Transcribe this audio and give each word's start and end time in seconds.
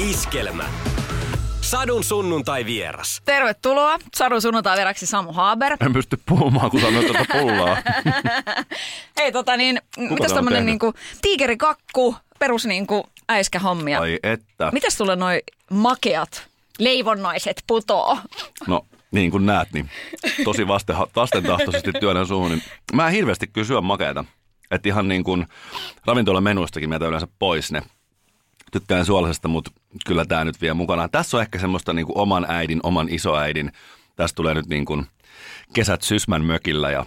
Iskelmä. 0.00 0.64
Sadun 1.60 2.04
sunnuntai 2.04 2.64
vieras. 2.64 3.22
Tervetuloa. 3.24 3.98
Sadun 4.16 4.42
sunnuntai 4.42 4.76
vieraksi 4.76 5.06
Samu 5.06 5.32
Haber. 5.32 5.76
En 5.80 5.92
pysty 5.92 6.18
puhumaan, 6.26 6.70
kun 6.70 6.80
sanoit 6.80 7.06
tuota 7.06 7.24
pullaa. 7.32 7.76
Hei 9.18 9.32
tota 9.32 9.56
niin, 9.56 9.80
mitäs 9.96 10.16
tän 10.18 10.30
on 10.30 10.34
tämmönen 10.34 10.66
niinku 10.66 10.94
tiikerikakku, 11.22 12.16
perus 12.38 12.66
niinku 12.66 13.08
äiskähommia. 13.28 14.00
Ai 14.00 14.18
että. 14.22 14.70
Mitäs 14.72 14.98
sulle 14.98 15.16
noi 15.16 15.42
makeat 15.70 16.46
leivonnaiset 16.78 17.62
putoo? 17.66 18.18
No 18.66 18.86
niin 19.10 19.30
kuin 19.30 19.46
näet, 19.46 19.72
niin 19.72 19.90
tosi 20.44 20.68
vasten, 20.68 20.96
vastentahtoisesti 21.16 21.92
työnnän 22.00 22.26
suuhun. 22.26 22.50
Niin 22.50 22.62
mä 22.92 23.06
en 23.06 23.12
hirveästi 23.12 23.46
kyllä 23.46 23.66
syö 23.66 23.80
makeita. 23.80 24.24
Että 24.70 24.88
ihan 24.88 25.08
niin 25.08 25.24
kuin 25.24 25.46
ravintolan 26.06 26.42
menuistakin 26.42 26.88
mieltä 26.88 27.06
yleensä 27.06 27.28
pois 27.38 27.72
ne. 27.72 27.82
Tykkään 28.70 29.06
suolaisesta, 29.06 29.48
mutta 29.48 29.70
kyllä 30.06 30.24
tämä 30.24 30.44
nyt 30.44 30.60
vie 30.60 30.74
mukanaan. 30.74 31.10
Tässä 31.10 31.36
on 31.36 31.42
ehkä 31.42 31.58
semmoista 31.58 31.92
niin 31.92 32.06
kuin 32.06 32.18
oman 32.18 32.46
äidin, 32.48 32.80
oman 32.82 33.08
isoäidin. 33.10 33.72
Tässä 34.16 34.34
tulee 34.36 34.54
nyt 34.54 34.66
niin 34.66 34.84
kuin 34.84 35.06
kesät 35.72 36.02
Sysmän 36.02 36.44
mökillä 36.44 36.90
ja 36.90 37.04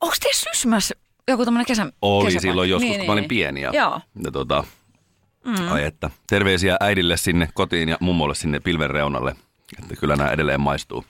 Onks 0.00 0.20
te 0.20 0.28
sysmäs 0.32 0.94
joku 1.28 1.44
tämmönen 1.44 1.66
kesä, 1.66 1.92
oli 2.02 2.24
kesäpaikka? 2.24 2.40
silloin 2.40 2.70
joskus, 2.70 2.82
Niin, 2.82 2.92
kun 2.92 2.98
niin, 3.00 3.06
mä 3.08 3.12
olin 3.12 3.22
niin. 3.22 3.28
pieni. 3.28 3.60
Ja, 3.60 3.70
Joo. 3.74 4.00
ja 4.24 4.30
tota, 4.30 4.64
mm. 5.44 5.72
ai 5.72 5.84
että. 5.84 6.10
Terveisiä 6.26 6.76
äidille 6.80 7.16
sinne 7.16 7.48
kotiin 7.54 7.88
ja 7.88 7.96
mummolle 8.00 8.34
sinne 8.34 8.60
pilven 8.60 8.90
reunalle. 8.90 9.36
Että 9.82 9.96
kyllä 9.96 10.16
nämä 10.16 10.30
edelleen 10.30 10.60
maistuu. 10.60 11.04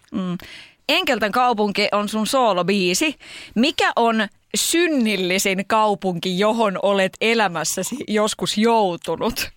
Enkelten 0.88 1.32
kaupunki 1.32 1.88
on 1.92 2.08
sun 2.08 2.26
soolobiisi. 2.26 3.16
Mikä 3.54 3.92
on 3.96 4.28
synnillisin 4.54 5.64
kaupunki, 5.66 6.38
johon 6.38 6.78
olet 6.82 7.12
elämässäsi 7.20 7.96
joskus 8.08 8.58
joutunut? 8.58 9.50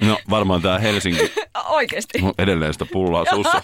No 0.00 0.18
varmaan 0.30 0.62
tämä 0.62 0.78
Helsinki 0.78 1.32
Oikeesti. 1.68 2.18
on 2.22 2.34
edelleen 2.38 2.72
sitä 2.72 2.86
pullaa 2.92 3.24
suussa. 3.30 3.62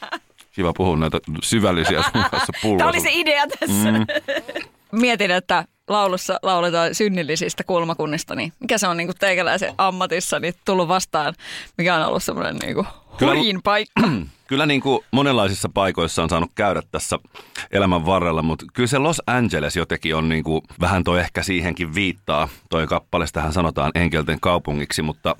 Kiva 0.54 0.72
puhua 0.72 0.96
näitä 0.96 1.18
syvällisiä 1.42 2.02
sun 2.02 2.24
kanssa 2.30 2.52
pullaa. 2.62 2.78
Tämä 2.78 2.90
oli 2.90 3.00
se 3.00 3.10
idea 3.12 3.46
tässä. 3.46 3.92
Mm. 3.92 4.06
Mietin, 5.00 5.30
että 5.30 5.64
laulussa 5.88 6.38
lauletaan 6.42 6.94
synnillisistä 6.94 7.64
kulmakunnista, 7.64 8.34
niin 8.34 8.52
mikä 8.60 8.78
se 8.78 8.88
on 8.88 8.96
niin 8.96 9.10
teikäläisen 9.18 9.74
ammatissa 9.78 10.40
niin 10.40 10.54
tullut 10.64 10.88
vastaan, 10.88 11.34
mikä 11.78 11.94
on 11.94 12.06
ollut 12.06 12.22
semmoinen 12.22 12.56
niin 12.56 12.86
Kyllä- 13.18 13.34
hurjin 13.34 13.62
paikka. 13.64 14.02
Kyllä 14.48 14.66
niin 14.66 14.80
kuin 14.80 15.00
monenlaisissa 15.10 15.68
paikoissa 15.68 16.22
on 16.22 16.28
saanut 16.28 16.50
käydä 16.54 16.82
tässä 16.90 17.18
elämän 17.70 18.06
varrella, 18.06 18.42
mutta 18.42 18.66
kyllä 18.72 18.86
se 18.86 18.98
Los 18.98 19.22
Angeles 19.26 19.76
jotenkin 19.76 20.16
on 20.16 20.28
niin 20.28 20.44
kuin, 20.44 20.62
vähän 20.80 21.04
toi 21.04 21.20
ehkä 21.20 21.42
siihenkin 21.42 21.94
viittaa. 21.94 22.48
Toi 22.70 22.86
kappale, 22.86 23.26
tähän 23.32 23.52
sanotaan 23.52 23.92
enkelten 23.94 24.40
kaupungiksi, 24.40 25.02
mutta 25.02 25.36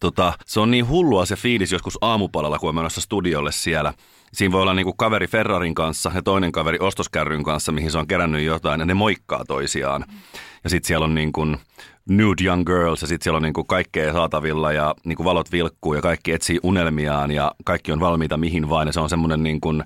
tota, 0.00 0.32
se 0.46 0.60
on 0.60 0.70
niin 0.70 0.88
hullua 0.88 1.26
se 1.26 1.36
fiilis 1.36 1.72
joskus 1.72 1.98
aamupalalla, 2.00 2.58
kun 2.58 2.68
on 2.68 2.74
menossa 2.74 3.00
studiolle 3.00 3.52
siellä. 3.52 3.94
Siinä 4.32 4.52
voi 4.52 4.62
olla 4.62 4.74
niin 4.74 4.84
kuin 4.84 4.96
kaveri 4.96 5.26
Ferrarin 5.26 5.74
kanssa 5.74 6.12
ja 6.14 6.22
toinen 6.22 6.52
kaveri 6.52 6.78
ostoskärryn 6.80 7.44
kanssa, 7.44 7.72
mihin 7.72 7.90
se 7.90 7.98
on 7.98 8.06
kerännyt 8.06 8.42
jotain, 8.42 8.80
ja 8.80 8.86
ne 8.86 8.94
moikkaa 8.94 9.44
toisiaan. 9.44 10.04
Ja 10.64 10.70
sitten 10.70 10.86
siellä 10.88 11.04
on 11.04 11.14
niin 11.14 11.32
kuin 11.32 11.56
nude 12.08 12.44
young 12.44 12.66
girls 12.66 13.02
ja 13.02 13.08
sitten 13.08 13.24
siellä 13.24 13.36
on 13.36 13.42
niin 13.42 13.52
kuin 13.52 13.66
kaikkea 13.66 14.12
saatavilla 14.12 14.72
ja 14.72 14.94
niin 15.04 15.16
kuin 15.16 15.24
valot 15.24 15.52
vilkkuu 15.52 15.94
ja 15.94 16.02
kaikki 16.02 16.32
etsii 16.32 16.60
unelmiaan 16.62 17.30
ja 17.30 17.52
kaikki 17.64 17.92
on 17.92 18.00
valmiita 18.00 18.36
mihin 18.36 18.68
vain. 18.68 18.86
Ja 18.86 18.92
se 18.92 19.00
on 19.00 19.10
semmoinen 19.10 19.42
niin 19.42 19.60
kuin 19.60 19.84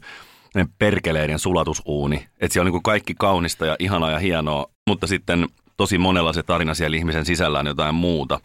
perkeleiden 0.79 1.39
sulatusuuni. 1.39 2.17
Että 2.41 2.53
siellä 2.53 2.63
on 2.63 2.67
niin 2.67 2.73
kuin 2.73 2.83
kaikki 2.83 3.15
kaunista 3.19 3.67
ja 3.67 3.77
ihanaa 3.79 4.11
ja 4.11 4.19
hienoa, 4.19 4.67
mutta 4.87 5.07
sitten 5.07 5.47
tosi 5.77 5.99
monella 5.99 6.33
se 6.33 6.43
tarina 6.43 6.75
siellä 6.75 6.97
ihmisen 6.97 7.25
sisällä 7.25 7.59
on 7.59 7.67
jotain 7.67 7.95
muuta. 7.95 8.41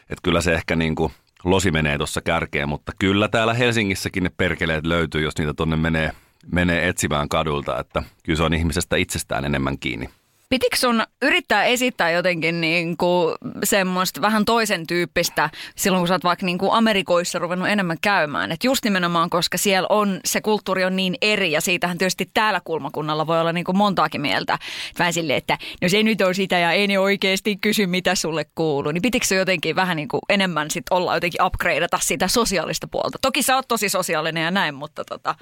Että 0.00 0.22
kyllä 0.22 0.40
se 0.40 0.52
ehkä 0.52 0.76
niin 0.76 0.94
kuin 0.94 1.12
losi 1.44 1.70
menee 1.70 1.98
tuossa 1.98 2.20
kärkeen, 2.20 2.68
mutta 2.68 2.92
kyllä 2.98 3.28
täällä 3.28 3.54
Helsingissäkin 3.54 4.22
ne 4.22 4.30
perkeleet 4.36 4.86
löytyy, 4.86 5.22
jos 5.22 5.38
niitä 5.38 5.54
tonne 5.54 5.76
menee, 5.76 6.10
menee 6.52 6.88
etsimään 6.88 7.28
kadulta. 7.28 7.78
Että 7.78 8.02
kyllä 8.22 8.36
se 8.36 8.42
on 8.42 8.54
ihmisestä 8.54 8.96
itsestään 8.96 9.44
enemmän 9.44 9.78
kiinni. 9.78 10.08
Pitikö 10.50 10.76
sun 10.76 11.02
yrittää 11.22 11.64
esittää 11.64 12.10
jotenkin 12.10 12.60
niin 12.60 12.96
kuin 12.96 13.36
semmoista 13.64 14.20
vähän 14.20 14.44
toisen 14.44 14.86
tyyppistä 14.86 15.50
silloin, 15.76 16.00
kun 16.00 16.08
sä 16.08 16.14
oot 16.14 16.24
vaikka 16.24 16.46
niin 16.46 16.58
kuin 16.58 16.72
Amerikoissa 16.72 17.38
ruvennut 17.38 17.68
enemmän 17.68 17.96
käymään? 18.02 18.52
Että 18.52 18.66
just 18.66 18.84
nimenomaan, 18.84 19.30
koska 19.30 19.58
siellä 19.58 19.86
on, 19.90 20.20
se 20.24 20.40
kulttuuri 20.40 20.84
on 20.84 20.96
niin 20.96 21.14
eri 21.22 21.52
ja 21.52 21.60
siitähän 21.60 21.98
tietysti 21.98 22.30
täällä 22.34 22.60
kulmakunnalla 22.64 23.26
voi 23.26 23.40
olla 23.40 23.52
niin 23.52 23.64
kuin 23.64 23.76
montaakin 23.76 24.20
mieltä. 24.20 24.58
Vähän 24.98 25.12
silleen, 25.12 25.36
että 25.36 25.58
no 25.82 25.88
se 25.88 26.02
nyt 26.02 26.20
on 26.20 26.34
sitä 26.34 26.58
ja 26.58 26.72
ei 26.72 26.86
ne 26.86 26.98
oikeasti 26.98 27.56
kysy, 27.56 27.86
mitä 27.86 28.14
sulle 28.14 28.46
kuuluu. 28.54 28.92
Niin 28.92 29.02
pitikö 29.02 29.34
jotenkin 29.34 29.76
vähän 29.76 29.96
niin 29.96 30.08
kuin 30.08 30.20
enemmän 30.28 30.70
sit 30.70 30.84
olla 30.90 31.14
jotenkin 31.14 31.42
upgradeata 31.42 31.98
sitä 32.02 32.28
sosiaalista 32.28 32.88
puolta? 32.88 33.18
Toki 33.22 33.42
sä 33.42 33.56
oot 33.56 33.68
tosi 33.68 33.88
sosiaalinen 33.88 34.44
ja 34.44 34.50
näin, 34.50 34.74
mutta 34.74 35.04
tota, 35.04 35.34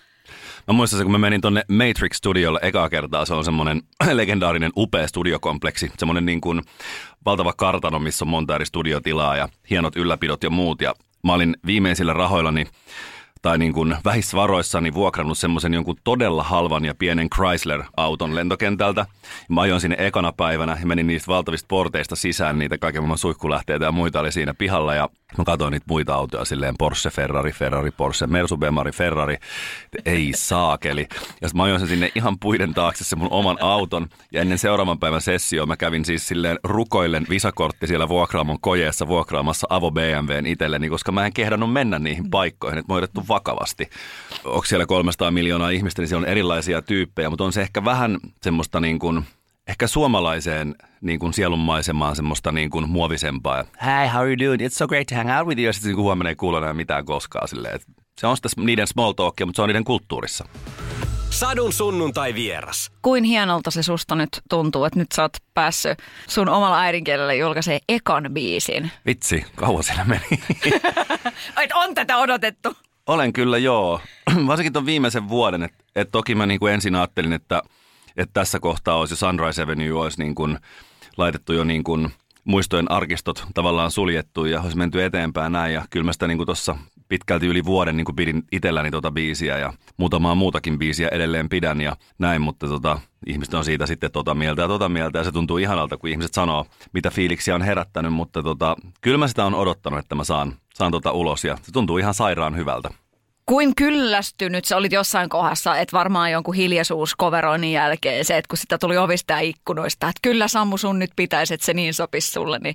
Mä 0.67 0.75
muistan, 0.75 0.99
se, 0.99 1.05
kun 1.05 1.13
mä 1.13 1.19
menin 1.19 1.41
tonne 1.41 1.63
Matrix-studiolle 1.69 2.59
ekaa 2.63 2.89
kertaa, 2.89 3.25
se 3.25 3.35
on 3.35 3.45
semmoinen 3.45 3.83
legendaarinen 4.13 4.73
upea 4.77 5.09
studiokompleksi, 5.09 5.91
semmoinen 5.99 6.27
niin 6.27 6.41
kuin 6.41 6.63
valtava 7.25 7.53
kartano, 7.53 7.99
missä 7.99 8.25
on 8.25 8.29
monta 8.29 8.55
eri 8.55 8.67
studiotilaa 8.67 9.37
ja 9.37 9.49
hienot 9.71 9.97
ylläpidot 9.97 10.43
ja 10.43 10.51
muut. 10.51 10.81
Ja 10.81 10.95
mä 11.25 11.33
olin 11.33 11.57
viimeisillä 11.67 12.13
rahoillani 12.13 12.67
tai 13.43 13.59
niin 13.59 13.73
kuin 13.73 13.97
vähissä 14.05 14.37
varoissani 14.37 14.95
vuokrannut 14.95 15.39
semmoisen 15.39 15.75
jonkun 15.75 15.97
todella 16.05 16.43
halvan 16.43 16.85
ja 16.85 16.95
pienen 16.95 17.29
Chrysler-auton 17.35 18.35
lentokentältä. 18.35 19.07
Mä 19.49 19.61
ajoin 19.61 19.81
sinne 19.81 19.97
ekana 19.99 20.33
päivänä 20.33 20.77
ja 20.81 20.87
menin 20.87 21.07
niistä 21.07 21.33
valtavista 21.33 21.67
porteista 21.69 22.17
sisään, 22.17 22.59
niitä 22.59 22.79
kaiken 22.79 23.03
maailman 23.03 23.19
suihkulähteitä 23.19 23.85
ja 23.85 23.93
muita 23.93 24.21
oli 24.21 24.33
siinä 24.33 24.55
pihalla 24.55 24.95
ja 24.95 25.09
mä 25.39 25.45
katsoin 25.45 25.73
niitä 25.73 25.87
muita 25.89 26.15
autoja 26.15 26.45
silleen 26.45 26.75
Porsche, 26.79 27.11
Ferrari, 27.11 27.53
Ferrari, 27.53 27.91
Porsche, 27.91 28.27
Mersu, 28.27 28.57
Bemari, 28.57 28.93
Ferrari, 28.93 29.37
ei 30.05 30.33
saakeli. 30.37 31.09
Ja 31.41 31.49
sit 31.49 31.57
mä 31.57 31.63
ajoin 31.63 31.81
sen 31.81 31.89
sinne 31.89 32.13
ihan 32.15 32.39
puiden 32.39 32.75
taakse 32.75 33.05
se 33.05 33.17
mun 33.17 33.29
oman 33.31 33.57
auton 33.61 34.09
ja 34.33 34.41
ennen 34.41 34.59
seuraavan 34.59 34.99
päivän 34.99 35.21
sessioon 35.21 35.69
mä 35.69 35.77
kävin 35.77 36.05
siis 36.05 36.29
silleen 36.29 36.59
rukoillen 36.65 37.27
visakortti 37.31 37.87
siellä 37.87 38.09
vuokraamon 38.09 38.61
kojeessa 38.61 39.09
vuokraamassa 39.09 39.67
Avo 39.71 39.91
BMWn 39.91 40.47
itselleni, 40.47 40.89
koska 40.89 41.13
mä 41.13 41.27
en 41.27 41.33
kehdannut 41.33 41.73
mennä 41.73 41.99
niihin 41.99 42.31
paikkoihin, 42.31 42.79
että 42.79 42.93
mä 42.93 42.99
oon 42.99 43.29
vakavasti. 43.29 43.91
Onko 44.45 44.65
siellä 44.65 44.87
300 44.87 45.31
miljoonaa 45.31 45.71
ihmistä, 45.71 46.03
niin 46.03 46.09
siellä 46.09 46.25
on 46.25 46.31
erilaisia 46.31 46.83
tyyppejä, 46.83 47.31
mutta 47.31 47.45
on 47.45 47.53
se 47.53 47.63
ehkä 47.63 47.85
vähän 47.85 48.19
semmoista 48.43 48.81
niin 48.81 48.99
kuin, 48.99 49.25
ehkä 49.69 49.87
suomalaiseen 49.87 50.75
niin 51.01 51.19
kuin 51.19 51.33
sielunmaisemaan 51.35 52.17
semmoista 52.17 52.53
niin 52.53 52.71
kuin 52.71 52.89
muovisempaa. 52.91 53.65
Hi, 53.85 54.09
how 54.13 54.21
are 54.21 54.29
you 54.29 54.39
doing? 54.49 54.63
It's 54.63 54.75
so 54.75 54.87
great 54.89 55.07
to 55.07 55.15
hang 55.15 55.39
out 55.39 55.47
with 55.49 55.61
you. 55.61 55.67
Ja 55.67 55.73
sitten 55.73 55.91
niin 55.91 56.03
huomenna 56.03 56.29
ei 56.29 56.37
kuule 56.37 56.59
enää 56.59 56.75
mitään 56.75 57.05
koskaan 57.05 57.49
silleen. 57.49 57.75
että 57.75 57.87
Se 58.21 58.27
on 58.27 58.37
sitä 58.37 58.49
niiden 58.57 58.87
small 58.87 59.13
talkia, 59.13 59.47
mutta 59.47 59.57
se 59.57 59.63
on 59.63 59.69
niiden 59.69 59.85
kulttuurissa. 59.85 60.45
Sadun 61.31 61.73
sunnuntai 61.73 62.35
vieras. 62.35 62.91
kuin 63.03 63.25
hienolta 63.25 63.71
se 63.71 63.83
susta 63.83 64.15
nyt 64.15 64.29
tuntuu, 64.51 64.85
että 64.85 64.99
nyt 64.99 65.13
sä 65.15 65.23
oot 65.23 65.37
päässyt 65.55 65.99
sun 66.29 66.49
omalla 66.49 66.81
äidinkielellä 66.81 67.35
julkaisee 67.35 67.79
ekan 67.89 68.29
biisin. 68.33 68.91
Vitsi, 69.07 69.45
kauan 69.55 69.83
siellä 69.85 70.05
meni. 70.05 70.27
Et 71.63 71.73
on 71.75 71.95
tätä 71.95 72.17
odotettu. 72.17 72.73
Olen 73.07 73.33
kyllä 73.33 73.59
joo. 73.59 74.01
Varsinkin 74.47 74.73
tuon 74.73 74.87
viimeisen 74.87 75.29
vuoden. 75.29 75.63
Että 75.63 75.79
et 75.97 76.09
toki 76.13 76.35
mä 76.35 76.47
niin 76.47 76.61
kuin 76.61 76.73
ensin 76.75 76.95
ajattelin, 76.95 77.33
että, 77.33 77.63
että 78.19 78.33
tässä 78.33 78.61
kohtaa 78.61 78.97
olisi 78.97 79.17
Sunrise 79.17 79.63
Avenue 79.63 79.93
olisi 79.93 80.23
niin 80.23 80.35
kuin 80.35 80.59
laitettu 81.17 81.53
jo 81.53 81.65
niin 81.65 81.85
kuin 81.85 82.11
muistojen 82.45 82.91
arkistot 82.91 83.45
tavallaan 83.55 83.91
suljettu 83.91 84.45
ja 84.45 84.61
olisi 84.61 84.77
menty 84.77 85.05
eteenpäin 85.05 85.53
näin. 85.53 85.75
Ja 85.75 85.85
kyllä 85.91 86.05
mä 86.05 86.13
sitä 86.13 86.27
niin 86.27 86.47
tuossa 86.47 86.77
pitkälti 87.09 87.47
yli 87.47 87.65
vuoden 87.65 87.97
niin 87.97 88.05
kuin 88.05 88.17
pidin 88.17 88.43
itselläni 88.53 88.91
tuota 88.91 89.11
biisiä 89.11 89.59
ja 89.59 89.73
muutamaa 89.97 90.35
muutakin 90.35 90.79
biisiä 90.79 91.09
edelleen 91.09 91.49
pidän 91.49 91.81
ja 91.81 91.97
näin, 92.19 92.43
mutta 92.43 92.69
tota, 92.69 93.01
ihmiset 93.27 93.55
on 93.55 93.65
siitä 93.65 93.87
sitten 93.87 94.13
tota 94.13 94.35
mieltä 94.35 94.63
ja 94.63 94.69
tota 94.69 94.89
mieltä 94.89 95.19
ja 95.19 95.25
se 95.25 95.33
tuntuu 95.33 95.57
ihanalta, 95.57 95.97
kun 95.97 96.11
ihmiset 96.11 96.35
sanoo, 96.35 96.67
mitä 96.93 97.11
fiiliksiä 97.11 97.55
on 97.55 97.63
herättänyt, 97.63 98.13
mutta 98.13 98.43
tota, 98.43 98.77
kyllä 99.01 99.19
mä 99.19 99.29
sitä 99.29 99.45
on 99.45 99.55
odottanut, 99.55 99.99
että 99.99 100.15
mä 100.15 100.25
saan, 100.25 100.55
saan 100.75 100.93
tota 100.93 101.13
ulos 101.13 101.45
ja 101.45 101.59
se 101.63 101.73
tuntuu 101.73 101.99
ihan 101.99 102.15
sairaan 102.15 102.57
hyvältä. 102.57 102.91
Kuin 103.49 103.75
kyllästynyt 103.75 104.65
sä 104.65 104.77
olit 104.77 104.93
jossain 104.93 105.29
kohdassa, 105.29 105.77
että 105.77 105.97
varmaan 105.97 106.33
jonkun 106.33 106.55
hiljaisuuskoveroinnin 106.55 107.73
jälkeen 107.73 108.25
se, 108.25 108.37
että 108.37 108.49
kun 108.49 108.59
sitä 108.59 108.79
tuli 108.79 108.97
ovista 108.97 109.33
ja 109.33 109.41
ikkunoista, 109.41 110.09
että 110.09 110.21
kyllä 110.23 110.49
Sammu 110.49 110.79
sun 110.79 110.99
nyt 110.99 111.11
pitäisi, 111.17 111.55
että 111.55 111.67
se 111.67 111.75
niin 111.75 111.95
sopisi 111.95 112.31
sulle, 112.31 112.59
niin 112.59 112.75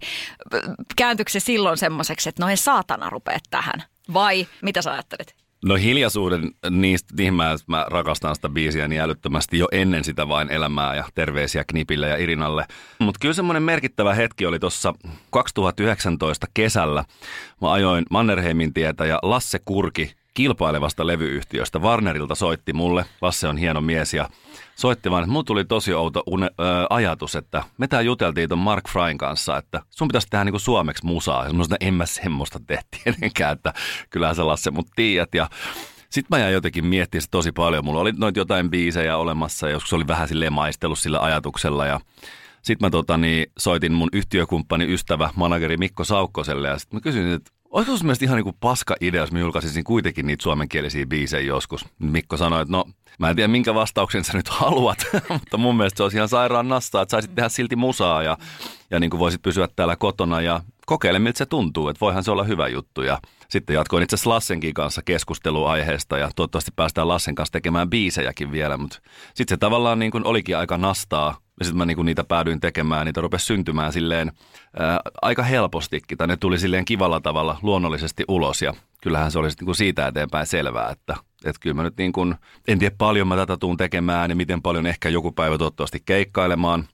kääntyykö 0.96 1.32
se 1.32 1.40
silloin 1.40 1.78
semmoiseksi, 1.78 2.30
että 2.30 2.44
no 2.44 2.50
ei 2.50 2.58
saatana 2.58 3.10
rupea 3.10 3.38
tähän? 3.50 3.84
Vai 4.14 4.48
mitä 4.62 4.82
sä 4.82 4.92
ajattelet? 4.92 5.36
No 5.66 5.76
hiljaisuuden, 5.76 6.52
niistä, 6.70 7.14
niihin 7.18 7.34
mä, 7.34 7.56
mä 7.68 7.86
rakastan 7.90 8.36
sitä 8.36 8.50
biisiä 8.50 8.88
niin 8.88 9.02
älyttömästi 9.02 9.58
jo 9.58 9.68
ennen 9.72 10.04
sitä 10.04 10.28
vain 10.28 10.52
elämää 10.52 10.96
ja 10.96 11.04
terveisiä 11.16 11.64
Knipille 11.68 12.10
ja 12.10 12.18
Irinalle. 12.18 12.66
Mutta 13.00 13.20
kyllä 13.22 13.34
semmoinen 13.34 13.64
merkittävä 13.64 14.14
hetki 14.14 14.46
oli 14.46 14.60
tuossa 14.60 14.94
2019 15.30 16.48
kesällä. 16.54 17.06
Mä 17.62 17.72
ajoin 17.72 18.06
Mannerheimin 18.10 18.74
tietä 18.74 19.06
ja 19.06 19.20
Lasse 19.22 19.60
Kurki 19.66 20.23
kilpailevasta 20.34 21.08
levyyhtiöstä. 21.08 21.80
Warnerilta 21.80 22.36
soitti 22.36 22.74
mulle, 22.74 23.06
Lasse 23.22 23.48
on 23.48 23.58
hieno 23.58 23.82
mies 23.82 24.14
ja 24.14 24.30
soitti 24.76 25.12
vaan, 25.12 25.24
että 25.24 25.32
mulla 25.32 25.44
tuli 25.44 25.66
tosi 25.66 25.94
outo 25.94 26.24
une, 26.28 26.46
ö, 26.46 26.52
ajatus, 26.90 27.36
että 27.36 27.64
me 27.78 27.88
tää 27.88 28.02
juteltiin 28.02 28.50
ton 28.50 28.58
Mark 28.58 28.90
Fryn 28.90 29.18
kanssa, 29.18 29.58
että 29.58 29.82
sun 29.90 30.08
pitäisi 30.08 30.28
tehdä 30.30 30.44
niinku 30.44 30.60
suomeksi 30.60 31.06
musaa. 31.06 31.44
Ja 31.44 31.50
semmoista, 31.50 31.76
en 31.80 31.94
mä 31.94 32.06
semmoista 32.06 32.60
tee 32.68 32.80
tietenkään, 33.04 33.54
että 33.54 33.74
kyllähän 34.10 34.36
sä 34.36 34.48
Lasse 34.48 34.72
mut 34.72 34.88
tiedät. 34.96 35.36
Ja 35.36 35.50
sitten 36.10 36.38
mä 36.38 36.40
jäin 36.40 36.54
jotenkin 36.54 36.86
miettimään 36.86 37.28
tosi 37.32 37.52
paljon. 37.52 37.86
Mulla 37.86 38.02
oli 38.02 38.12
noita 38.18 38.40
jotain 38.40 38.70
biisejä 38.70 39.18
olemassa 39.18 39.68
ja 39.68 39.74
joskus 39.74 39.94
oli 39.94 40.08
vähän 40.08 40.28
silleen 40.28 40.54
maistellut 40.54 41.00
sillä 41.00 41.20
ajatuksella 41.20 41.86
ja 41.86 42.00
sitten 42.62 42.86
mä 42.86 42.90
tota, 42.90 43.18
niin, 43.18 43.46
soitin 43.58 43.94
mun 43.94 44.10
yhtiökumppani, 44.14 44.94
ystävä, 44.94 45.30
manageri 45.36 45.78
Mikko 45.78 46.04
Saukkoselle 46.04 46.68
ja 46.68 46.78
sitten 46.78 46.98
mä 46.98 47.02
kysyin, 47.02 47.34
että 47.34 47.52
olisiko 47.74 47.98
sun 47.98 48.06
mielestä 48.06 48.26
ihan 48.26 48.36
niin 48.36 48.44
kuin 48.44 48.58
paska 48.60 48.96
idea, 49.02 49.22
jos 49.22 49.32
mä 49.32 49.40
julkaisisin 49.40 49.84
kuitenkin 49.84 50.28
niitä 50.28 50.44
suomenkielisiä 50.44 51.06
biisejä 51.06 51.48
joskus. 51.48 51.86
Mikko 52.00 52.38
sanoi, 52.38 52.62
että 52.62 52.72
no 52.72 52.86
mä 53.20 53.30
en 53.30 53.36
tiedä 53.36 53.48
minkä 53.48 53.74
vastauksen 53.74 54.24
sä 54.24 54.38
nyt 54.38 54.50
haluat, 54.50 54.98
mutta 55.30 55.58
mun 55.58 55.78
mielestä 55.78 55.98
se 55.98 56.04
olisi 56.04 56.18
ihan 56.18 56.30
sairaan 56.30 56.70
nastaa, 56.70 57.02
että 57.02 57.12
saisit 57.12 57.36
tehdä 57.36 57.50
silti 57.50 57.76
musaa 57.76 58.24
ja, 58.24 58.38
ja 58.92 59.00
niin 59.00 59.10
kuin 59.10 59.20
voisit 59.20 59.42
pysyä 59.42 59.68
täällä 59.76 59.96
kotona 59.96 60.42
ja 60.42 60.62
kokeile 60.86 61.20
miltä 61.20 61.38
se 61.38 61.46
tuntuu, 61.46 61.88
että 61.88 62.00
voihan 62.02 62.24
se 62.24 62.32
olla 62.32 62.44
hyvä 62.44 62.68
juttu. 62.68 63.02
Ja 63.02 63.20
sitten 63.50 63.74
jatkoin 63.74 64.04
itse 64.04 64.16
asiassa 64.16 64.30
Lassenkin 64.30 64.74
kanssa 64.74 65.02
keskustelua 65.06 65.72
aiheesta 65.72 66.18
ja 66.18 66.30
toivottavasti 66.36 66.72
päästään 66.76 67.08
Lassen 67.08 67.36
kanssa 67.36 67.52
tekemään 67.52 67.90
biisejäkin 67.90 68.52
vielä, 68.52 68.78
mutta 68.78 69.00
sitten 69.34 69.56
se 69.56 69.58
tavallaan 69.58 70.00
niin 70.00 70.12
kuin 70.12 70.26
olikin 70.26 70.58
aika 70.58 70.78
nastaa 70.78 71.38
ja 71.60 71.66
sitten 71.66 71.78
mä 71.78 71.86
niinku 71.86 72.04
niitä 72.04 72.24
päädyin 72.24 72.60
tekemään, 72.60 73.06
niitä 73.06 73.22
rupesi 73.22 73.46
syntymään 73.46 73.94
silleen 73.94 74.32
ää, 74.80 75.00
aika 75.22 75.44
helpostikin, 75.44 76.18
tai 76.18 76.28
ne 76.28 76.38
tuli 76.38 76.60
silleen 76.60 76.86
kivalla 76.86 77.20
tavalla 77.20 77.60
luonnollisesti 77.62 78.24
ulos, 78.28 78.62
ja 78.62 78.74
kyllähän 79.02 79.32
se 79.32 79.40
oli 79.40 79.52
sitten 79.52 79.66
niinku 79.66 79.74
siitä 79.74 80.08
eteenpäin 80.08 80.48
selvää, 80.48 80.90
että 80.90 81.16
et 81.46 81.56
kyllä 81.60 81.74
mä 81.74 81.84
nyt 81.84 81.98
niin 81.98 82.12
kuin, 82.12 82.36
en 82.68 82.80
tiedä 82.80 82.96
paljon 82.98 83.28
mä 83.28 83.36
tätä 83.36 83.58
tuun 83.58 83.78
tekemään 83.78 84.30
ja 84.30 84.36
miten 84.36 84.62
paljon 84.62 84.88
ehkä 84.88 85.10
joku 85.10 85.32
päivä 85.32 85.58
toivottavasti 85.58 86.02
keikkailemaan 86.06 86.88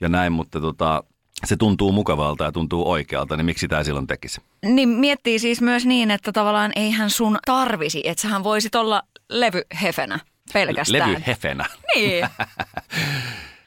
ja 0.00 0.08
näin, 0.08 0.32
mutta 0.32 0.60
tota, 0.60 1.04
se 1.44 1.56
tuntuu 1.56 1.92
mukavalta 1.92 2.44
ja 2.44 2.52
tuntuu 2.52 2.90
oikealta, 2.90 3.36
niin 3.36 3.46
miksi 3.46 3.68
tämä 3.68 3.84
silloin 3.84 4.06
tekisi? 4.06 4.40
Niin 4.62 4.88
miettii 4.88 5.38
siis 5.38 5.60
myös 5.60 5.86
niin, 5.86 6.10
että 6.10 6.32
tavallaan 6.32 6.72
eihän 6.76 7.10
sun 7.10 7.38
tarvisi, 7.46 8.02
että 8.04 8.22
sähän 8.22 8.44
voisit 8.44 8.74
olla 8.74 9.02
levyhefenä 9.28 10.18
pelkästään. 10.52 11.12
Levyhefenä. 11.12 11.64
Niin. 11.94 12.28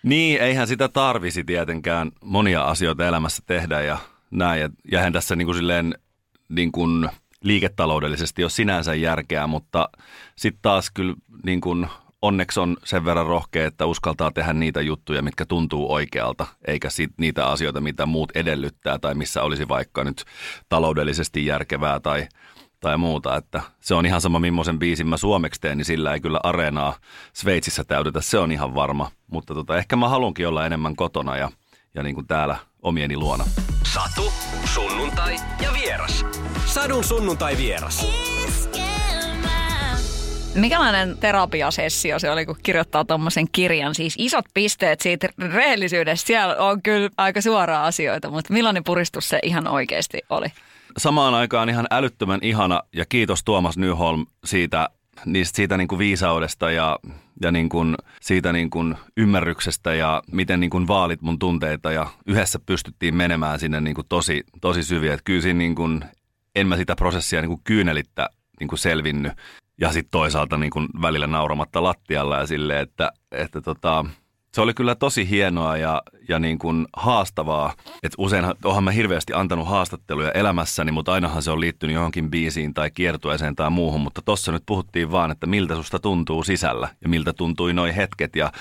Niin, 0.04 0.42
eihän 0.42 0.68
sitä 0.68 0.88
tarvisi 0.88 1.44
tietenkään 1.44 2.12
monia 2.24 2.64
asioita 2.64 3.08
elämässä 3.08 3.44
tehdä 3.46 3.82
ja 3.82 3.98
näin. 4.32 4.62
Ja, 4.62 4.70
ja 4.92 5.00
eihän 5.00 5.14
tässä 5.14 5.36
niin 5.36 5.46
kuin 5.46 5.56
silleen 5.56 5.96
niin 6.50 6.72
kuin 6.72 7.10
liiketaloudellisesti 7.44 8.44
ole 8.44 8.50
sinänsä 8.50 8.96
järkeä, 8.96 9.48
mutta 9.48 9.90
sitten 10.36 10.62
taas 10.62 10.92
kyllä 10.92 11.16
niin 11.44 11.62
kuin 11.62 11.88
onneksi 12.22 12.60
on 12.60 12.78
sen 12.84 13.06
verran 13.06 13.26
rohkea, 13.26 13.68
että 13.68 13.86
uskaltaa 13.86 14.32
tehdä 14.32 14.54
niitä 14.54 14.82
juttuja, 14.82 15.22
mitkä 15.22 15.46
tuntuu 15.46 15.94
oikealta, 15.94 16.48
eikä 16.68 16.90
sit 16.90 17.12
niitä 17.18 17.48
asioita, 17.48 17.82
mitä 17.82 18.06
muut 18.06 18.32
edellyttää 18.36 19.00
tai 19.00 19.16
missä 19.16 19.44
olisi 19.44 19.68
vaikka 19.68 20.04
nyt 20.04 20.26
taloudellisesti 20.70 21.46
järkevää 21.46 22.00
tai– 22.00 22.28
tai 22.86 22.98
muuta. 22.98 23.36
Että 23.36 23.62
se 23.80 23.96
on 23.96 24.06
ihan 24.06 24.22
sama, 24.22 24.40
millaisen 24.40 24.80
biisin 24.80 25.08
mä 25.08 25.18
suomeksi 25.18 25.62
teen, 25.62 25.78
niin 25.78 25.86
sillä 25.86 26.14
ei 26.14 26.20
kyllä 26.20 26.40
areenaa 26.44 26.96
Sveitsissä 27.34 27.84
täytetä, 27.84 28.22
se 28.22 28.38
on 28.40 28.52
ihan 28.52 28.76
varma. 28.76 29.12
Mutta 29.28 29.54
tota, 29.54 29.78
ehkä 29.78 29.96
mä 29.96 30.10
halunkin 30.10 30.48
olla 30.48 30.66
enemmän 30.66 30.96
kotona 30.96 31.38
ja, 31.38 31.52
ja 31.96 32.04
niin 32.04 32.16
kuin 32.16 32.28
täällä 32.28 32.58
omieni 32.82 33.18
luona. 33.18 33.46
Satu, 33.94 34.34
sunnuntai 34.66 35.36
ja 35.62 35.74
vieras. 35.74 36.26
Sadun 36.66 37.04
sunnuntai 37.04 37.58
vieras. 37.58 38.08
Mikälainen 40.56 41.18
terapiasessio 41.18 42.20
se 42.20 42.32
oli, 42.32 42.46
kun 42.46 42.56
kirjoittaa 42.64 43.06
tuommoisen 43.06 43.48
kirjan? 43.52 43.96
Siis 43.96 44.16
isot 44.18 44.46
pisteet 44.54 45.02
siitä 45.02 45.30
rehellisyydestä, 45.54 46.28
siellä 46.28 46.56
on 46.56 46.82
kyllä 46.82 47.10
aika 47.18 47.42
suoraa 47.42 47.86
asioita, 47.86 48.30
mutta 48.30 48.54
millainen 48.54 48.84
puristus 48.84 49.30
se 49.30 49.40
ihan 49.44 49.68
oikeasti 49.68 50.22
oli? 50.30 50.48
samaan 50.98 51.34
aikaan 51.34 51.70
ihan 51.70 51.88
älyttömän 51.92 52.40
ihana 52.42 52.82
ja 52.94 53.06
kiitos 53.10 53.44
Tuomas 53.44 53.78
Nyholm 53.78 54.26
siitä, 54.46 54.90
niistä, 55.26 55.56
siitä 55.56 55.78
niin 55.78 55.88
kuin 55.88 56.00
viisaudesta 56.00 56.72
ja, 56.72 57.00
ja 57.42 57.52
niin 57.52 57.70
kuin 57.70 57.96
siitä 58.22 58.54
niin 58.54 58.70
kuin 58.70 58.96
ymmärryksestä 59.18 59.94
ja 59.94 60.24
miten 60.32 60.60
niin 60.60 60.70
kuin 60.70 60.88
vaalit 60.88 61.22
mun 61.22 61.40
tunteita 61.40 61.92
ja 61.92 62.08
yhdessä 62.28 62.60
pystyttiin 62.66 63.16
menemään 63.16 63.60
sinne 63.60 63.82
niin 63.82 63.96
kuin 63.96 64.08
tosi, 64.10 64.44
tosi 64.62 64.84
syviä. 64.84 65.18
Kyllä 65.24 65.42
siinä 65.42 65.58
niin 65.58 65.76
kuin, 65.76 66.06
en 66.56 66.68
mä 66.68 66.78
sitä 66.78 66.96
prosessia 66.96 67.42
niin 67.42 67.50
kuin 67.50 67.62
kyynelittä 67.64 68.30
niin 68.60 68.68
kuin 68.68 68.80
selvinnyt 68.80 69.34
ja 69.82 69.92
sitten 69.92 70.12
toisaalta 70.12 70.58
niin 70.58 70.72
kuin 70.72 70.88
välillä 71.02 71.28
nauramatta 71.28 71.84
lattialla 71.84 72.38
ja 72.38 72.48
silleen, 72.48 72.80
että, 72.82 73.12
että 73.32 73.62
tota, 73.62 74.06
se 74.56 74.62
oli 74.62 74.74
kyllä 74.74 74.96
tosi 74.96 75.30
hienoa 75.30 75.78
ja, 75.78 76.02
ja 76.30 76.40
niin 76.40 76.60
kuin 76.60 76.88
haastavaa. 76.98 77.74
Että 78.04 78.16
usein 78.18 78.46
onhan 78.64 78.84
mä 78.84 78.92
hirveästi 78.92 79.34
antanut 79.34 79.68
haastatteluja 79.68 80.32
elämässäni, 80.32 80.92
mutta 80.92 81.14
ainahan 81.14 81.44
se 81.44 81.52
on 81.52 81.60
liittynyt 81.60 81.94
johonkin 81.94 82.32
biisiin 82.32 82.74
tai 82.74 82.92
kiertueeseen 82.92 83.56
tai 83.56 83.70
muuhun. 83.70 84.02
Mutta 84.02 84.22
tossa 84.22 84.52
nyt 84.52 84.64
puhuttiin 84.66 85.12
vaan, 85.12 85.32
että 85.32 85.48
miltä 85.48 85.76
susta 85.76 86.00
tuntuu 86.00 86.44
sisällä 86.44 86.90
ja 87.02 87.10
miltä 87.10 87.34
tuntui 87.34 87.74
noin 87.74 87.94
hetket. 87.94 88.36
Ja 88.36 88.52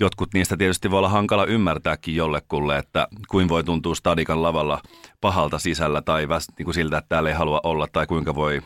jotkut 0.00 0.34
niistä 0.34 0.56
tietysti 0.56 0.90
voi 0.90 0.98
olla 0.98 1.08
hankala 1.08 1.44
ymmärtääkin 1.44 2.16
jollekulle, 2.16 2.78
että 2.78 3.08
kuin 3.28 3.48
voi 3.48 3.64
tuntua 3.64 3.94
stadikan 3.94 4.42
lavalla 4.42 4.82
pahalta 5.20 5.58
sisällä 5.58 6.02
tai 6.02 6.28
väst, 6.28 6.48
niin 6.58 6.64
kuin 6.64 6.74
siltä, 6.74 6.98
että 6.98 7.08
täällä 7.08 7.28
ei 7.28 7.36
halua 7.36 7.60
olla 7.62 7.86
tai 7.92 8.06
kuinka 8.06 8.34
voi 8.34 8.62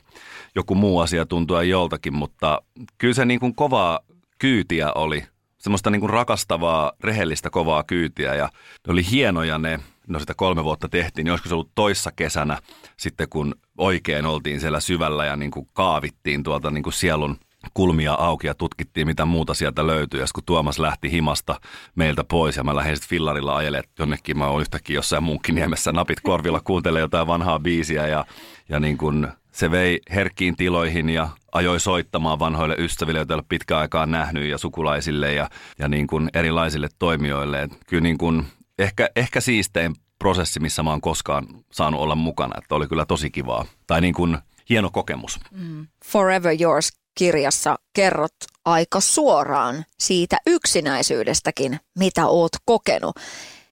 joku 0.54 0.74
muu 0.74 1.00
asia 1.00 1.26
tuntua 1.26 1.62
joltakin. 1.62 2.14
Mutta 2.14 2.62
kyllä 2.98 3.14
se 3.14 3.24
niin 3.24 3.40
kuin 3.40 3.54
kovaa 3.54 4.00
kyytiä 4.38 4.92
oli 4.92 5.24
semmoista 5.64 5.90
niin 5.90 6.00
kuin 6.00 6.10
rakastavaa, 6.10 6.92
rehellistä, 7.00 7.50
kovaa 7.50 7.82
kyytiä. 7.82 8.34
Ja 8.34 8.48
ne 8.86 8.92
oli 8.92 9.10
hienoja 9.10 9.58
ne, 9.58 9.80
no 10.06 10.18
sitä 10.18 10.34
kolme 10.34 10.64
vuotta 10.64 10.88
tehtiin, 10.88 11.24
niin 11.24 11.32
olisiko 11.32 11.48
se 11.48 11.54
ollut 11.54 11.74
toissa 11.74 12.12
kesänä 12.16 12.58
sitten 12.96 13.28
kun 13.28 13.54
oikein 13.78 14.26
oltiin 14.26 14.60
siellä 14.60 14.80
syvällä 14.80 15.26
ja 15.26 15.36
niin 15.36 15.50
kuin 15.50 15.68
kaavittiin 15.72 16.42
tuolta 16.42 16.70
niin 16.70 16.82
kuin 16.82 16.92
sielun 16.92 17.36
kulmia 17.74 18.14
auki 18.14 18.46
ja 18.46 18.54
tutkittiin, 18.54 19.06
mitä 19.06 19.24
muuta 19.24 19.54
sieltä 19.54 19.86
löytyy. 19.86 20.20
Ja 20.20 20.26
kun 20.34 20.42
Tuomas 20.46 20.78
lähti 20.78 21.10
himasta 21.10 21.60
meiltä 21.94 22.24
pois 22.24 22.56
ja 22.56 22.64
mä 22.64 22.76
lähdin 22.76 22.96
sitten 22.96 23.10
fillarilla 23.10 23.56
ajelemaan 23.56 23.88
jonnekin, 23.98 24.38
mä 24.38 24.46
oon 24.46 24.60
yhtäkkiä 24.60 24.94
jossain 24.94 25.22
Munkkiniemessä 25.22 25.92
napit 25.92 26.20
korvilla, 26.20 26.60
kuuntelee 26.60 27.00
jotain 27.00 27.26
vanhaa 27.26 27.60
biisiä 27.60 28.06
ja, 28.06 28.24
ja 28.68 28.80
niin 28.80 28.98
kuin 28.98 29.28
se 29.54 29.70
vei 29.70 30.00
herkkiin 30.14 30.56
tiloihin 30.56 31.10
ja 31.10 31.28
ajoi 31.52 31.80
soittamaan 31.80 32.38
vanhoille 32.38 32.76
ystäville, 32.78 33.18
joita 33.18 33.34
ei 33.34 33.36
ole 33.36 33.44
pitkään 33.48 33.80
aikaa 33.80 34.06
nähnyt 34.06 34.50
ja 34.50 34.58
sukulaisille 34.58 35.32
ja, 35.32 35.50
ja 35.78 35.88
niin 35.88 36.06
kuin 36.06 36.30
erilaisille 36.34 36.88
toimijoille. 36.98 37.62
Et 37.62 37.72
kyllä 37.86 38.02
niin 38.02 38.18
kuin 38.18 38.46
ehkä, 38.78 39.08
ehkä 39.16 39.40
siistein 39.40 39.94
prosessi, 40.18 40.60
missä 40.60 40.82
mä 40.82 40.90
oon 40.90 41.00
koskaan 41.00 41.46
saanut 41.72 42.00
olla 42.00 42.14
mukana. 42.14 42.58
Että 42.58 42.74
oli 42.74 42.86
kyllä 42.86 43.06
tosi 43.06 43.30
kivaa. 43.30 43.64
Tai 43.86 44.00
niin 44.00 44.14
kuin 44.14 44.38
hieno 44.68 44.90
kokemus. 44.90 45.40
Mm. 45.50 45.86
Forever 46.04 46.56
Yours 46.60 46.92
kirjassa 47.18 47.78
kerrot 47.92 48.34
aika 48.64 49.00
suoraan 49.00 49.84
siitä 49.98 50.36
yksinäisyydestäkin, 50.46 51.80
mitä 51.98 52.26
oot 52.26 52.52
kokenut. 52.64 53.16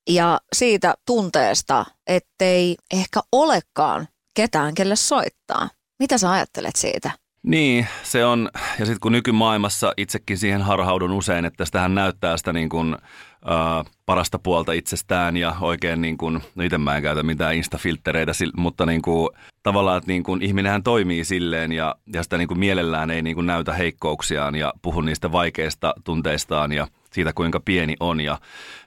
Ja 0.08 0.40
siitä 0.52 0.94
tunteesta, 1.06 1.84
ettei 2.06 2.76
ehkä 2.94 3.20
olekaan 3.32 4.08
ketään, 4.34 4.74
kelle 4.74 4.96
soittaa. 4.96 5.68
Mitä 5.98 6.18
sä 6.18 6.30
ajattelet 6.30 6.76
siitä? 6.76 7.10
Niin, 7.42 7.86
se 8.02 8.24
on, 8.24 8.50
ja 8.78 8.86
sitten 8.86 9.00
kun 9.00 9.12
nykymaailmassa 9.12 9.92
itsekin 9.96 10.38
siihen 10.38 10.62
harhaudun 10.62 11.12
usein, 11.12 11.44
että 11.44 11.64
sitähän 11.64 11.94
näyttää 11.94 12.36
sitä 12.36 12.52
niin 12.52 12.68
kuin, 12.68 12.96
ää, 13.44 13.84
parasta 14.06 14.38
puolta 14.38 14.72
itsestään 14.72 15.36
ja 15.36 15.56
oikein 15.60 16.00
niin 16.00 16.18
kuin, 16.18 16.42
no 16.54 16.64
itse 16.64 16.78
mä 16.78 16.96
en 16.96 17.02
käytä 17.02 17.22
mitään 17.22 17.54
instafilttereitä, 17.54 18.32
mutta 18.56 18.86
niin 18.86 19.02
kuin, 19.02 19.28
tavallaan, 19.62 19.98
että 19.98 20.08
niin 20.08 20.22
kuin, 20.22 20.42
ihminenhän 20.42 20.82
toimii 20.82 21.24
silleen 21.24 21.72
ja, 21.72 21.94
ja 22.12 22.22
sitä 22.22 22.38
niin 22.38 22.48
kuin 22.48 22.58
mielellään 22.58 23.10
ei 23.10 23.22
niin 23.22 23.34
kuin 23.34 23.46
näytä 23.46 23.72
heikkouksiaan 23.72 24.54
ja 24.54 24.72
puhu 24.82 25.00
niistä 25.00 25.32
vaikeista 25.32 25.94
tunteistaan 26.04 26.72
ja– 26.72 26.86
siitä, 27.12 27.32
kuinka 27.32 27.60
pieni 27.60 27.96
on. 28.00 28.20
Ja 28.20 28.38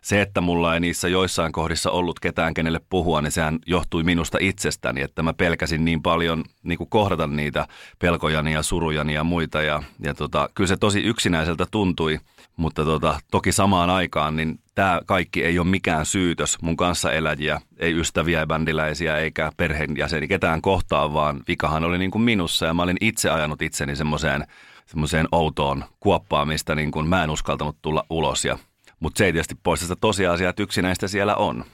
se, 0.01 0.21
että 0.21 0.41
mulla 0.41 0.73
ei 0.73 0.79
niissä 0.79 1.07
joissain 1.07 1.51
kohdissa 1.51 1.91
ollut 1.91 2.19
ketään, 2.19 2.53
kenelle 2.53 2.81
puhua, 2.89 3.21
niin 3.21 3.31
sehän 3.31 3.59
johtui 3.65 4.03
minusta 4.03 4.37
itsestäni, 4.41 5.01
että 5.01 5.23
mä 5.23 5.33
pelkäsin 5.33 5.85
niin 5.85 6.01
paljon 6.01 6.43
niin 6.63 6.77
kuin 6.77 6.89
kohdata 6.89 7.27
niitä 7.27 7.67
pelkojani 7.99 8.53
ja 8.53 8.63
surujani 8.63 9.13
ja 9.13 9.23
muita. 9.23 9.61
Ja, 9.61 9.83
ja 9.99 10.13
tota, 10.13 10.49
kyllä 10.55 10.67
se 10.67 10.77
tosi 10.77 10.99
yksinäiseltä 10.99 11.65
tuntui, 11.71 12.19
mutta 12.57 12.85
tota, 12.85 13.19
toki 13.31 13.51
samaan 13.51 13.89
aikaan 13.89 14.35
niin 14.35 14.59
tämä 14.75 15.01
kaikki 15.05 15.43
ei 15.43 15.59
ole 15.59 15.67
mikään 15.67 16.05
syytös 16.05 16.57
mun 16.61 16.77
kanssa 16.77 17.11
eläjiä, 17.11 17.61
ei 17.77 17.99
ystäviä, 17.99 18.47
bändiläisiä 18.47 19.17
eikä 19.17 19.51
perheenjäseni 19.57 20.27
ketään 20.27 20.61
kohtaan, 20.61 21.13
vaan 21.13 21.41
vikahan 21.47 21.83
oli 21.83 21.97
niin 21.97 22.11
kuin 22.11 22.21
minussa 22.21 22.65
ja 22.65 22.73
mä 22.73 22.83
olin 22.83 22.97
itse 23.01 23.29
ajanut 23.29 23.61
itseni 23.61 23.95
semmoiseen 23.95 24.47
semmoiseen 24.85 25.27
outoon 25.31 25.85
kuoppaan, 25.99 26.47
mistä 26.47 26.75
niin 26.75 26.91
kuin 26.91 27.07
mä 27.07 27.23
en 27.23 27.29
uskaltanut 27.29 27.77
tulla 27.81 28.05
ulos. 28.09 28.45
Ja, 28.45 28.57
mutta 28.99 29.17
se 29.17 29.25
ei 29.25 29.33
tietysti 29.33 29.55
poista 29.63 29.85
sitä 29.85 29.95
tosiasiaa, 29.95 30.49
että 30.49 30.63
yksinäistä 30.63 31.07
siellä 31.07 31.35
on. 31.35 31.65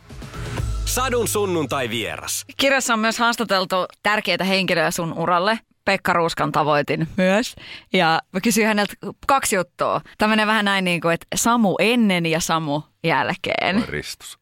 Sadun 0.86 1.28
sunnuntai 1.28 1.90
vieras. 1.90 2.46
Kirjassa 2.58 2.94
on 2.94 3.00
myös 3.00 3.20
haastateltu 3.20 3.76
tärkeitä 4.04 4.44
henkilöjä 4.44 4.92
sun 4.92 5.14
uralle. 5.14 5.60
Pekka 5.86 6.14
Ruuskan 6.14 6.52
tavoitin 6.52 7.08
myös. 7.18 7.56
Ja 7.94 8.22
mä 8.34 8.42
kysyin 8.42 8.68
häneltä 8.68 8.94
kaksi 9.28 9.56
juttua. 9.56 10.02
Tämä 10.18 10.30
menee 10.30 10.48
vähän 10.48 10.66
näin 10.66 10.86
niin 10.86 11.02
kuin, 11.02 11.14
että 11.14 11.28
Samu 11.36 11.76
ennen 11.80 12.26
ja 12.26 12.40
Samu 12.40 12.82
jälkeen. 13.04 13.88
Ristus. 13.88 14.40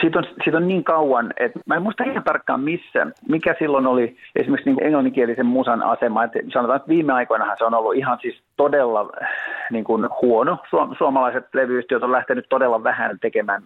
Siitä 0.00 0.18
on, 0.18 0.24
siitä 0.44 0.56
on 0.56 0.68
niin 0.68 0.84
kauan, 0.84 1.32
että 1.36 1.60
mä 1.66 1.74
en 1.74 1.82
muista 1.82 2.04
ihan 2.04 2.24
tarkkaan 2.24 2.60
missä, 2.60 3.06
mikä 3.28 3.54
silloin 3.58 3.86
oli 3.86 4.16
esimerkiksi 4.36 4.70
niin 4.70 4.84
englanninkielisen 4.84 5.46
musan 5.46 5.82
asema. 5.82 6.24
Että 6.24 6.38
sanotaan, 6.52 6.76
että 6.76 6.88
viime 6.88 7.12
aikoinahan 7.12 7.56
se 7.58 7.64
on 7.64 7.74
ollut 7.74 7.96
ihan 7.96 8.18
siis 8.22 8.42
todella 8.56 9.10
niin 9.70 9.84
kuin 9.84 10.08
huono. 10.22 10.58
Suomalaiset 10.98 11.44
levyyhtiöt 11.54 12.02
on 12.02 12.12
lähtenyt 12.12 12.46
todella 12.48 12.84
vähän 12.84 13.18
tekemään 13.20 13.62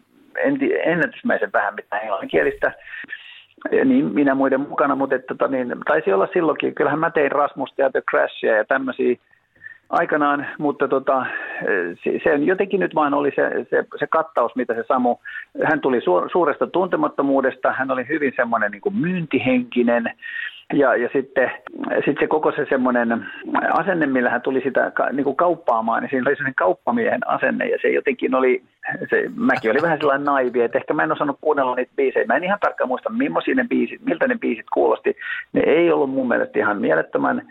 ennätysmäisen 0.84 1.52
vähän 1.52 1.74
mitään 1.74 2.02
englanninkielistä 2.02 2.72
niin 3.84 4.14
minä 4.14 4.34
muiden 4.34 4.60
mukana, 4.60 4.94
mutta 4.94 5.16
että, 5.16 5.34
tota, 5.34 5.48
niin, 5.48 5.74
taisi 5.86 6.12
olla 6.12 6.28
silloinkin. 6.32 6.74
Kyllähän 6.74 6.98
mä 6.98 7.10
tein 7.10 7.32
Rasmusta 7.32 7.82
ja 7.82 7.90
The 7.90 8.02
Crashia 8.10 8.56
ja 8.56 8.64
tämmöisiä 8.64 9.16
aikanaan, 9.90 10.46
mutta 10.58 10.88
tota, 10.88 11.26
se, 12.24 12.34
jotenkin 12.34 12.80
nyt 12.80 12.94
vaan 12.94 13.14
oli 13.14 13.32
se, 13.36 13.66
se, 13.70 13.84
se 13.98 14.06
kattaus, 14.06 14.56
mitä 14.56 14.74
se 14.74 14.84
Samu, 14.88 15.16
hän 15.64 15.80
tuli 15.80 16.00
su, 16.00 16.28
suuresta 16.32 16.66
tuntemattomuudesta, 16.66 17.72
hän 17.72 17.90
oli 17.90 18.08
hyvin 18.08 18.32
semmoinen 18.36 18.70
niin 18.70 18.80
kuin 18.80 18.96
myyntihenkinen, 18.96 20.10
ja, 20.72 20.96
ja 20.96 21.08
sitten 21.12 21.50
sit 22.04 22.16
se 22.20 22.26
koko 22.26 22.52
se 22.52 22.66
semmoinen 22.68 23.26
asenne, 23.72 24.06
millä 24.06 24.30
hän 24.30 24.42
tuli 24.42 24.60
sitä 24.60 24.92
niin 25.12 25.24
kuin 25.24 25.36
kauppaamaan, 25.36 26.02
niin 26.02 26.10
siinä 26.10 26.28
oli 26.28 26.36
semmoinen 26.36 26.54
kauppamiehen 26.54 27.28
asenne 27.28 27.66
ja 27.68 27.78
se 27.82 27.88
jotenkin 27.88 28.34
oli, 28.34 28.62
se, 29.10 29.30
mäkin 29.36 29.70
oli 29.70 29.82
vähän 29.82 29.98
sellainen 29.98 30.24
naivi, 30.24 30.62
että 30.62 30.78
ehkä 30.78 30.94
mä 30.94 31.02
en 31.02 31.12
osannut 31.12 31.38
kuunnella 31.40 31.74
niitä 31.74 31.92
biisejä. 31.96 32.26
Mä 32.26 32.36
en 32.36 32.44
ihan 32.44 32.58
tarkkaan 32.60 32.88
muista, 32.88 33.10
millaisia 33.10 33.54
ne 33.54 33.64
biisit, 33.68 34.00
miltä 34.04 34.28
ne 34.28 34.38
biisit 34.38 34.66
kuulosti. 34.74 35.16
Ne 35.52 35.60
ei 35.60 35.90
ollut 35.90 36.10
mun 36.10 36.28
mielestä 36.28 36.58
ihan 36.58 36.80
mielettömän 36.80 37.42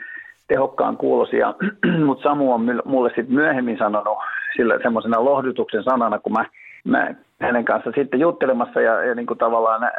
tehokkaan 0.47 0.97
kuulosia, 0.97 1.53
mutta 2.05 2.23
Samu 2.23 2.53
on 2.53 2.81
mulle 2.85 3.09
sitten 3.09 3.35
myöhemmin 3.35 3.77
sanonut 3.77 4.17
sillä 4.55 4.79
semmoisena 4.83 5.25
lohdutuksen 5.25 5.83
sanana, 5.83 6.19
kun 6.19 6.33
mä, 6.33 6.45
mä 6.83 7.13
hänen 7.41 7.65
kanssa 7.65 7.91
sitten 7.95 8.19
juttelemassa 8.19 8.81
ja, 8.81 9.03
ja 9.03 9.15
niin 9.15 9.25
kuin 9.25 9.37
tavallaan 9.37 9.91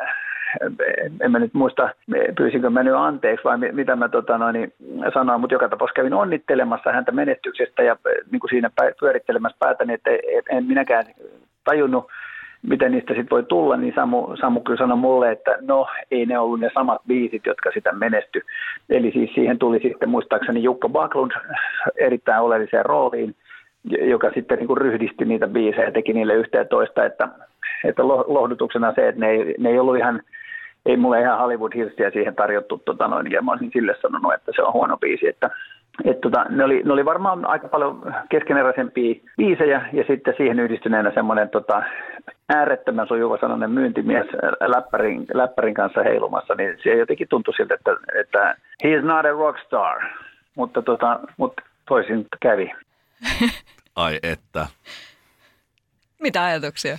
en 1.20 1.30
mä 1.30 1.38
nyt 1.38 1.54
muista, 1.54 1.88
pyysinkö 2.36 2.70
mä 2.70 2.82
nyt 2.82 2.94
anteeksi 2.94 3.44
vai 3.44 3.58
mitä 3.58 3.96
mä 3.96 4.08
tota 4.08 4.38
noin, 4.38 4.72
sanoin, 5.14 5.40
mutta 5.40 5.54
joka 5.54 5.68
tapauksessa 5.68 5.96
kävin 5.96 6.14
onnittelemassa 6.14 6.92
häntä 6.92 7.12
menestyksestä 7.12 7.82
ja 7.82 7.96
niin 8.30 8.40
kuin 8.40 8.50
siinä 8.50 8.70
pyörittelemässä 9.00 9.56
päätäni, 9.58 9.94
että 9.94 10.10
en 10.50 10.64
minäkään 10.64 11.04
tajunnut, 11.64 12.06
miten 12.68 12.92
niistä 12.92 13.14
sitten 13.14 13.30
voi 13.30 13.42
tulla, 13.42 13.76
niin 13.76 13.94
Samu, 13.94 14.37
Samu 14.40 14.61
kyllä 14.61 14.78
sanoi 14.78 14.97
mulle, 14.97 15.33
että 15.33 15.56
no 15.61 15.87
ei 16.11 16.26
ne 16.26 16.38
ollut 16.38 16.61
ne 16.61 16.71
samat 16.75 17.02
biisit, 17.06 17.47
jotka 17.47 17.71
sitä 17.75 17.92
menesty. 17.92 18.42
Eli 18.90 19.11
siis 19.12 19.35
siihen 19.35 19.59
tuli 19.59 19.80
sitten 19.83 20.09
muistaakseni 20.09 20.62
Jukka 20.62 20.88
Baklund 20.88 21.33
erittäin 21.97 22.42
oleelliseen 22.42 22.87
rooliin, 22.87 23.35
joka 23.85 24.30
sitten 24.35 24.59
niin 24.59 24.66
kuin 24.66 24.78
ryhdisti 24.78 25.25
niitä 25.25 25.49
biisejä 25.49 25.85
ja 25.85 25.92
teki 25.92 26.12
niille 26.12 26.35
yhteen 26.35 26.68
toista, 26.68 27.04
että, 27.04 27.28
että 27.85 28.02
lohdutuksena 28.06 28.92
se, 28.94 29.09
että 29.09 29.21
ne 29.21 29.30
ei, 29.30 29.54
ne 29.59 29.68
ei 29.68 29.78
ollut 29.78 29.97
ihan 29.97 30.23
ei 30.87 30.97
mulle 30.97 31.21
ihan 31.21 31.38
Hollywood-hirstiä 31.38 32.11
siihen 32.11 32.35
tarjottu, 32.35 32.83
tota 32.85 33.09
noin, 33.09 33.30
ja 33.30 33.42
mä 33.42 33.52
olisin 33.52 33.71
sille 33.73 33.94
sanonut, 34.02 34.35
että 34.35 34.52
se 34.56 34.62
on 34.62 34.73
huono 34.73 34.97
biisi, 34.97 35.28
että 35.28 35.50
et 36.04 36.20
tota, 36.20 36.44
ne, 36.48 36.64
oli, 36.64 36.82
ne 36.84 36.92
oli 36.92 37.04
varmaan 37.04 37.46
aika 37.46 37.68
paljon 37.68 38.14
keskeneräisempiä 38.28 39.14
biisejä 39.36 39.88
ja 39.92 40.04
sitten 40.06 40.34
siihen 40.36 40.60
yhdistyneenä 40.60 41.12
semmoinen 41.14 41.50
tota, 41.50 41.82
äärettömän 42.48 43.08
sujuva 43.08 43.38
sanonen 43.40 43.70
myyntimies 43.70 44.26
läppärin, 44.66 45.26
läppärin 45.34 45.74
kanssa 45.74 46.02
heilumassa, 46.02 46.54
niin 46.54 46.78
se 46.82 46.94
jotenkin 46.94 47.28
tuntui 47.28 47.54
siltä, 47.54 47.74
että, 47.74 47.90
että 48.20 48.56
he 48.84 48.94
is 48.94 49.04
not 49.04 49.26
a 49.26 49.30
rockstar, 49.30 50.00
mutta, 50.54 50.82
tota, 50.82 51.20
mutta 51.36 51.62
toisin 51.88 52.26
kävi. 52.40 52.72
Ai 53.96 54.18
että. 54.22 54.66
Mitä 56.22 56.44
ajatuksia? 56.44 56.98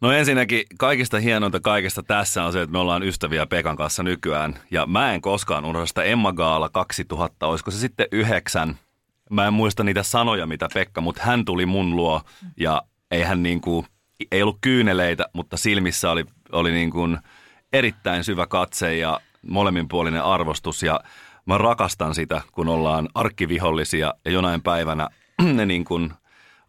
No 0.00 0.12
ensinnäkin 0.12 0.62
kaikista 0.78 1.20
hienointa 1.20 1.60
kaikesta 1.60 2.02
tässä 2.02 2.44
on 2.44 2.52
se, 2.52 2.62
että 2.62 2.72
me 2.72 2.78
ollaan 2.78 3.02
ystäviä 3.02 3.46
Pekan 3.46 3.76
kanssa 3.76 4.02
nykyään. 4.02 4.54
Ja 4.70 4.86
mä 4.86 5.12
en 5.12 5.20
koskaan 5.20 5.64
unohda 5.64 5.86
sitä 5.86 6.02
Emma 6.02 6.32
Gaala 6.32 6.68
2000, 6.68 7.46
olisiko 7.46 7.70
se 7.70 7.78
sitten 7.78 8.06
yhdeksän. 8.12 8.78
Mä 9.30 9.46
en 9.46 9.52
muista 9.52 9.84
niitä 9.84 10.02
sanoja, 10.02 10.46
mitä 10.46 10.68
Pekka, 10.74 11.00
mutta 11.00 11.22
hän 11.24 11.44
tuli 11.44 11.66
mun 11.66 11.96
luo 11.96 12.22
ja 12.56 12.82
ei 13.10 13.22
hän 13.22 13.42
niin 13.42 13.60
kuin, 13.60 13.86
ei 14.32 14.42
ollut 14.42 14.58
kyyneleitä, 14.60 15.26
mutta 15.32 15.56
silmissä 15.56 16.10
oli, 16.10 16.24
oli 16.52 16.72
niin 16.72 16.90
kuin 16.90 17.18
erittäin 17.72 18.24
syvä 18.24 18.46
katse 18.46 18.96
ja 18.96 19.20
molemminpuolinen 19.42 20.22
arvostus 20.22 20.82
ja 20.82 21.00
mä 21.46 21.58
rakastan 21.58 22.14
sitä, 22.14 22.42
kun 22.52 22.68
ollaan 22.68 23.08
arkkivihollisia 23.14 24.14
ja 24.24 24.30
jonain 24.30 24.62
päivänä 24.62 25.08
ne 25.42 25.66
niin 25.66 25.84
kuin 25.84 26.12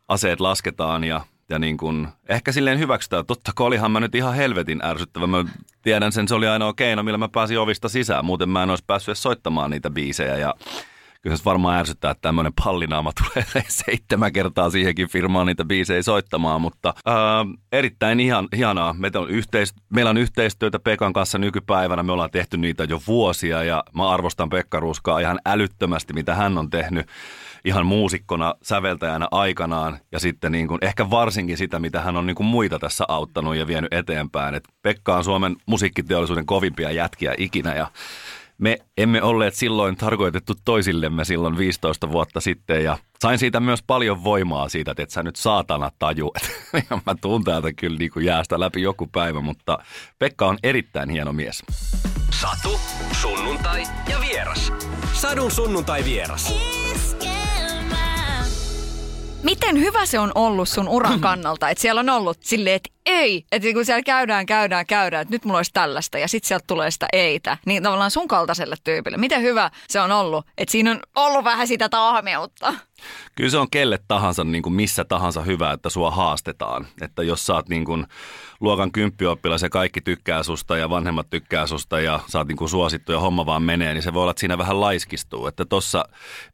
aseet 0.07 0.39
lasketaan 0.39 1.03
ja 1.03 1.21
ja 1.49 1.59
niin 1.59 1.77
kuin, 1.77 2.07
ehkä 2.29 2.51
silleen 2.51 2.79
hyväksytään. 2.79 3.25
Totta 3.25 3.51
kai 3.55 3.67
olihan 3.67 3.91
mä 3.91 3.99
nyt 3.99 4.15
ihan 4.15 4.35
helvetin 4.35 4.85
ärsyttävä. 4.85 5.27
Mä 5.27 5.45
tiedän 5.81 6.11
sen, 6.11 6.27
se 6.27 6.35
oli 6.35 6.47
ainoa 6.47 6.73
keino, 6.73 7.03
millä 7.03 7.17
mä 7.17 7.29
pääsin 7.29 7.59
ovista 7.59 7.89
sisään. 7.89 8.25
Muuten 8.25 8.49
mä 8.49 8.63
en 8.63 8.69
olisi 8.69 8.83
päässyt 8.87 9.09
edes 9.09 9.23
soittamaan 9.23 9.71
niitä 9.71 9.89
biisejä. 9.89 10.37
Ja 10.37 10.53
kyllä 11.21 11.37
se 11.37 11.45
varmaan 11.45 11.79
ärsyttää, 11.79 12.11
että 12.11 12.21
tämmöinen 12.21 12.53
pallinaama 12.63 13.11
tulee 13.19 13.65
seitsemän 13.67 14.33
kertaa 14.33 14.69
siihenkin 14.69 15.09
firmaan 15.09 15.47
niitä 15.47 15.65
biisejä 15.65 16.01
soittamaan. 16.01 16.61
Mutta 16.61 16.93
ää, 17.05 17.45
erittäin 17.71 18.19
ihan, 18.19 18.47
ihanaa. 18.53 18.93
Meillä 18.93 19.19
on, 19.19 19.29
yhteis, 19.29 19.73
meillä 19.89 20.09
on 20.09 20.17
yhteistyötä 20.17 20.79
Pekan 20.79 21.13
kanssa 21.13 21.37
nykypäivänä. 21.37 22.03
Me 22.03 22.11
ollaan 22.11 22.31
tehty 22.31 22.57
niitä 22.57 22.83
jo 22.83 23.01
vuosia 23.07 23.63
ja 23.63 23.83
mä 23.95 24.09
arvostan 24.09 24.49
Pekka 24.49 24.79
Ruuskaa 24.79 25.19
ihan 25.19 25.39
älyttömästi, 25.45 26.13
mitä 26.13 26.35
hän 26.35 26.57
on 26.57 26.69
tehnyt 26.69 27.07
ihan 27.67 27.85
muusikkona, 27.85 28.55
säveltäjänä 28.63 29.27
aikanaan 29.31 29.97
ja 30.11 30.19
sitten 30.19 30.51
niin 30.51 30.67
kuin, 30.67 30.79
ehkä 30.81 31.09
varsinkin 31.09 31.57
sitä, 31.57 31.79
mitä 31.79 32.01
hän 32.01 32.17
on 32.17 32.25
niin 32.25 32.35
kuin 32.35 32.47
muita 32.47 32.79
tässä 32.79 33.05
auttanut 33.07 33.55
ja 33.55 33.67
vienyt 33.67 33.93
eteenpäin. 33.93 34.55
Et 34.55 34.63
Pekka 34.81 35.17
on 35.17 35.23
Suomen 35.23 35.55
musiikkiteollisuuden 35.65 36.45
kovimpia 36.45 36.91
jätkiä 36.91 37.33
ikinä 37.37 37.75
ja 37.75 37.87
me 38.57 38.77
emme 38.97 39.21
olleet 39.21 39.53
silloin 39.53 39.95
tarkoitettu 39.95 40.53
toisillemme 40.65 41.25
silloin 41.25 41.57
15 41.57 42.11
vuotta 42.11 42.41
sitten 42.41 42.83
ja 42.83 42.97
sain 43.19 43.39
siitä 43.39 43.59
myös 43.59 43.83
paljon 43.87 44.23
voimaa 44.23 44.69
siitä, 44.69 44.91
että 44.91 45.03
et 45.03 45.09
sä 45.09 45.23
nyt 45.23 45.35
saatana 45.35 45.91
taju. 45.99 46.31
ja 46.89 46.99
mä 47.05 47.15
tuun 47.21 47.43
täältä 47.43 47.73
kyllä 47.73 47.97
niin 47.97 48.11
kuin 48.11 48.25
jäästä 48.25 48.59
läpi 48.59 48.81
joku 48.81 49.07
päivä, 49.07 49.41
mutta 49.41 49.77
Pekka 50.19 50.47
on 50.47 50.57
erittäin 50.63 51.09
hieno 51.09 51.33
mies. 51.33 51.63
Satu, 52.29 52.79
sunnuntai 53.11 53.83
ja 54.09 54.21
vieras. 54.21 54.73
Sadun 55.13 55.51
sunnuntai 55.51 56.05
vieras. 56.05 56.53
Miten 59.43 59.79
hyvä 59.79 60.05
se 60.05 60.19
on 60.19 60.31
ollut 60.35 60.69
sun 60.69 60.87
uran 60.89 61.19
kannalta, 61.29 61.69
että 61.69 61.81
siellä 61.81 61.99
on 61.99 62.09
ollut 62.09 62.37
silleen, 62.41 62.75
että 62.75 62.89
ei, 63.05 63.45
että 63.51 63.73
kun 63.73 63.85
siellä 63.85 64.03
käydään, 64.03 64.45
käydään, 64.45 64.85
käydään, 64.85 65.21
että 65.21 65.33
nyt 65.33 65.45
mulla 65.45 65.59
olisi 65.59 65.73
tällaista 65.73 66.17
ja 66.17 66.27
sitten 66.27 66.47
sieltä 66.47 66.63
tulee 66.67 66.91
sitä 66.91 67.07
eitä, 67.13 67.57
niin 67.65 67.83
tavallaan 67.83 68.11
sun 68.11 68.27
kaltaiselle 68.27 68.75
tyypille. 68.83 69.17
Miten 69.17 69.41
hyvä 69.41 69.71
se 69.87 69.99
on 70.01 70.11
ollut, 70.11 70.45
että 70.57 70.71
siinä 70.71 70.91
on 70.91 70.99
ollut 71.15 71.43
vähän 71.43 71.67
sitä 71.67 71.89
tahmeutta. 71.89 72.73
Kyllä 73.35 73.49
se 73.49 73.57
on 73.57 73.69
kelle 73.69 73.99
tahansa, 74.07 74.43
niin 74.43 74.63
kuin 74.63 74.73
missä 74.73 75.05
tahansa 75.05 75.41
hyvä, 75.41 75.71
että 75.71 75.89
sua 75.89 76.11
haastetaan. 76.11 76.87
Että 77.01 77.23
jos 77.23 77.45
sä 77.45 77.53
oot 77.53 77.69
niin 77.69 77.85
kuin 77.85 78.07
luokan 78.59 78.91
kymppioppilas 78.91 79.61
ja 79.61 79.69
kaikki 79.69 80.01
tykkää 80.01 80.43
susta 80.43 80.77
ja 80.77 80.89
vanhemmat 80.89 81.29
tykkää 81.29 81.67
susta 81.67 81.99
ja 81.99 82.19
sä 82.27 82.37
oot 82.37 82.47
niin 82.47 82.57
kuin 82.57 82.69
suosittu 82.69 83.11
ja 83.11 83.19
homma 83.19 83.45
vaan 83.45 83.63
menee, 83.63 83.93
niin 83.93 84.03
se 84.03 84.13
voi 84.13 84.21
olla, 84.21 84.31
että 84.31 84.39
siinä 84.39 84.57
vähän 84.57 84.81
laiskistuu. 84.81 85.47
Että 85.47 85.65
tossa 85.65 86.05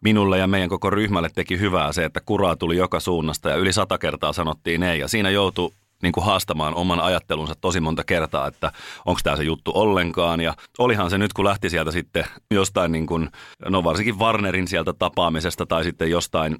minulle 0.02 0.38
ja 0.38 0.48
meidän 0.48 0.70
koko 0.70 0.90
ryhmälle 0.90 1.30
teki 1.36 1.60
hyvää 1.60 1.92
se, 1.92 2.06
että 2.06 2.22
kuraa 2.26 2.56
tuli 2.56 2.78
joka 2.78 3.00
suunnasta 3.00 3.50
ja 3.50 3.56
yli 3.56 3.74
sata 3.74 3.98
kertaa 3.98 4.34
sanottiin 4.34 4.84
ei. 4.84 5.00
Ja 5.00 5.08
siinä 5.08 5.30
joutui 5.30 5.72
niin 6.04 6.14
kuin 6.14 6.26
haastamaan 6.26 6.76
oman 6.76 7.00
ajattelunsa 7.00 7.54
tosi 7.62 7.80
monta 7.80 8.04
kertaa, 8.04 8.48
että 8.48 8.72
onko 9.06 9.20
tämä 9.24 9.36
se 9.36 9.44
juttu 9.44 9.72
ollenkaan. 9.76 10.42
Ja 10.42 10.54
olihan 10.78 11.10
se 11.10 11.18
nyt, 11.18 11.34
kun 11.34 11.46
lähti 11.46 11.70
sieltä 11.70 11.92
sitten 11.92 12.26
jostain, 12.52 12.92
niin 12.92 13.06
kuin, 13.06 13.30
no 13.66 13.84
varsinkin 13.84 14.20
Warnerin 14.20 14.68
sieltä 14.68 14.94
tapaamisesta 14.94 15.66
tai 15.66 15.84
sitten 15.84 16.12
jostain 16.12 16.58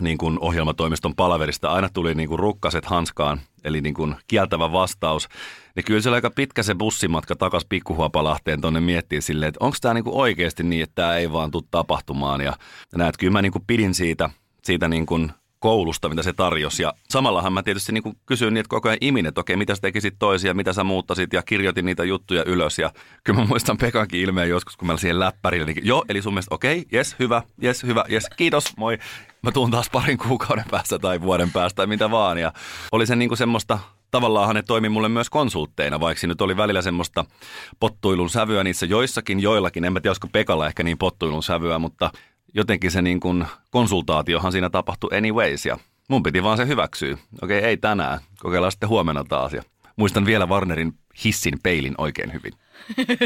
niin 0.00 0.18
kuin 0.18 0.38
ohjelmatoimiston 0.40 1.14
palaverista 1.14 1.72
aina 1.72 1.88
tuli 1.92 2.14
niin 2.14 2.28
kuin 2.28 2.38
rukkaset 2.38 2.84
hanskaan, 2.84 3.40
eli 3.64 3.80
niin 3.80 3.94
kuin 3.94 4.16
kieltävä 4.26 4.72
vastaus. 4.72 5.28
Niin 5.76 5.84
kyllä 5.84 6.00
se 6.00 6.08
oli 6.08 6.14
aika 6.14 6.30
pitkä 6.30 6.62
se 6.62 6.74
bussimatka 6.74 7.36
takas 7.36 7.64
Pikkuhuopalahteen 7.68 8.60
tuonne 8.60 8.80
miettiin 8.80 9.22
silleen, 9.22 9.48
että 9.48 9.64
onko 9.64 9.76
tämä 9.80 9.94
niin 9.94 10.04
kuin 10.04 10.16
oikeasti 10.16 10.62
niin, 10.62 10.82
että 10.82 10.94
tämä 10.94 11.16
ei 11.16 11.32
vaan 11.32 11.50
tule 11.50 11.64
tapahtumaan. 11.70 12.40
Ja 12.40 12.56
näet, 12.94 13.16
kyllä 13.16 13.32
mä 13.32 13.42
niin 13.42 13.52
kuin 13.52 13.64
pidin 13.66 13.94
siitä, 13.94 14.30
siitä 14.64 14.88
niin 14.88 15.06
kuin 15.06 15.32
koulusta, 15.66 16.08
mitä 16.08 16.22
se 16.22 16.32
tarjosi. 16.32 16.82
Ja 16.82 16.94
samallahan 17.10 17.52
mä 17.52 17.62
tietysti 17.62 17.92
niin 17.92 18.02
kuin 18.02 18.16
kysyin 18.26 18.54
niitä 18.54 18.68
koko 18.68 18.88
ajan 18.88 18.98
imin, 19.00 19.26
että 19.26 19.40
okei, 19.40 19.56
mitä 19.56 19.74
sä 19.74 19.80
tekisit 19.80 20.14
toisia, 20.18 20.54
mitä 20.54 20.72
sä 20.72 20.84
muuttasit 20.84 21.32
ja 21.32 21.42
kirjoitin 21.42 21.84
niitä 21.84 22.04
juttuja 22.04 22.44
ylös. 22.46 22.78
Ja 22.78 22.90
kyllä 23.24 23.40
mä 23.40 23.46
muistan 23.46 23.78
Pekankin 23.78 24.20
ilmeen 24.20 24.48
joskus, 24.48 24.76
kun 24.76 24.86
mä 24.88 24.96
siihen 24.96 25.20
läppärille, 25.20 25.66
niin 25.66 25.86
joo, 25.86 26.04
eli 26.08 26.22
sun 26.22 26.34
mielestä 26.34 26.54
okei, 26.54 26.84
jes, 26.92 27.16
hyvä, 27.18 27.42
jes, 27.62 27.82
hyvä, 27.82 28.04
jes, 28.08 28.26
kiitos, 28.36 28.76
moi. 28.76 28.98
Mä 29.42 29.52
tuun 29.52 29.70
taas 29.70 29.90
parin 29.90 30.18
kuukauden 30.18 30.64
päästä 30.70 30.98
tai 30.98 31.20
vuoden 31.20 31.50
päästä 31.52 31.76
tai 31.76 31.86
mitä 31.86 32.10
vaan. 32.10 32.38
Ja 32.38 32.52
oli 32.92 33.06
se 33.06 33.16
niin 33.16 33.28
kuin 33.28 33.38
semmoista 33.38 33.78
tavallaan 34.10 34.54
ne 34.54 34.62
toimi 34.62 34.88
mulle 34.88 35.08
myös 35.08 35.30
konsultteina, 35.30 36.00
vaikka 36.00 36.20
siinä 36.20 36.30
nyt 36.30 36.40
oli 36.40 36.56
välillä 36.56 36.82
semmoista 36.82 37.24
pottuilun 37.80 38.30
sävyä 38.30 38.64
niissä 38.64 38.86
joissakin, 38.86 39.40
joillakin. 39.40 39.84
En 39.84 39.92
mä 39.92 40.00
tiedä, 40.00 40.10
olisiko 40.10 40.28
Pekalla 40.32 40.66
ehkä 40.66 40.82
niin 40.82 40.98
pottuilun 40.98 41.42
sävyä, 41.42 41.78
mutta 41.78 42.10
jotenkin 42.56 42.90
se 42.90 43.02
niin 43.02 43.20
kuin 43.20 43.46
konsultaatiohan 43.70 44.52
siinä 44.52 44.70
tapahtui 44.70 45.16
anyways 45.18 45.66
ja 45.66 45.78
mun 46.08 46.22
piti 46.22 46.42
vaan 46.42 46.56
se 46.56 46.66
hyväksyä. 46.66 47.18
Okei, 47.42 47.58
ei 47.58 47.76
tänään. 47.76 48.20
Kokeillaan 48.40 48.72
sitten 48.72 48.88
huomenna 48.88 49.24
taas. 49.24 49.52
Ja 49.52 49.62
muistan 49.96 50.26
vielä 50.26 50.46
Warnerin 50.46 50.92
hissin 51.24 51.58
peilin 51.62 51.94
oikein 51.98 52.32
hyvin. 52.32 52.52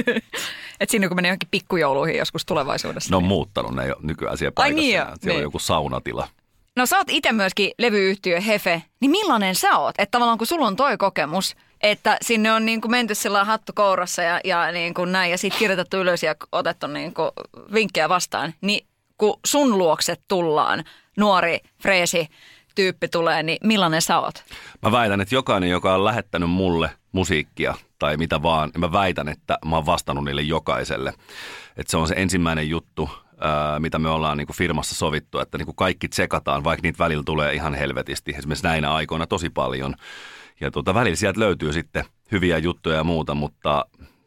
Et 0.80 0.90
siinä 0.90 1.08
kun 1.08 1.16
menee 1.16 1.28
johonkin 1.28 1.48
pikkujouluihin 1.50 2.18
joskus 2.18 2.46
tulevaisuudessa. 2.46 3.10
Ne 3.10 3.16
on 3.16 3.24
muuttanut, 3.24 3.74
ne 3.74 3.82
ole 3.82 3.96
nykyään 4.02 4.38
siellä 4.38 4.52
Ai 4.56 4.70
paikassa. 4.70 4.80
niin 4.80 4.96
jo. 4.96 5.04
Siellä 5.04 5.18
niin. 5.24 5.36
on 5.36 5.42
joku 5.42 5.58
saunatila. 5.58 6.28
No 6.76 6.86
sä 6.86 6.96
oot 6.96 7.10
itse 7.10 7.32
myöskin 7.32 7.70
levyyhtiö 7.78 8.40
Hefe, 8.40 8.82
niin 9.00 9.10
millainen 9.10 9.54
sä 9.54 9.78
oot? 9.78 9.94
Että 9.98 10.10
tavallaan 10.10 10.38
kun 10.38 10.46
sulla 10.46 10.66
on 10.66 10.76
toi 10.76 10.96
kokemus, 10.96 11.56
että 11.80 12.18
sinne 12.22 12.52
on 12.52 12.66
niin 12.66 12.80
kuin 12.80 12.90
menty 12.90 13.14
sillä 13.14 13.44
hattu 13.44 13.72
kourassa 13.74 14.22
ja, 14.22 14.40
ja 14.44 14.72
niin 14.72 14.94
kuin 14.94 15.12
näin 15.12 15.30
ja 15.30 15.38
sitten 15.38 15.58
kirjoitettu 15.58 15.96
ylös 15.96 16.22
ja 16.22 16.34
otettu 16.52 16.86
niin 16.86 17.14
kuin 17.14 17.30
vinkkejä 17.72 18.08
vastaan, 18.08 18.54
niin 18.60 18.86
kun 19.20 19.40
sun 19.46 19.78
luokset 19.78 20.22
tullaan, 20.28 20.84
nuori, 21.16 21.58
freesi 21.82 22.28
tyyppi 22.74 23.08
tulee, 23.08 23.42
niin 23.42 23.58
millainen 23.64 24.02
sä 24.02 24.18
oot? 24.18 24.44
Mä 24.82 24.92
väitän, 24.92 25.20
että 25.20 25.34
jokainen, 25.34 25.70
joka 25.70 25.94
on 25.94 26.04
lähettänyt 26.04 26.50
mulle 26.50 26.90
musiikkia 27.12 27.74
tai 27.98 28.16
mitä 28.16 28.42
vaan, 28.42 28.70
niin 28.74 28.80
mä 28.80 28.92
väitän, 28.92 29.28
että 29.28 29.58
mä 29.64 29.76
oon 29.76 29.86
vastannut 29.86 30.24
niille 30.24 30.42
jokaiselle. 30.42 31.14
Että 31.76 31.90
se 31.90 31.96
on 31.96 32.08
se 32.08 32.14
ensimmäinen 32.16 32.68
juttu, 32.68 33.10
mitä 33.78 33.98
me 33.98 34.08
ollaan 34.08 34.38
niin 34.38 34.46
kuin 34.46 34.56
firmassa 34.56 34.94
sovittu, 34.94 35.38
että 35.38 35.58
niin 35.58 35.66
kuin 35.66 35.76
kaikki 35.76 36.08
tsekataan, 36.08 36.64
vaikka 36.64 36.82
niitä 36.82 36.98
välillä 36.98 37.22
tulee 37.26 37.54
ihan 37.54 37.74
helvetisti. 37.74 38.34
Esimerkiksi 38.38 38.64
näinä 38.64 38.94
aikoina 38.94 39.26
tosi 39.26 39.50
paljon. 39.50 39.94
Ja 40.60 40.70
tuota, 40.70 40.94
välillä 40.94 41.16
sieltä 41.16 41.40
löytyy 41.40 41.72
sitten 41.72 42.04
hyviä 42.32 42.58
juttuja 42.58 42.96
ja 42.96 43.04
muuta, 43.04 43.34
mutta 43.34 43.86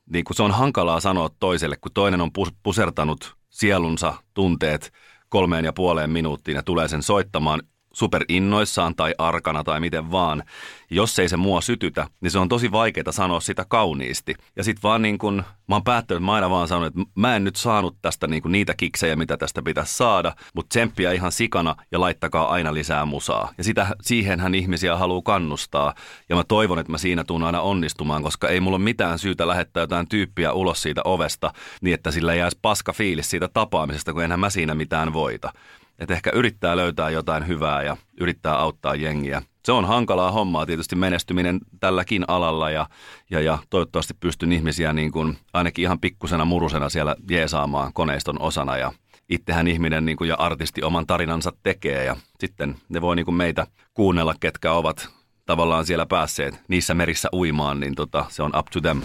niin 0.10 0.26
kuin 0.26 0.38
se 0.38 0.44
on 0.44 0.52
hankalaa 0.52 1.00
sanoa 1.00 1.30
toiselle, 1.40 1.78
kun 1.78 1.92
toinen 1.94 2.22
on 2.22 2.32
pus- 2.38 2.54
pusertanut 2.64 3.43
sielunsa 3.53 4.13
tunteet 4.33 4.93
kolmeen 5.29 5.65
ja 5.65 5.74
puoleen 5.74 6.10
minuuttiin 6.10 6.55
ja 6.55 6.63
tulee 6.63 6.88
sen 6.88 7.03
soittamaan 7.03 7.62
super 7.94 8.26
innoissaan 8.30 8.96
tai 8.96 9.16
arkana 9.18 9.64
tai 9.64 9.80
miten 9.80 10.12
vaan. 10.12 10.44
Jos 10.90 11.20
ei 11.20 11.30
se 11.30 11.38
mua 11.38 11.62
sytytä, 11.62 12.08
niin 12.22 12.32
se 12.32 12.40
on 12.40 12.50
tosi 12.50 12.72
vaikeaa 12.72 13.12
sanoa 13.12 13.40
sitä 13.40 13.66
kauniisti. 13.68 14.36
Ja 14.56 14.64
sit 14.64 14.84
vaan 14.84 15.02
niin 15.02 15.18
kun, 15.18 15.44
mä 15.68 15.76
oon 15.76 15.84
päättänyt, 15.84 16.18
että 16.18 16.26
mä 16.26 16.34
aina 16.34 16.50
vaan 16.50 16.68
sanon, 16.68 16.88
että 16.88 17.00
mä 17.16 17.36
en 17.36 17.44
nyt 17.44 17.56
saanut 17.56 17.98
tästä 18.02 18.28
niin 18.28 18.44
niitä 18.48 18.74
kiksejä, 18.78 19.16
mitä 19.16 19.38
tästä 19.38 19.62
pitäisi 19.62 19.98
saada, 19.98 20.36
mutta 20.56 20.70
tsemppiä 20.70 21.12
ihan 21.12 21.32
sikana 21.32 21.76
ja 21.92 22.00
laittakaa 22.00 22.50
aina 22.50 22.74
lisää 22.74 23.06
musaa. 23.06 23.54
Ja 23.58 23.64
sitä, 23.64 23.88
siihenhän 24.02 24.56
ihmisiä 24.56 24.98
haluaa 24.98 25.22
kannustaa. 25.26 25.94
Ja 26.30 26.36
mä 26.36 26.44
toivon, 26.44 26.80
että 26.80 26.92
mä 26.92 26.98
siinä 26.98 27.24
tuun 27.24 27.44
aina 27.44 27.62
onnistumaan, 27.62 28.24
koska 28.24 28.50
ei 28.50 28.60
mulla 28.60 28.78
ole 28.78 28.84
mitään 28.84 29.20
syytä 29.20 29.48
lähettää 29.48 29.84
jotain 29.84 30.08
tyyppiä 30.08 30.54
ulos 30.54 30.82
siitä 30.82 31.02
ovesta, 31.06 31.54
niin 31.82 31.94
että 31.94 32.12
sillä 32.12 32.34
jäisi 32.34 32.60
paska 32.62 32.94
fiilis 32.94 33.30
siitä 33.30 33.48
tapaamisesta, 33.54 34.14
kun 34.14 34.24
enhän 34.24 34.40
mä 34.40 34.50
siinä 34.50 34.76
mitään 34.76 35.14
voita. 35.14 35.54
Että 36.00 36.14
ehkä 36.14 36.32
yrittää 36.34 36.76
löytää 36.76 37.10
jotain 37.10 37.48
hyvää 37.48 37.84
ja 37.84 37.98
yrittää 38.20 38.56
auttaa 38.56 38.96
jengiä. 38.96 39.42
Se 39.66 39.72
on 39.72 39.86
hankalaa 39.86 40.32
hommaa 40.32 40.66
tietysti 40.66 40.96
menestyminen 40.96 41.60
tälläkin 41.80 42.26
alalla 42.28 42.70
ja, 42.70 42.88
ja, 43.30 43.42
ja 43.42 43.58
toivottavasti 43.70 44.14
pystyn 44.20 44.52
ihmisiä 44.52 44.94
niin 44.94 45.12
kuin 45.12 45.38
ainakin 45.54 45.84
ihan 45.84 46.00
pikkusena 46.00 46.46
murusena 46.46 46.90
siellä 46.90 47.16
jeesaamaan 47.30 47.94
koneiston 47.94 48.42
osana 48.42 48.78
ja 48.78 48.92
itsehän 49.30 49.68
ihminen 49.68 50.06
niin 50.06 50.18
kuin 50.18 50.28
ja 50.28 50.36
artisti 50.36 50.84
oman 50.84 51.08
tarinansa 51.08 51.52
tekee 51.64 52.04
ja 52.04 52.16
sitten 52.40 52.76
ne 52.90 53.02
voi 53.02 53.16
niin 53.16 53.26
kuin 53.26 53.36
meitä 53.36 53.68
kuunnella, 53.94 54.36
ketkä 54.40 54.74
ovat 54.74 55.10
tavallaan 55.46 55.86
siellä 55.86 56.06
päässeet 56.06 56.62
niissä 56.68 56.94
merissä 56.94 57.30
uimaan, 57.34 57.80
niin 57.80 57.96
tota, 57.96 58.26
se 58.30 58.44
on 58.44 58.52
up 58.60 58.66
to 58.66 58.82
them. 58.82 59.02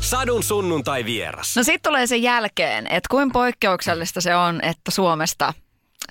Sadun 0.00 0.42
sunnuntai 0.42 1.04
vieras. 1.04 1.56
No 1.56 1.62
sitten 1.62 1.90
tulee 1.90 2.06
sen 2.06 2.22
jälkeen, 2.22 2.86
että 2.86 3.08
kuin 3.10 3.32
poikkeuksellista 3.32 4.20
se 4.20 4.36
on, 4.36 4.60
että 4.64 4.90
Suomesta 4.90 5.52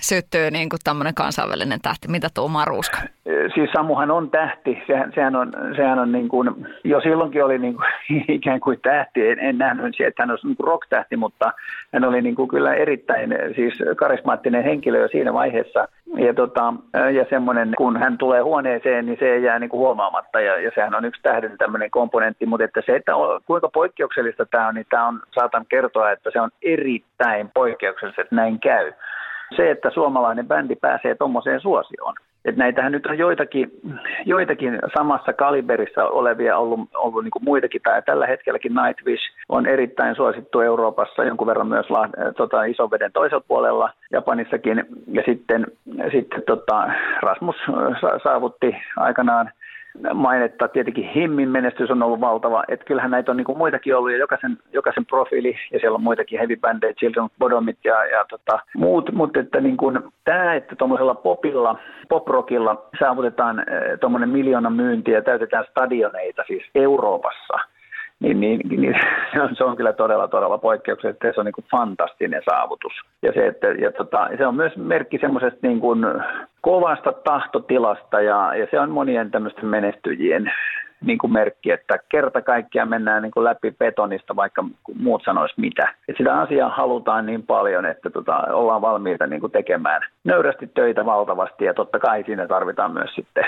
syttyy 0.02 0.52
niin 0.52 0.70
kuin 0.70 0.80
tämmöinen 0.84 1.14
kansainvälinen 1.14 1.80
tähti. 1.82 2.08
Mitä 2.08 2.28
tuu 2.34 2.48
Maruuska? 2.48 2.98
Siis 3.56 3.70
Samuhan 3.72 4.12
on 4.12 4.30
tähti, 4.30 4.84
sehän, 4.88 5.12
sehän 5.16 5.36
on, 5.36 5.54
sehän 5.76 6.00
on 6.00 6.12
niin 6.12 6.30
kuin, 6.30 6.68
jo 6.84 7.02
silloinkin 7.02 7.44
oli 7.44 7.58
niin 7.58 7.76
kuin, 7.76 7.88
ikään 8.38 8.60
kuin 8.60 8.80
tähti, 8.82 9.30
en, 9.30 9.40
en 9.40 9.58
nähnyt 9.58 9.96
siihen, 9.96 10.10
että 10.10 10.24
hän 10.24 10.32
olisi 10.32 10.48
niin 10.48 10.56
rock-tähti, 10.60 11.18
mutta 11.18 11.54
hän 11.94 12.04
oli 12.04 12.22
niin 12.22 12.36
kuin 12.36 12.48
kyllä 12.48 12.74
erittäin 12.74 13.36
siis 13.56 13.74
karismaattinen 13.98 14.64
henkilö 14.64 15.00
jo 15.00 15.08
siinä 15.08 15.34
vaiheessa. 15.34 15.88
Ja, 16.18 16.34
tota, 16.34 16.74
ja 16.94 17.26
semmoinen, 17.30 17.74
kun 17.78 17.98
hän 17.98 18.18
tulee 18.18 18.42
huoneeseen, 18.42 19.06
niin 19.06 19.18
se 19.20 19.38
jää 19.38 19.60
niin 19.60 19.70
kuin 19.70 19.80
huomaamatta 19.80 20.42
ja, 20.42 20.62
ja 20.62 20.72
sehän 20.76 20.96
on 20.96 21.06
yksi 21.06 21.22
tähden 21.22 21.58
tämmöinen 21.58 21.92
komponentti, 21.92 22.46
mutta 22.46 22.66
että 22.66 22.82
se, 22.86 22.96
että 22.96 23.16
on, 23.16 23.42
kuinka 23.46 23.70
poikkeuksellista 23.70 24.46
tämä 24.46 24.68
on, 24.68 24.76
niin 24.76 24.86
tämä 24.90 25.08
on, 25.08 25.22
saatan 25.32 25.66
kertoa, 25.70 26.12
että 26.12 26.30
se 26.34 26.42
on 26.42 26.50
erittäin 26.62 27.52
poikkeuksellista, 27.54 28.22
että 28.22 28.36
näin 28.36 28.60
käy 28.60 28.94
se, 29.56 29.72
että 29.72 29.90
suomalainen 29.90 30.48
bändi 30.48 30.76
pääsee 30.76 31.16
tuommoiseen 31.16 31.62
suosioon. 31.62 32.14
Että 32.46 32.60
näitähän 32.60 32.92
nyt 32.92 33.06
on 33.06 33.18
joitakin, 33.18 33.72
joitakin 34.26 34.80
samassa 34.98 35.34
kaliberissa 35.34 36.06
olevia 36.06 36.58
ollut, 36.58 36.80
ollut 36.96 37.24
niin 37.24 37.32
kuin 37.32 37.44
muitakin, 37.44 37.82
tai 37.82 38.02
tällä 38.02 38.28
hetkelläkin 38.28 38.72
Nightwish 38.76 39.24
on 39.50 39.66
erittäin 39.66 40.16
suosittu 40.16 40.60
Euroopassa, 40.60 41.24
jonkun 41.24 41.48
verran 41.48 41.68
myös 41.68 41.86
äh, 41.98 42.10
tota, 42.38 42.64
Isoveden 42.64 43.12
toisella 43.12 43.44
puolella, 43.48 43.90
Japanissakin, 44.12 44.86
ja 45.12 45.24
sitten, 45.26 45.68
sitten 46.12 46.44
tota, 46.48 46.92
Rasmus 47.22 47.56
sa- 48.02 48.20
saavutti 48.24 48.76
aikanaan 48.98 49.52
mainetta. 50.14 50.68
Tietenkin 50.68 51.10
Himmin 51.10 51.50
menestys 51.50 51.92
on 51.92 52.04
ollut 52.04 52.22
valtava. 52.22 52.64
Että 52.68 52.86
kyllähän 52.86 53.12
näitä 53.12 53.32
on 53.32 53.38
niin 53.38 53.46
kuin 53.46 53.58
muitakin 53.58 53.96
ollut 53.96 54.12
ja 54.12 54.18
jokaisen, 54.18 54.58
jokaisen 54.74 55.06
profiili 55.06 55.56
ja 55.74 55.80
siellä 55.80 55.96
on 55.96 56.04
muitakin 56.04 56.40
heavy 56.40 56.56
bandeja, 56.56 56.94
Children 56.94 57.30
Bodomit 57.40 57.78
ja, 57.84 58.06
ja 58.06 58.26
tota, 58.30 58.60
muut. 58.76 59.12
Mutta 59.12 59.40
että 59.40 59.62
niin 59.62 59.78
kuin, 59.78 60.00
tämä, 60.24 60.56
että 60.56 60.76
tuommoisella 60.76 61.16
popilla, 61.16 61.80
poprockilla 62.10 62.86
saavutetaan 63.00 63.66
tuommoinen 64.00 64.30
miljoona 64.30 64.70
myyntiä 64.70 65.16
ja 65.16 65.22
täytetään 65.22 65.66
stadioneita 65.72 66.44
siis 66.48 66.64
Euroopassa– 66.76 67.60
niin, 68.20 68.40
niin, 68.40 68.60
niin 68.70 68.96
se, 69.34 69.42
on, 69.42 69.56
se 69.56 69.64
on 69.64 69.78
kyllä 69.78 69.94
todella, 69.94 70.28
todella 70.28 70.58
poikkeuksellista, 70.58 71.28
se 71.34 71.40
on 71.40 71.46
niin 71.46 71.54
kuin 71.54 71.66
fantastinen 71.72 72.42
saavutus. 72.50 72.94
Ja 73.22 73.34
se, 73.34 73.48
että, 73.48 73.68
ja 73.68 73.92
tota, 73.92 74.30
se 74.38 74.48
on 74.48 74.56
myös 74.56 74.78
merkki 74.78 75.18
semmoisesta 75.18 75.60
niin 75.62 75.80
kuin 75.80 76.06
kovasta 76.62 77.12
tahtotilasta 77.12 78.22
ja, 78.22 78.56
ja 78.56 78.68
se 78.72 78.80
on 78.80 78.90
monien 78.90 79.32
tämmöisten 79.32 79.66
menestyjien 79.66 80.52
niin 81.06 81.18
kuin 81.18 81.34
merkki, 81.34 81.72
että 81.72 82.00
kerta 82.10 82.42
kaikkiaan 82.42 82.90
mennään 82.90 83.22
niin 83.22 83.32
kuin 83.32 83.44
läpi 83.44 83.72
betonista, 83.72 84.36
vaikka 84.36 84.64
muut 84.96 85.22
sanois 85.26 85.58
mitä. 85.58 85.94
Et 86.08 86.18
sitä 86.18 86.40
asiaa 86.40 86.70
halutaan 86.70 87.26
niin 87.26 87.44
paljon, 87.44 87.86
että 87.86 88.10
tota, 88.10 88.38
ollaan 88.38 88.82
valmiita 88.82 89.28
niin 89.28 89.42
kuin 89.42 89.52
tekemään 89.52 90.02
nöyrästi 90.24 90.68
töitä 90.68 91.06
valtavasti 91.06 91.66
ja 91.66 91.74
totta 91.74 92.00
kai 92.00 92.24
siinä 92.24 92.48
tarvitaan 92.48 92.94
myös 92.94 93.16
sitten 93.16 93.46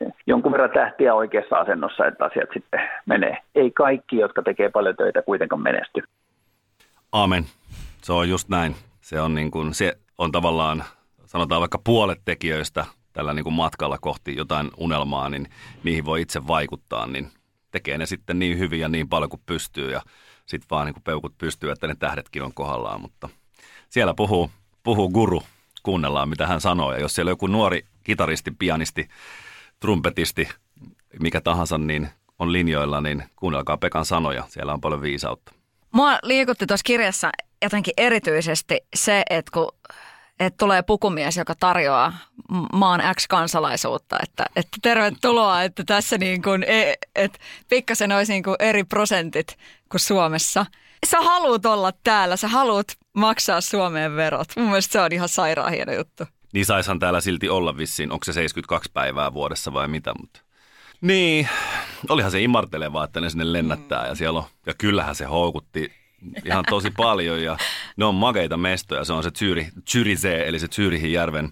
jonkun 0.26 0.52
verran 0.52 0.70
tähtiä 0.70 1.14
oikeassa 1.14 1.56
asennossa, 1.56 2.06
että 2.06 2.24
asiat 2.24 2.48
sitten 2.52 2.80
menee. 3.06 3.38
Ei 3.54 3.70
kaikki, 3.70 4.16
jotka 4.16 4.42
tekee 4.42 4.68
paljon 4.68 4.96
töitä, 4.96 5.22
kuitenkaan 5.22 5.62
menesty. 5.62 6.02
Aamen. 7.12 7.44
Se 8.02 8.12
on 8.12 8.28
just 8.28 8.48
näin. 8.48 8.74
Se 9.00 9.20
on, 9.20 9.34
niin 9.34 9.50
kuin, 9.50 9.74
se 9.74 9.96
on 10.18 10.32
tavallaan, 10.32 10.84
sanotaan 11.24 11.60
vaikka 11.60 11.80
puolet 11.84 12.18
tekijöistä 12.24 12.84
tällä 13.12 13.34
niin 13.34 13.44
kuin 13.44 13.54
matkalla 13.54 13.98
kohti 13.98 14.36
jotain 14.36 14.70
unelmaa, 14.76 15.28
niin 15.28 15.48
niihin 15.84 16.04
voi 16.04 16.20
itse 16.20 16.46
vaikuttaa, 16.46 17.06
niin 17.06 17.28
tekee 17.70 17.98
ne 17.98 18.06
sitten 18.06 18.38
niin 18.38 18.58
hyvin 18.58 18.80
ja 18.80 18.88
niin 18.88 19.08
paljon 19.08 19.30
kuin 19.30 19.42
pystyy 19.46 19.90
ja 19.92 20.00
sitten 20.46 20.66
vaan 20.70 20.86
niin 20.86 20.94
kuin 20.94 21.02
peukut 21.02 21.38
pystyy, 21.38 21.70
että 21.70 21.86
ne 21.86 21.94
tähdetkin 21.94 22.42
on 22.42 22.54
kohdallaan, 22.54 23.00
mutta 23.00 23.28
siellä 23.88 24.14
puhuu, 24.14 24.50
puhuu 24.82 25.10
guru, 25.10 25.42
kuunnellaan 25.82 26.28
mitä 26.28 26.46
hän 26.46 26.60
sanoo 26.60 26.92
ja 26.92 27.00
jos 27.00 27.14
siellä 27.14 27.30
joku 27.30 27.46
nuori 27.46 27.84
kitaristi, 28.04 28.50
pianisti, 28.58 29.08
trumpetisti, 29.82 30.48
mikä 31.20 31.40
tahansa, 31.40 31.78
niin 31.78 32.08
on 32.38 32.52
linjoilla, 32.52 33.00
niin 33.00 33.24
kuunnelkaa 33.36 33.76
Pekan 33.76 34.04
sanoja. 34.04 34.44
Siellä 34.48 34.72
on 34.72 34.80
paljon 34.80 35.02
viisautta. 35.02 35.52
Mua 35.92 36.18
liikutti 36.22 36.66
tuossa 36.66 36.84
kirjassa 36.84 37.30
jotenkin 37.62 37.94
erityisesti 37.96 38.80
se, 38.94 39.22
että 39.30 39.50
kun 39.54 39.68
että 40.40 40.58
tulee 40.58 40.82
pukumies, 40.82 41.36
joka 41.36 41.54
tarjoaa 41.60 42.12
maan 42.72 43.14
X-kansalaisuutta, 43.14 44.18
että, 44.22 44.46
että 44.56 44.78
tervetuloa, 44.82 45.62
että 45.62 45.84
tässä 45.86 46.18
niin 46.18 46.42
kuin, 46.42 46.64
e, 46.66 46.94
että 47.14 47.38
pikkasen 47.68 48.12
olisi 48.12 48.32
niin 48.32 48.42
kuin 48.42 48.56
eri 48.58 48.84
prosentit 48.84 49.56
kuin 49.90 50.00
Suomessa. 50.00 50.66
Sä 51.06 51.20
haluut 51.20 51.66
olla 51.66 51.92
täällä, 52.04 52.36
sä 52.36 52.48
haluut 52.48 52.92
maksaa 53.12 53.60
Suomeen 53.60 54.16
verot. 54.16 54.48
Mun 54.56 54.66
mielestä 54.66 54.92
se 54.92 55.00
on 55.00 55.12
ihan 55.12 55.28
sairaan 55.28 55.72
hieno 55.72 55.92
juttu. 55.92 56.24
Niin 56.52 56.66
saishan 56.66 56.98
täällä 56.98 57.20
silti 57.20 57.48
olla 57.48 57.76
vissiin, 57.76 58.12
onko 58.12 58.24
se 58.24 58.32
72 58.32 58.90
päivää 58.92 59.34
vuodessa 59.34 59.72
vai 59.72 59.88
mitä, 59.88 60.12
mutta... 60.20 60.40
Niin, 61.00 61.48
olihan 62.08 62.30
se 62.30 62.42
imartelevaa, 62.42 63.04
että 63.04 63.20
ne 63.20 63.30
sinne 63.30 63.52
lennättää 63.52 64.06
ja 64.06 64.14
siellä 64.14 64.38
on, 64.38 64.44
ja 64.66 64.74
kyllähän 64.74 65.14
se 65.14 65.24
houkutti 65.24 65.92
ihan 66.44 66.64
tosi 66.68 66.90
paljon 66.90 67.42
ja 67.42 67.56
ne 67.96 68.04
on 68.04 68.14
makeita 68.14 68.56
mestoja. 68.56 69.04
Se 69.04 69.12
on 69.12 69.22
se 69.22 69.30
Zyri, 69.30 69.68
Zyrisee, 69.90 70.48
eli 70.48 70.58
se 70.58 70.68
Zyrihin 70.68 71.12
järven 71.12 71.50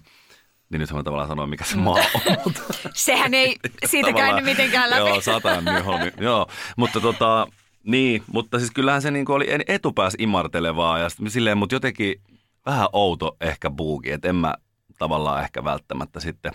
Niin 0.69 0.79
nyt 0.79 0.91
mä 0.91 1.03
tavallaan 1.03 1.29
sanoin, 1.29 1.49
mikä 1.49 1.63
se 1.63 1.77
maa 1.77 1.95
on. 1.95 2.53
Sehän 2.93 3.33
ei 3.33 3.55
siitä 3.85 4.13
käynyt 4.13 4.45
mitenkään 4.45 4.89
läpi. 4.89 4.99
Joo, 4.99 5.21
satan 5.21 5.65
Nyholmi. 5.65 6.11
Joo, 6.19 6.47
mutta 6.77 6.99
tota, 6.99 7.47
niin, 7.83 8.23
mutta 8.27 8.59
siis 8.59 8.71
kyllähän 8.71 9.01
se 9.01 9.11
niinku 9.11 9.33
oli 9.33 9.47
etupäässä 9.67 10.17
imartelevaa 10.21 10.99
ja 10.99 11.07
silleen, 11.27 11.57
mutta 11.57 11.75
jotenkin 11.75 12.21
vähän 12.65 12.87
outo 12.93 13.37
ehkä 13.41 13.69
buuki, 13.69 14.11
että 14.11 14.29
en 14.29 14.35
mä 14.35 14.53
tavallaan 15.01 15.43
ehkä 15.43 15.63
välttämättä 15.63 16.19
sitten 16.19 16.51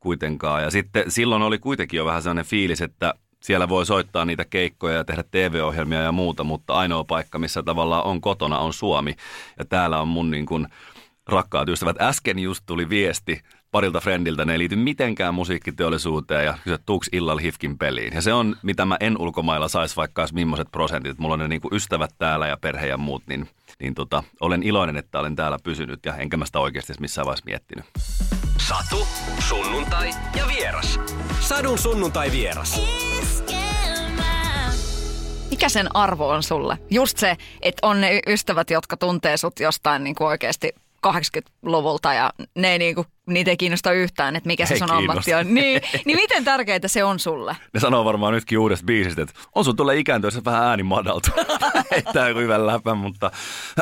kuitenkaan. 0.00 0.62
Ja 0.62 0.70
sitten 0.70 1.10
silloin 1.10 1.42
oli 1.42 1.58
kuitenkin 1.58 1.98
jo 1.98 2.04
vähän 2.04 2.22
sellainen 2.22 2.44
fiilis, 2.44 2.80
että 2.80 3.14
siellä 3.40 3.68
voi 3.68 3.86
soittaa 3.86 4.24
niitä 4.24 4.44
keikkoja 4.44 4.96
ja 4.96 5.04
tehdä 5.04 5.24
TV-ohjelmia 5.30 6.00
ja 6.00 6.12
muuta, 6.12 6.44
mutta 6.44 6.74
ainoa 6.74 7.04
paikka, 7.04 7.38
missä 7.38 7.62
tavallaan 7.62 8.04
on 8.04 8.20
kotona, 8.20 8.58
on 8.58 8.72
Suomi. 8.72 9.16
Ja 9.58 9.64
täällä 9.64 10.00
on 10.00 10.08
mun 10.08 10.30
niin 10.30 10.46
kuin 10.46 10.66
rakkaat 11.28 11.68
ystävät. 11.68 12.00
Äsken 12.00 12.38
just 12.38 12.62
tuli 12.66 12.88
viesti 12.88 13.40
parilta 13.70 14.00
friendiltä, 14.00 14.44
ne 14.44 14.52
ei 14.52 14.58
liity 14.58 14.76
mitenkään 14.76 15.34
musiikkiteollisuuteen 15.34 16.44
ja 16.44 16.58
kysy, 16.64 16.78
tuuks 16.86 17.08
illalla 17.12 17.40
hifkin 17.40 17.78
peliin. 17.78 18.14
Ja 18.14 18.22
se 18.22 18.32
on, 18.32 18.56
mitä 18.62 18.84
mä 18.84 18.96
en 19.00 19.20
ulkomailla 19.20 19.68
saisi 19.68 19.96
vaikka 19.96 20.22
olisi 20.22 20.34
millaiset 20.34 20.68
prosentit. 20.72 21.18
Mulla 21.18 21.32
on 21.32 21.38
ne 21.38 21.48
niin 21.48 21.60
kuin 21.60 21.74
ystävät 21.74 22.10
täällä 22.18 22.46
ja 22.46 22.56
perhe 22.56 22.86
ja 22.86 22.98
muut, 22.98 23.22
niin, 23.26 23.48
niin 23.82 23.94
tota, 23.94 24.22
olen 24.40 24.62
iloinen, 24.62 24.96
että 24.96 25.18
olen 25.18 25.36
täällä 25.36 25.58
pysynyt 25.64 26.04
ja 26.06 26.16
enkä 26.16 26.36
mä 26.36 26.46
sitä 26.46 26.58
oikeasti 26.58 26.92
missään 27.00 27.26
vaiheessa 27.26 27.44
miettinyt. 27.44 27.84
Satu, 28.58 29.06
sunnuntai 29.48 30.10
ja 30.36 30.44
vieras. 30.48 31.00
Sadun 31.40 31.78
sunnuntai 31.78 32.32
vieras. 32.32 32.80
Mikä 35.50 35.68
sen 35.68 35.96
arvo 35.96 36.28
on 36.28 36.42
sulle? 36.42 36.78
Just 36.90 37.18
se, 37.18 37.36
että 37.62 37.86
on 37.86 38.00
ne 38.00 38.20
ystävät, 38.26 38.70
jotka 38.70 38.96
tuntee 38.96 39.36
sut 39.36 39.60
jostain 39.60 40.04
niin 40.04 40.14
kuin 40.14 40.28
oikeasti 40.28 40.72
80-luvulta 41.06 42.14
ja 42.14 42.32
ne 42.54 42.72
ei 42.72 42.78
niin 42.78 42.94
kuin, 42.94 43.06
niitä 43.26 43.50
ei 43.50 43.56
kiinnosta 43.56 43.92
yhtään, 43.92 44.36
että 44.36 44.46
mikä 44.46 44.66
se 44.66 44.78
sun 44.78 44.90
ammatti 44.90 45.34
on. 45.34 45.54
Niin, 45.54 45.80
niin 46.04 46.16
miten 46.16 46.44
tärkeää 46.44 46.80
se 46.86 47.04
on 47.04 47.18
sulle? 47.18 47.56
Ne 47.74 47.80
sanoo 47.80 48.04
varmaan 48.04 48.32
nytkin 48.32 48.58
uudesta 48.58 48.86
biisistä, 48.86 49.22
että 49.22 49.34
on 49.54 49.64
sun 49.64 49.76
tulee 49.76 49.98
ikääntyessä 49.98 50.40
vähän 50.44 50.64
ääni 50.64 50.82
madaltua. 50.82 51.34
Heittää 51.90 52.28
joku 52.28 52.40
hyvän 52.40 52.66
läpän, 52.66 52.98
mutta 52.98 53.30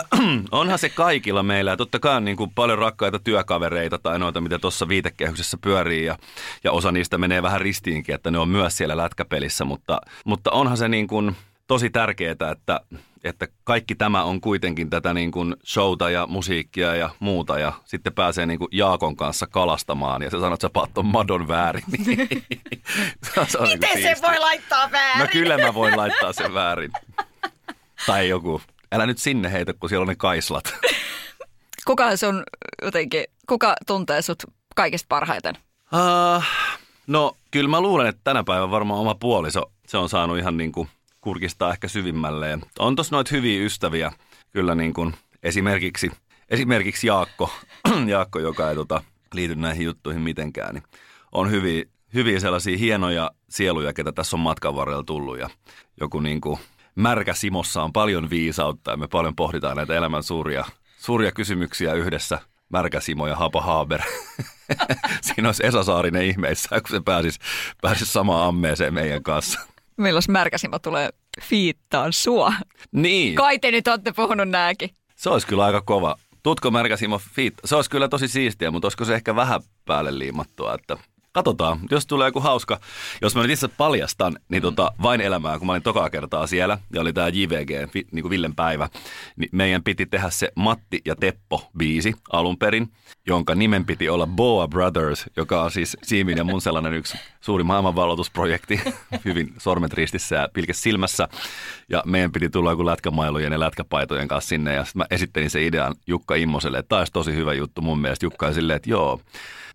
onhan 0.51 0.79
se 0.79 0.89
kaikilla 0.89 1.43
meillä. 1.43 1.71
Ja 1.71 1.77
totta 1.77 1.99
kai 1.99 2.17
on 2.17 2.25
niin 2.25 2.37
kuin 2.37 2.51
paljon 2.55 2.79
rakkaita 2.79 3.19
työkavereita 3.19 3.99
tai 3.99 4.19
noita, 4.19 4.41
mitä 4.41 4.59
tuossa 4.59 4.89
viitekehyksessä 4.89 5.57
pyörii. 5.61 6.05
Ja, 6.05 6.19
ja 6.65 6.73
osa 6.73 6.93
niistä 6.93 7.19
menee 7.19 7.43
vähän 7.43 7.61
ristiinkin, 7.61 8.15
että 8.15 8.31
ne 8.31 8.39
on 8.39 8.49
myös 8.49 8.77
siellä 8.77 8.97
lätkäpelissä. 8.97 9.65
Mutta, 9.65 10.01
mutta 10.25 10.51
onhan 10.51 10.77
se 10.77 10.89
niin 10.89 11.07
kuin 11.07 11.37
tosi 11.67 11.91
tärkeää, 11.91 12.33
että, 12.33 12.81
että 13.25 13.49
kaikki 13.65 13.95
tämä 13.95 14.25
on 14.25 14.41
kuitenkin 14.41 14.91
tätä 14.91 15.15
niin 15.15 15.31
kuin 15.31 15.57
showta 15.67 16.11
ja 16.11 16.27
musiikkia 16.27 16.95
ja 16.95 17.11
muuta. 17.21 17.59
Ja 17.59 17.73
sitten 17.85 18.13
pääsee 18.13 18.47
niin 18.47 18.59
kuin 18.59 18.69
Jaakon 18.73 19.17
kanssa 19.17 19.47
kalastamaan 19.47 20.23
ja 20.23 20.31
se 20.31 20.37
sanoo, 20.37 20.55
että 20.55 20.65
sä 20.65 20.71
paat 20.71 20.91
madon 21.03 21.49
väärin. 21.49 21.83
Niin 22.07 22.07
se 23.49 23.59
on 23.59 23.69
niin 23.69 23.81
kuin 23.81 24.03
siistiä. 24.03 24.41
laittaa 24.41 24.91
väärin? 24.91 25.21
No 25.21 25.29
kyllä 25.33 25.59
mä 25.59 25.75
voin 25.75 25.97
laittaa 25.97 26.33
sen 26.33 26.55
väärin. 26.55 26.91
Tai 28.07 28.29
joku. 28.29 28.63
Älä 28.93 29.07
nyt 29.07 29.19
sinne 29.19 29.53
heitä, 29.53 29.73
kun 29.73 29.89
siellä 29.89 30.03
on 30.03 30.09
ne 30.09 30.17
kaislat. 30.17 30.75
Kuka 31.87 32.17
sun 32.17 32.43
jotenkin, 32.83 33.25
kuka 33.49 33.75
tuntee 33.87 34.23
sut 34.23 34.43
kaikista 34.77 35.07
parhaiten? 35.09 35.55
Uh, 35.93 36.45
no 37.07 37.37
kyllä 37.51 37.71
mä 37.71 37.81
luulen, 37.81 38.07
että 38.07 38.21
tänä 38.25 38.45
päivänä 38.45 38.71
varmaan 38.71 39.01
oma 39.01 39.15
puoliso, 39.15 39.73
se 39.87 39.99
on 39.99 40.09
saanut 40.09 40.39
ihan 40.39 40.57
niin 40.57 40.73
kuin 40.73 40.89
kurkistaa 41.21 41.73
ehkä 41.73 41.89
syvimmälle. 41.89 42.49
Ja 42.49 42.59
on 42.79 42.97
tossa 42.97 43.17
noita 43.17 43.31
hyviä 43.33 43.65
ystäviä, 43.65 44.13
kyllä 44.53 44.75
niin 44.75 44.93
kuin 44.93 45.15
esimerkiksi, 45.43 46.11
esimerkiksi 46.49 47.07
Jaakko, 47.07 47.53
Jaakko, 48.07 48.39
joka 48.39 48.71
ei 48.71 48.75
tota, 48.75 49.03
liity 49.35 49.55
näihin 49.55 49.85
juttuihin 49.85 50.23
mitenkään, 50.23 50.75
niin 50.75 50.85
on 51.33 51.51
hyviä, 51.51 51.85
hyviä 52.15 52.41
sellaisia 52.41 52.79
hienoja 52.79 53.31
sieluja, 53.49 53.93
ketä 53.93 54.13
tässä 54.13 54.37
on 54.37 54.41
matkan 54.41 54.77
varrella 54.77 55.03
tullut 55.03 55.39
ja 55.39 55.51
joku 56.01 56.21
niin 56.21 56.41
kuin 56.41 56.59
märkä 56.95 57.35
Simossa 57.35 57.83
on 57.83 57.93
paljon 57.93 58.31
viisautta 58.31 58.91
ja 58.91 58.97
me 58.97 59.09
paljon 59.09 59.37
pohditaan 59.37 59.77
näitä 59.77 59.95
elämän 59.95 60.23
suuria, 60.23 60.65
suuria 60.99 61.33
kysymyksiä 61.33 61.95
yhdessä. 61.95 62.39
Märkä 62.69 63.01
Simo 63.01 63.27
ja 63.27 63.37
Hapa 63.37 63.61
Haber. 63.61 64.01
Siinä 65.23 65.49
olisi 65.49 65.67
Esa 65.67 65.83
Saarinen 65.83 66.23
ihmeissään, 66.23 66.83
kun 66.83 66.91
se 66.91 67.01
pääsisi, 67.05 67.39
pääsisi 67.83 68.13
samaan 68.13 68.49
ammeeseen 68.49 68.95
meidän 68.95 69.23
kanssa. 69.23 69.61
Milloin 70.01 70.23
Märkäsimo 70.29 70.79
tulee 70.79 71.11
fiittaan 71.43 72.13
sua? 72.13 72.53
Niin, 72.93 73.35
Kai 73.35 73.59
te 73.59 73.71
nyt 73.71 73.89
olette 73.89 74.13
puhunut 74.13 74.49
nääkin. 74.49 74.91
se 75.17 75.31
olisi 75.31 75.47
kyllä 75.47 75.65
aika 75.65 75.81
kova. 75.81 76.17
Tutko 76.43 76.71
Märkä 76.71 76.97
Simo 76.97 77.19
Feet? 77.35 77.55
Se 77.65 77.77
olisi 77.77 77.91
kyllä 77.91 78.09
tosi 78.09 78.29
siistiä, 78.29 78.71
mutta 78.71 78.87
olisiko 78.87 79.05
se 79.05 79.15
ehkä 79.15 79.37
vähän 79.37 79.61
päälle 79.87 80.19
liimattua, 80.19 80.75
että 80.75 80.97
Katsotaan, 81.33 81.79
jos 81.91 82.07
tulee 82.07 82.29
joku 82.29 82.41
hauska. 82.41 82.81
Jos 83.23 83.35
mä 83.35 83.43
nyt 83.43 83.51
itse 83.51 83.69
paljastan, 83.69 84.39
niin 84.49 84.63
tota, 84.63 84.93
vain 85.03 85.21
elämää, 85.21 85.59
kun 85.59 85.67
mä 85.67 85.73
olin 85.73 85.83
tokaa 85.83 86.11
kertaa 86.11 86.47
siellä, 86.47 86.79
ja 86.93 87.01
oli 87.01 87.13
tämä 87.13 87.29
JVG, 87.29 87.71
niin 88.13 88.23
kuin 88.23 88.31
Villen 88.31 88.55
päivä, 88.55 88.89
niin 89.37 89.49
meidän 89.53 89.83
piti 89.83 90.07
tehdä 90.07 90.31
se 90.31 90.53
Matti 90.57 91.01
ja 91.05 91.15
Teppo-biisi 91.15 92.15
alun 92.33 92.59
perin, 92.59 92.93
jonka 93.27 93.55
nimen 93.55 93.85
piti 93.85 94.09
olla 94.09 94.27
Boa 94.27 94.69
Brothers, 94.69 95.27
joka 95.37 95.63
on 95.63 95.71
siis 95.71 95.97
Siimin 96.03 96.37
ja 96.37 96.45
mun 96.45 96.61
sellainen 96.61 96.95
yksi 96.95 97.19
suuri 97.41 97.65
maailmanvalloitusprojekti, 97.65 98.81
hyvin 99.25 99.55
sormet 99.59 99.93
ristissä 99.93 100.37
ja 100.37 100.49
pilkes 100.53 100.83
silmässä. 100.83 101.29
Ja 101.89 102.03
meidän 102.07 102.33
piti 102.33 102.51
tulla 102.51 102.71
joku 102.71 102.87
lätkämailujen 102.87 103.53
ja 103.53 103.61
lätkäpaitojen 103.61 104.29
kanssa 104.29 104.49
sinne, 104.49 104.75
ja 104.75 104.85
sitten 104.85 105.01
mä 105.01 105.07
esittelin 105.11 105.51
se 105.51 105.67
idean 105.67 105.95
Jukka 106.07 106.35
Immoselle, 106.35 106.79
että 106.79 106.89
tämä 106.89 106.99
olisi 106.99 107.13
tosi 107.13 107.35
hyvä 107.35 107.55
juttu 107.55 107.83
mun 107.83 108.01
mielestä. 108.01 108.27
Jukka 108.27 108.53
silleen, 108.53 108.77
että 108.77 108.91
joo, 108.91 109.21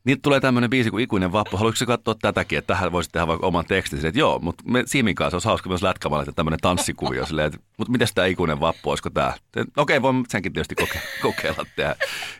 niin 0.05 0.21
tulee 0.21 0.39
tämmöinen 0.39 0.69
biisi 0.69 0.91
kuin 0.91 1.03
Ikuinen 1.03 1.31
vappu. 1.31 1.57
Haluatko 1.57 1.75
sä 1.75 1.85
katsoa 1.85 2.15
tätäkin, 2.21 2.57
että 2.57 2.73
tähän 2.73 2.91
voisit 2.91 3.11
tehdä 3.11 3.27
vaikka 3.27 3.47
oman 3.47 3.65
tekstin? 3.65 3.99
Silleen, 3.99 4.09
että 4.09 4.19
joo, 4.19 4.39
mutta 4.39 4.63
me 4.67 4.83
Siimin 4.85 5.15
kanssa 5.15 5.35
olisi 5.35 5.47
hauska 5.47 5.69
myös 5.69 5.83
lätkämaalla, 5.83 6.23
että 6.23 6.31
tämmöinen 6.31 6.59
tanssikuvio. 6.59 7.25
Silleen, 7.25 7.47
että, 7.47 7.59
mutta 7.77 7.91
miten 7.91 8.07
tämä 8.15 8.27
Ikuinen 8.27 8.59
vappu, 8.59 8.89
olisiko 8.89 9.09
tämä? 9.09 9.33
Okei, 9.57 9.65
okay, 9.77 10.01
voin 10.01 10.25
senkin 10.29 10.53
tietysti 10.53 10.75
koke- 10.81 11.07
kokeilla 11.21 11.65
tehdä. 11.75 11.95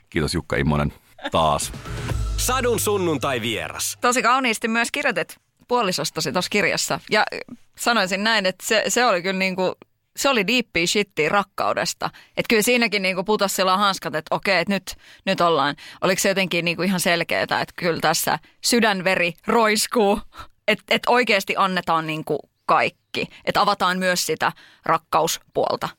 Kiitos 0.10 0.34
Jukka 0.34 0.56
Immonen 0.56 0.93
taas. 1.32 1.71
Sadun 2.38 2.80
sunnuntai 2.80 3.41
vieras. 3.41 3.97
Tosi 4.01 4.21
kauniisti 4.21 4.67
myös 4.67 4.91
kirjoitit 4.91 5.38
puolisostasi 5.67 6.32
tuossa 6.32 6.49
kirjassa. 6.49 6.99
Ja 7.12 7.25
sanoisin 7.78 8.23
näin, 8.23 8.45
että 8.45 8.65
se, 8.65 8.84
se 8.88 9.06
oli 9.06 9.21
kyllä 9.21 9.39
niinku, 9.39 9.75
se 10.17 10.30
oli 10.30 10.47
deepia 10.47 10.88
shittiä 10.88 11.30
rakkaudesta. 11.30 12.10
Että 12.28 12.49
kyllä 12.49 12.62
siinäkin 12.62 13.01
niinku 13.01 13.23
putosi 13.23 13.56
silloin 13.56 13.80
hanskat, 13.80 14.15
että 14.15 14.36
okei, 14.36 14.60
että 14.60 14.73
nyt, 14.73 14.95
nyt 15.25 15.41
ollaan. 15.41 15.75
Oliko 16.01 16.21
se 16.21 16.30
jotenkin 16.30 16.65
niinku 16.65 16.84
ihan 16.84 16.99
selkeää, 16.99 17.43
että 17.43 17.73
kyllä 17.75 17.99
tässä 17.99 18.39
sydänveri 18.63 19.34
roiskuu, 19.47 20.19
että 20.67 20.84
et 20.89 21.04
oikeasti 21.08 21.54
annetaan 21.58 22.08
niinku 22.08 22.39
kaikki. 22.65 23.28
Että 23.45 23.62
avataan 23.62 23.99
myös 23.99 24.25
sitä 24.25 24.51
rakkauspuolta. 24.86 25.89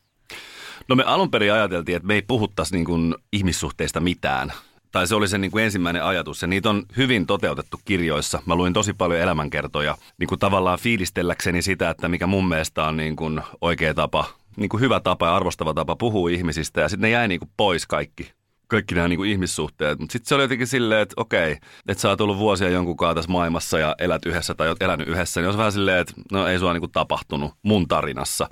No 0.89 0.97
me 0.97 1.03
alun 1.03 1.31
perin 1.31 1.53
ajateltiin, 1.53 1.97
että 1.97 2.07
me 2.07 2.15
ei 2.15 2.23
puhuttaisi 2.23 2.77
niin 2.77 3.15
ihmissuhteista 3.33 4.01
mitään. 4.01 4.53
Tai 4.97 5.07
se 5.07 5.15
oli 5.15 5.29
se 5.29 5.39
niin 5.39 5.51
kuin 5.51 5.65
ensimmäinen 5.65 6.05
ajatus. 6.05 6.43
Ja 6.43 6.49
niitä 6.49 6.71
on 6.71 6.83
hyvin 6.97 7.27
toteutettu 7.27 7.81
kirjoissa. 7.85 8.43
Mä 8.47 8.55
luin 8.55 8.73
tosi 8.73 8.93
paljon 8.93 9.21
elämänkertoja 9.21 9.97
niin 10.19 10.29
kuin 10.29 10.39
tavallaan 10.39 10.79
fiilistelläkseni 10.79 11.63
sitä, 11.63 11.91
että 11.91 12.09
mikä 12.09 12.27
mun 12.27 12.49
mielestä 12.49 12.85
on 12.85 12.97
niin 12.97 13.17
kuin 13.17 13.41
oikea 13.61 13.95
tapa, 13.95 14.25
niin 14.57 14.69
kuin 14.69 14.81
hyvä 14.81 15.01
tapa 15.01 15.27
ja 15.27 15.37
arvostava 15.37 15.75
tapa 15.75 15.97
puhua 15.97 16.31
ihmisistä. 16.31 16.81
Ja 16.81 16.89
sitten 16.89 17.03
ne 17.03 17.11
jäi 17.11 17.29
niin 17.29 17.41
kuin 17.41 17.51
pois 17.57 17.87
kaikki 17.87 18.33
kaikki 18.69 18.95
nämä 18.95 19.09
niin 19.09 19.17
kuin 19.17 19.31
ihmissuhteet. 19.31 19.99
Mutta 19.99 20.13
sitten 20.13 20.29
se 20.29 20.35
oli 20.35 20.45
jotenkin 20.45 20.67
silleen, 20.67 21.01
että 21.01 21.15
okei, 21.17 21.53
että 21.89 22.01
sä 22.01 22.09
oot 22.09 22.21
ollut 22.21 22.39
vuosia 22.39 22.69
jonkun 22.69 22.97
kanssa 22.97 23.15
tässä 23.15 23.31
maailmassa 23.31 23.79
ja 23.79 23.95
elät 23.99 24.27
yhdessä 24.27 24.55
tai 24.55 24.69
oot 24.69 24.83
elänyt 24.83 25.09
yhdessä, 25.09 25.41
niin 25.41 25.53
se 25.53 25.59
vähän 25.59 25.73
silleen, 25.73 25.99
että 25.99 26.15
no 26.33 26.47
ei 26.47 26.59
sua 26.59 26.73
niin 26.73 26.81
kuin 26.81 26.93
tapahtunut 26.93 27.55
mun 27.63 27.89
tarinassa. 27.89 28.49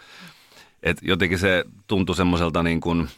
Et 0.83 0.99
jotenkin 1.03 1.39
se 1.39 1.65
tuntui 1.87 2.17
semmoiselta 2.17 2.63
niin 2.63 2.81
kuin, 2.81 3.09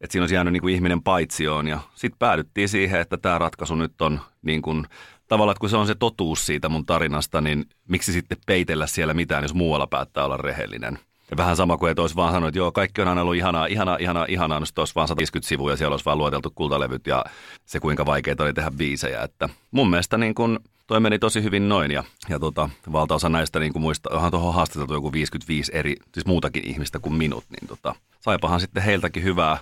että 0.00 0.12
siinä 0.12 0.22
olisi 0.22 0.34
jäänyt 0.34 0.52
niin 0.52 0.60
kuin 0.60 0.74
ihminen 0.74 1.02
paitsioon 1.02 1.66
ja 1.66 1.80
sitten 1.94 2.18
päädyttiin 2.18 2.68
siihen, 2.68 3.00
että 3.00 3.16
tämä 3.16 3.38
ratkaisu 3.38 3.74
nyt 3.74 4.02
on 4.02 4.20
niin 4.42 4.62
kuin, 4.62 4.86
tavallaan, 5.28 5.52
että 5.52 5.60
kun 5.60 5.70
se 5.70 5.76
on 5.76 5.86
se 5.86 5.94
totuus 5.94 6.46
siitä 6.46 6.68
mun 6.68 6.86
tarinasta, 6.86 7.40
niin 7.40 7.64
miksi 7.88 8.12
sitten 8.12 8.38
peitellä 8.46 8.86
siellä 8.86 9.14
mitään, 9.14 9.44
jos 9.44 9.54
muualla 9.54 9.86
päättää 9.86 10.24
olla 10.24 10.36
rehellinen. 10.36 10.98
Ja 11.30 11.36
vähän 11.36 11.56
sama 11.56 11.76
kuin, 11.76 11.90
että 11.90 12.02
olisi 12.02 12.16
vaan 12.16 12.32
sanonut, 12.32 12.48
että 12.48 12.58
joo, 12.58 12.72
kaikki 12.72 13.02
on 13.02 13.08
aina 13.08 13.20
ollut 13.20 13.36
ihanaa, 13.36 13.66
ihanaa, 13.66 13.96
ihanaa, 14.00 14.26
ihanaa, 14.28 14.60
no 14.60 14.66
olisi 14.76 14.94
vaan 14.94 15.08
150 15.08 15.48
sivua 15.48 15.70
ja 15.70 15.76
siellä 15.76 15.94
olisi 15.94 16.04
vaan 16.04 16.18
lueteltu 16.18 16.52
kultalevyt 16.54 17.06
ja 17.06 17.24
se 17.64 17.80
kuinka 17.80 18.06
vaikeaa 18.06 18.36
oli 18.40 18.52
tehdä 18.52 18.70
biisejä. 18.70 19.22
Että 19.22 19.48
mun 19.70 19.90
mielestä 19.90 20.18
niin 20.18 20.34
kuin, 20.34 20.58
toi 20.86 21.00
meni 21.00 21.18
tosi 21.18 21.42
hyvin 21.42 21.68
noin 21.68 21.90
ja, 21.90 22.04
ja 22.28 22.38
tota, 22.38 22.70
valtaosa 22.92 23.28
näistä 23.28 23.58
niin 23.60 23.72
kuin 23.72 23.82
muista, 23.82 24.10
onhan 24.12 24.30
tuohon 24.30 24.54
haastateltu 24.54 24.94
joku 24.94 25.12
55 25.12 25.72
eri, 25.74 25.96
siis 26.14 26.26
muutakin 26.26 26.66
ihmistä 26.66 26.98
kuin 26.98 27.14
minut, 27.14 27.44
niin 27.50 27.68
tota, 27.68 27.94
saipahan 28.20 28.60
sitten 28.60 28.82
heiltäkin 28.82 29.22
hyvää, 29.22 29.58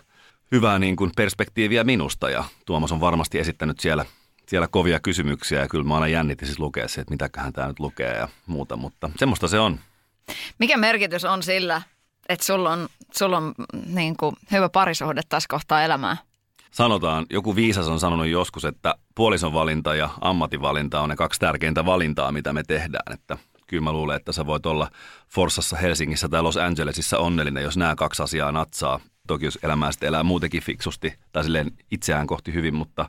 hyvää 0.53 0.79
niin 0.79 0.97
kuin 0.97 1.11
perspektiiviä 1.17 1.85
minusta 1.85 2.31
ja 2.31 2.45
Tuomas 2.67 2.93
on 2.93 3.01
varmasti 3.01 3.39
esittänyt 3.39 3.81
siellä, 3.81 4.05
siellä 4.47 4.69
kovia 4.69 5.01
kysymyksiä 5.01 5.61
ja 5.61 5.69
kyllä 5.69 5.85
mä 5.85 5.95
aina 5.95 6.09
jännitin 6.09 6.49
siis 6.49 6.59
lukea 6.59 6.89
se, 6.89 7.01
että 7.01 7.15
mitäköhän 7.15 7.53
tämä 7.53 7.69
nyt 7.69 7.81
lukee 7.81 8.17
ja 8.17 8.29
muuta, 8.47 8.77
mutta 8.77 9.11
semmoista 9.17 9.49
se 9.49 9.59
on. 9.59 9.79
Mikä 10.59 10.77
merkitys 10.77 11.25
on 11.25 11.43
sillä, 11.43 11.83
että 12.29 12.47
sulla 12.47 12.71
on, 12.71 12.89
sulla 13.19 13.37
on 13.37 13.55
niin 13.87 14.17
kuin 14.17 14.37
hyvä 14.53 14.69
parisuhde 14.69 15.21
tässä 15.29 15.47
kohtaa 15.49 15.83
elämää? 15.83 16.17
sanotaan, 16.71 17.27
joku 17.31 17.57
viisas 17.57 17.89
on 17.89 18.01
sanonut 18.01 18.27
joskus, 18.27 18.65
että 18.65 18.95
puolison 19.15 19.53
valinta 19.53 19.95
ja 19.95 20.11
ammatinvalinta 20.21 21.01
on 21.01 21.09
ne 21.09 21.17
kaksi 21.17 21.41
tärkeintä 21.41 21.85
valintaa, 21.85 22.33
mitä 22.33 22.53
me 22.53 22.63
tehdään. 22.63 23.15
Että 23.15 23.39
kyllä 23.67 23.83
mä 23.83 23.93
luulen, 23.93 24.17
että 24.17 24.33
sä 24.33 24.47
voit 24.47 24.67
olla 24.67 24.91
Forsassa, 25.29 25.77
Helsingissä 25.77 26.29
tai 26.29 26.43
Los 26.43 26.57
Angelesissa 26.57 27.19
onnellinen, 27.19 27.63
jos 27.63 27.77
nämä 27.77 27.97
kaksi 27.97 28.23
asiaa 28.23 28.53
natsaa. 28.53 29.01
Toki 29.29 29.45
jos 29.45 29.59
elämää 29.63 29.93
sitten 29.93 30.07
elää 30.07 30.23
muutenkin 30.23 30.63
fiksusti 30.63 31.15
tai 31.33 31.45
silleen 31.45 31.71
itseään 31.91 32.27
kohti 32.27 32.55
hyvin, 32.55 32.75
mutta, 32.75 33.09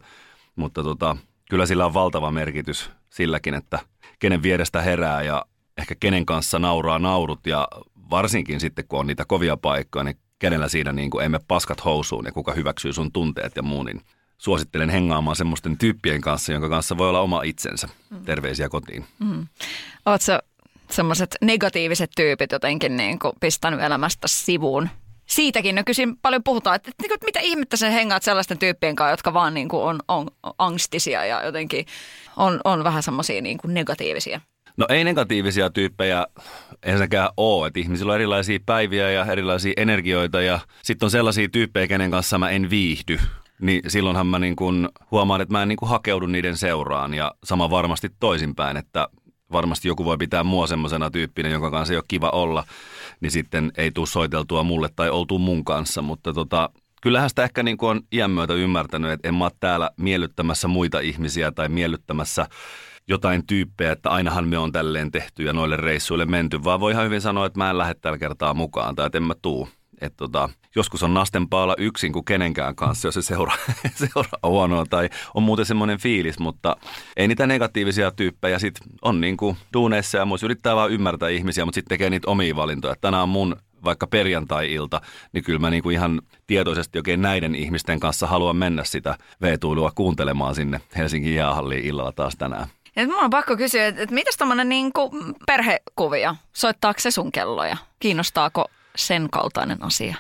mutta 0.56 0.84
tota, 0.84 1.18
kyllä 1.50 1.66
sillä 1.66 1.86
on 1.86 1.94
valtava 1.94 2.32
merkitys 2.32 2.92
silläkin, 3.10 3.54
että 3.54 3.80
kenen 4.20 4.44
vierestä 4.44 4.82
herää 4.82 5.22
ja 5.22 5.46
ehkä 5.78 5.96
kenen 6.00 6.26
kanssa 6.26 6.60
nauraa 6.60 7.00
naurut 7.00 7.48
ja 7.48 7.68
varsinkin 8.10 8.60
sitten 8.60 8.86
kun 8.88 9.00
on 9.00 9.08
niitä 9.08 9.26
kovia 9.26 9.58
paikkoja, 9.58 10.04
niin 10.04 10.18
kenellä 10.40 10.68
siinä 10.68 10.92
niin 10.92 11.10
kuin 11.10 11.26
emme 11.26 11.40
paskat 11.48 11.86
housuun 11.86 12.26
ja 12.26 12.32
kuka 12.32 12.54
hyväksyy 12.54 12.94
sun 12.94 13.12
tunteet 13.12 13.56
ja 13.56 13.64
muun, 13.64 13.86
niin 13.86 14.02
suosittelen 14.38 14.90
hengaamaan 14.90 15.36
semmoisten 15.36 15.78
tyyppien 15.78 16.22
kanssa, 16.22 16.52
jonka 16.52 16.70
kanssa 16.70 16.98
voi 16.98 17.10
olla 17.10 17.20
oma 17.20 17.42
itsensä. 17.44 17.90
Mm. 18.10 18.26
Terveisiä 18.26 18.70
kotiin. 18.70 19.06
Mm. 19.20 19.48
Oletko 20.06 20.40
semmoiset 20.92 21.36
negatiiviset 21.42 22.12
tyypit 22.16 22.52
jotenkin 22.52 22.98
niin 22.98 23.20
kuin 23.20 23.34
pistänyt 23.40 23.82
elämästä 23.82 24.28
sivuun? 24.28 24.90
Siitäkin 25.30 25.76
nykyisin 25.76 26.18
paljon 26.18 26.44
puhutaan, 26.44 26.76
että, 26.76 26.90
että, 26.90 27.14
että 27.14 27.26
mitä 27.26 27.40
ihmettä 27.40 27.78
sen 27.78 27.92
hengaat 27.92 28.24
sellaisten 28.24 28.58
tyyppien 28.58 28.96
kanssa, 28.96 29.12
jotka 29.12 29.34
vaan 29.34 29.54
niin 29.54 29.70
kuin 29.70 29.84
on, 29.84 30.00
on 30.08 30.28
angstisia 30.58 31.26
ja 31.26 31.44
jotenkin 31.44 31.86
on, 32.38 32.62
on 32.64 32.84
vähän 32.84 33.04
semmoisia 33.04 33.42
niin 33.42 33.58
kuin 33.58 33.74
negatiivisia. 33.74 34.42
No 34.78 34.86
ei 34.90 35.04
negatiivisia 35.04 35.70
tyyppejä 35.70 36.28
ensinnäkään 36.84 37.30
ole, 37.38 37.68
että 37.68 37.80
ihmisillä 37.80 38.12
on 38.12 38.16
erilaisia 38.16 38.60
päiviä 38.66 39.12
ja 39.12 39.26
erilaisia 39.26 39.74
energioita 39.78 40.42
ja 40.42 40.60
sitten 40.84 41.06
on 41.06 41.12
sellaisia 41.12 41.50
tyyppejä, 41.50 41.88
kenen 41.88 42.12
kanssa 42.12 42.38
mä 42.38 42.50
en 42.50 42.70
viihdy. 42.70 43.20
Niin 43.62 43.82
silloinhan 43.88 44.28
mä 44.28 44.40
niin 44.40 44.56
kun 44.56 44.90
huomaan, 45.12 45.42
että 45.42 45.52
mä 45.52 45.62
en 45.62 45.68
niin 45.68 45.78
kun 45.78 45.90
hakeudu 45.90 46.26
niiden 46.26 46.58
seuraan 46.58 47.14
ja 47.14 47.32
sama 47.44 47.70
varmasti 47.70 48.10
toisinpäin, 48.20 48.78
että 48.78 49.08
varmasti 49.52 49.88
joku 49.88 50.06
voi 50.06 50.18
pitää 50.18 50.44
mua 50.44 50.68
semmoisena 50.68 51.12
tyyppinen, 51.12 51.52
jonka 51.52 51.72
kanssa 51.72 51.94
ei 51.94 51.98
ole 51.98 52.04
kiva 52.08 52.30
olla, 52.30 52.64
niin 53.22 53.32
sitten 53.32 53.72
ei 53.78 53.92
tule 53.92 54.08
soiteltua 54.08 54.64
mulle 54.64 54.90
tai 54.96 55.10
oltu 55.10 55.40
mun 55.40 55.66
kanssa, 55.66 56.02
mutta 56.02 56.34
tota, 56.34 56.70
kyllähän 57.02 57.30
sitä 57.30 57.44
ehkä 57.44 57.64
niin 57.64 57.78
kuin 57.78 57.90
on 57.90 58.02
iän 58.12 58.32
myötä 58.32 58.54
ymmärtänyt, 58.54 59.12
että 59.12 59.28
en 59.28 59.36
mä 59.36 59.44
ole 59.46 59.52
täällä 59.60 59.92
miellyttämässä 59.98 60.68
muita 60.68 61.00
ihmisiä 61.00 61.52
tai 61.52 61.70
miellyttämässä 61.70 62.48
jotain 63.08 63.48
tyyppejä, 63.48 63.92
että 63.92 64.10
ainahan 64.10 64.48
me 64.48 64.58
on 64.58 64.72
tälleen 64.72 65.12
tehty 65.12 65.44
ja 65.44 65.54
noille 65.54 65.78
reissuille 65.78 66.26
menty, 66.26 66.64
vaan 66.64 66.80
voi 66.80 66.92
ihan 66.92 67.06
hyvin 67.06 67.22
sanoa, 67.22 67.46
että 67.46 67.60
mä 67.60 67.70
en 67.70 67.78
lähde 67.78 67.94
tällä 67.94 68.18
kertaa 68.18 68.54
mukaan 68.54 68.96
tai 68.96 69.06
että 69.06 69.18
en 69.18 69.24
mä 69.24 69.34
tuu. 69.42 69.70
Et 70.02 70.14
tota, 70.18 70.50
joskus 70.76 71.04
on 71.04 71.14
nastempaa 71.14 71.64
olla 71.64 71.76
yksin 71.78 72.14
kuin 72.14 72.26
kenenkään 72.26 72.76
kanssa, 72.76 73.08
jos 73.08 73.16
se 73.16 73.22
seuraa, 73.22 73.58
seuraa 74.14 74.40
huonoa 74.44 74.86
tai 74.90 75.10
on 75.34 75.44
muuten 75.44 75.66
semmoinen 75.66 76.00
fiilis, 76.00 76.40
mutta 76.40 76.76
ei 77.18 77.28
niitä 77.28 77.48
negatiivisia 77.48 78.12
tyyppejä. 78.12 78.60
Sitten 78.60 78.88
on 79.02 79.22
niin 79.22 79.38
kuin 79.38 79.58
duuneissa 79.74 80.18
ja 80.18 80.26
muissa 80.26 80.48
yrittää 80.48 80.76
vaan 80.76 80.92
ymmärtää 80.92 81.30
ihmisiä, 81.30 81.66
mutta 81.66 81.76
sitten 81.76 81.90
tekee 81.90 82.10
niitä 82.10 82.32
omia 82.32 82.56
valintoja. 82.56 82.96
Tänään 83.02 83.24
on 83.24 83.30
mun 83.30 83.56
vaikka 83.84 84.08
perjantai-ilta, 84.08 85.02
niin 85.34 85.44
kyllä 85.44 85.60
mä 85.60 85.70
niin 85.70 85.84
kuin 85.84 85.94
ihan 85.94 86.22
tietoisesti 86.48 87.00
oikein 87.00 87.22
näiden 87.22 87.56
ihmisten 87.56 88.00
kanssa 88.00 88.28
haluan 88.28 88.56
mennä 88.56 88.84
sitä 88.84 89.18
V-tuilua 89.42 89.92
kuuntelemaan 89.96 90.56
sinne 90.56 90.82
Helsingin 90.98 91.36
jäähalliin 91.36 91.86
illalla 91.86 92.12
taas 92.12 92.36
tänään. 92.36 92.68
Ja 92.96 93.06
mun 93.06 93.24
on 93.24 93.30
pakko 93.30 93.58
kysyä, 93.58 93.88
että, 93.88 94.02
että 94.02 94.16
mitäs 94.16 94.38
tämmöinen 94.38 94.70
niin 94.70 94.92
perhekuvia? 95.46 96.36
Soittaako 96.54 97.00
se 97.00 97.12
sun 97.12 97.32
kelloja? 97.32 97.78
Kiinnostaako 98.00 98.66
sen 99.00 99.30
kaltainen 99.32 99.84
asia? 99.84 100.16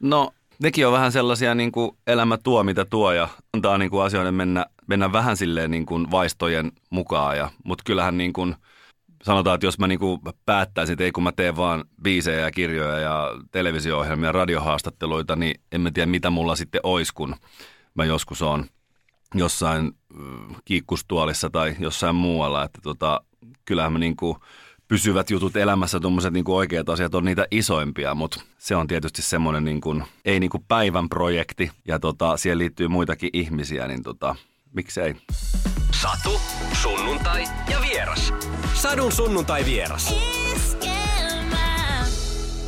No, 0.00 0.30
nekin 0.62 0.86
on 0.86 0.92
vähän 0.92 1.12
sellaisia 1.12 1.54
niin 1.54 1.72
kuin 1.72 1.96
elämä 2.06 2.36
tuo, 2.36 2.62
mitä 2.62 2.84
tuo 2.84 3.12
ja 3.12 3.28
antaa 3.54 3.78
niin 3.78 3.90
kuin 3.90 4.04
asioiden 4.04 4.34
mennä, 4.34 4.66
mennä 4.86 5.12
vähän 5.12 5.36
silleen 5.36 5.70
niin 5.70 5.86
kuin 5.86 6.10
vaistojen 6.10 6.72
mukaan. 6.90 7.36
Ja, 7.36 7.50
mutta 7.64 7.84
kyllähän 7.86 8.18
niin 8.18 8.32
kuin, 8.32 8.56
sanotaan, 9.22 9.54
että 9.54 9.66
jos 9.66 9.78
mä 9.78 9.86
niin 9.86 9.98
kuin 9.98 10.20
päättäisin, 10.46 10.92
että 10.92 11.04
ei 11.04 11.12
kun 11.12 11.22
mä 11.22 11.32
teen 11.32 11.56
vaan 11.56 11.84
biisejä 12.02 12.40
ja 12.40 12.50
kirjoja 12.50 12.98
ja 12.98 13.30
televisio-ohjelmia 13.50 14.28
ja 14.28 14.32
radiohaastatteluita, 14.32 15.36
niin 15.36 15.60
en 15.72 15.80
mä 15.80 15.90
tiedä 15.90 16.06
mitä 16.06 16.30
mulla 16.30 16.56
sitten 16.56 16.80
ois, 16.84 17.12
kun 17.12 17.36
mä 17.94 18.04
joskus 18.04 18.42
on 18.42 18.64
jossain 19.34 19.92
kiikkustuolissa 20.64 21.50
tai 21.50 21.76
jossain 21.78 22.14
muualla. 22.14 22.64
Että 22.64 22.80
tota, 22.82 23.20
kyllähän 23.64 23.92
mä 23.92 23.98
niin 23.98 24.16
kuin 24.16 24.36
pysyvät 24.88 25.30
jutut 25.30 25.56
elämässä, 25.56 26.00
tuommoiset 26.00 26.32
niin 26.32 26.44
oikeat 26.48 26.88
asiat 26.88 27.14
on 27.14 27.24
niitä 27.24 27.46
isoimpia, 27.50 28.14
mutta 28.14 28.40
se 28.58 28.76
on 28.76 28.86
tietysti 28.86 29.22
semmoinen 29.22 29.64
niin 29.64 29.80
kuin, 29.80 30.04
ei 30.24 30.40
niin 30.40 30.50
kuin 30.50 30.64
päivän 30.68 31.08
projekti 31.08 31.70
ja 31.84 31.98
tota, 31.98 32.36
siihen 32.36 32.58
liittyy 32.58 32.88
muitakin 32.88 33.30
ihmisiä, 33.32 33.88
niin 33.88 34.02
tota, 34.02 34.36
miksei. 34.72 35.14
Satu, 35.90 36.40
sunnuntai 36.72 37.44
ja 37.70 37.80
vieras. 37.80 38.34
Sadun 38.74 39.12
sunnuntai 39.12 39.64
vieras. 39.64 40.14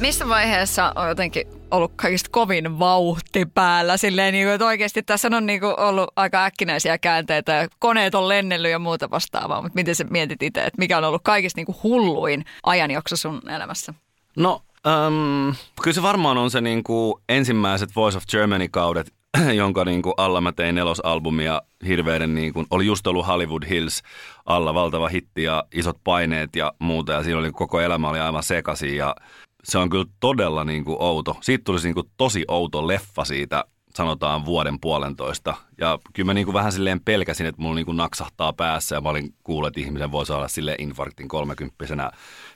Missä 0.01 0.29
vaiheessa 0.29 0.93
on 0.97 1.09
jotenkin 1.09 1.47
ollut 1.71 1.93
kaikista 1.97 2.31
kovin 2.33 2.79
vauhti 2.79 3.47
päällä. 3.47 3.97
Silleen, 3.97 4.33
niin 4.33 4.47
kuin, 4.47 4.55
että 4.55 4.67
oikeasti 4.67 5.03
tässä 5.03 5.29
on 5.33 5.47
niin 5.47 5.61
kuin, 5.61 5.81
ollut 5.81 6.11
aika 6.17 6.45
äkkinäisiä 6.45 6.99
käänteitä 6.99 7.53
ja 7.53 7.69
koneet 7.79 8.15
on 8.15 8.29
lennellyt 8.29 8.71
ja 8.71 8.79
muuta 8.79 9.11
vastaavaa. 9.11 9.63
Mutta 9.63 9.77
miten 9.77 9.95
sä 9.95 10.05
mietit 10.05 10.43
itse, 10.43 10.61
että 10.61 10.79
mikä 10.79 10.99
on 10.99 11.05
ollut 11.05 11.23
kaikista 11.25 11.59
niin 11.59 11.67
kuin, 11.67 11.77
hulluin 11.83 12.45
ajanjakso 12.63 13.17
sun 13.17 13.51
elämässä? 13.51 13.95
No, 14.37 14.63
um, 14.87 15.55
kyllä 15.83 15.95
se 15.95 16.03
varmaan 16.03 16.39
on 16.39 16.51
se 16.51 16.61
niin 16.61 16.85
kuin, 16.85 17.23
ensimmäiset 17.29 17.97
Voice 17.97 18.19
of 18.19 18.25
Germany-kaudet, 18.31 19.13
jonka 19.55 19.85
niin 19.85 20.03
kuin, 20.03 20.15
alla 20.17 20.41
mä 20.41 20.53
tein 20.53 20.75
nelosalbumia 20.75 21.63
hirveiden, 21.87 22.35
niin 22.35 22.53
kuin, 22.53 22.67
oli 22.71 22.87
just 22.87 23.07
ollut 23.07 23.27
Hollywood 23.27 23.69
Hills 23.69 24.03
alla 24.47 24.75
valtava 24.75 25.09
hitti 25.09 25.43
ja 25.43 25.65
isot 25.73 25.97
paineet 26.05 26.57
ja 26.57 26.73
muuta. 26.79 27.13
Ja 27.13 27.23
siinä 27.23 27.39
oli 27.39 27.53
koko 27.53 27.81
elämä 27.81 28.09
oli 28.09 28.21
aivan 28.21 28.43
sekaisin 28.43 28.97
ja 28.97 29.17
se 29.65 29.79
on 29.79 29.91
kyllä 29.91 30.05
todella 30.21 30.65
niin 30.65 30.85
kuin 30.85 30.97
outo. 31.01 31.37
Siitä 31.41 31.65
tulisi 31.65 31.89
niin 31.89 31.95
kuin 31.95 32.11
tosi 32.17 32.45
outo 32.49 32.87
leffa 32.87 33.25
siitä, 33.25 33.65
sanotaan 33.95 34.45
vuoden 34.45 34.81
puolentoista. 34.81 35.55
Ja 35.79 35.99
kyllä 36.13 36.27
mä 36.27 36.35
niin 36.35 36.45
kuin 36.45 36.55
vähän 36.55 36.73
silleen 36.73 37.01
pelkäsin, 37.01 37.47
että 37.47 37.63
mulla 37.63 37.75
niin 37.75 37.87
kuin 37.87 37.97
naksahtaa 37.97 38.53
päässä 38.53 38.95
ja 38.95 39.01
mä 39.01 39.09
olin 39.09 39.35
kuullut, 39.43 39.69
että 39.69 39.81
ihmisen 39.81 40.13
voi 40.13 40.27
saada 40.27 40.49
sille 40.49 40.75
infarktin 40.79 41.29
kolmekymppisenä 41.29 42.11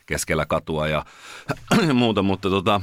keskellä 0.06 0.46
katua 0.46 0.88
ja 0.88 1.04
muuta, 1.94 2.22
mutta 2.22 2.50
tota, 2.50 2.80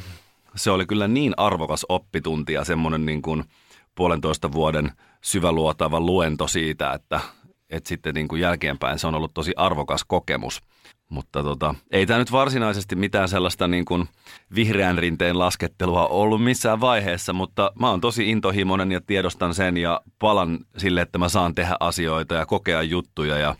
se 0.55 0.71
oli 0.71 0.85
kyllä 0.85 1.07
niin 1.07 1.33
arvokas 1.37 1.85
oppitunti 1.89 2.53
ja 2.53 2.63
semmoinen 2.63 3.05
niin 3.05 3.21
kuin 3.21 3.43
puolentoista 3.95 4.51
vuoden 4.51 4.91
syväluotava 5.21 5.99
luento 5.99 6.47
siitä, 6.47 6.93
että, 6.93 7.19
että 7.71 7.87
sitten 7.87 8.13
niin 8.13 8.27
kuin 8.27 8.41
jälkeenpäin 8.41 8.99
se 8.99 9.07
on 9.07 9.15
ollut 9.15 9.33
tosi 9.33 9.53
arvokas 9.57 10.03
kokemus. 10.03 10.61
Mutta 11.09 11.43
tota, 11.43 11.75
ei 11.91 12.05
tämä 12.05 12.19
nyt 12.19 12.31
varsinaisesti 12.31 12.95
mitään 12.95 13.29
sellaista 13.29 13.67
niin 13.67 13.85
kuin 13.85 14.09
vihreän 14.55 14.97
rinteen 14.97 15.39
laskettelua 15.39 16.07
ollut 16.07 16.43
missään 16.43 16.81
vaiheessa, 16.81 17.33
mutta 17.33 17.71
mä 17.79 17.89
oon 17.89 18.01
tosi 18.01 18.29
intohimoinen 18.29 18.91
ja 18.91 19.01
tiedostan 19.01 19.53
sen 19.53 19.77
ja 19.77 20.01
palan 20.19 20.59
sille, 20.77 21.01
että 21.01 21.17
mä 21.17 21.29
saan 21.29 21.55
tehdä 21.55 21.75
asioita 21.79 22.35
ja 22.35 22.45
kokea 22.45 22.81
juttuja 22.81 23.37
ja 23.37 23.55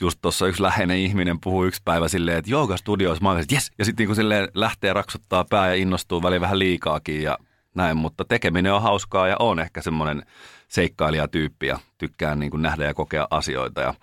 just 0.00 0.18
tuossa 0.22 0.46
yksi 0.46 0.62
läheinen 0.62 0.98
ihminen 0.98 1.40
puhuu 1.40 1.64
yksi 1.64 1.82
päivä 1.84 2.08
silleen, 2.08 2.38
että 2.38 2.50
jooga 2.50 2.76
studioissa, 2.76 3.24
mä 3.24 3.40
että 3.40 3.54
yes! 3.54 3.70
Ja 3.78 3.84
sitten 3.84 4.06
niin 4.06 4.16
silleen 4.16 4.48
lähtee 4.54 4.92
raksuttaa 4.92 5.44
pää 5.50 5.68
ja 5.68 5.74
innostuu 5.74 6.22
väliin 6.22 6.40
vähän 6.40 6.58
liikaakin 6.58 7.22
ja 7.22 7.38
näin, 7.74 7.96
mutta 7.96 8.24
tekeminen 8.24 8.72
on 8.72 8.82
hauskaa 8.82 9.28
ja 9.28 9.36
on 9.38 9.60
ehkä 9.60 9.82
semmoinen 9.82 10.22
seikkailijatyyppi 10.70 11.66
ja 11.66 11.78
tykkään 11.98 12.38
niin 12.38 12.50
kuin 12.50 12.62
nähdä 12.62 12.84
ja 12.84 12.94
kokea 12.94 13.26
asioita 13.30 13.80
ja 13.80 13.94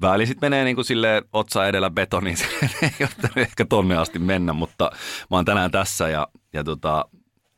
väli 0.00 0.26
sitten 0.26 0.50
menee 0.50 0.64
niin 0.64 0.76
kuin 0.76 0.84
silleen 0.84 1.24
otsa 1.32 1.66
edellä 1.66 1.90
betoniin, 1.90 2.36
ei 2.82 2.90
ole 3.00 3.30
ehkä 3.36 3.64
tonne 3.64 3.96
asti 3.96 4.18
mennä, 4.18 4.52
mutta 4.52 4.90
mä 5.30 5.36
oon 5.36 5.44
tänään 5.44 5.70
tässä 5.70 6.08
ja, 6.08 6.28
ja 6.52 6.64
tota, 6.64 7.04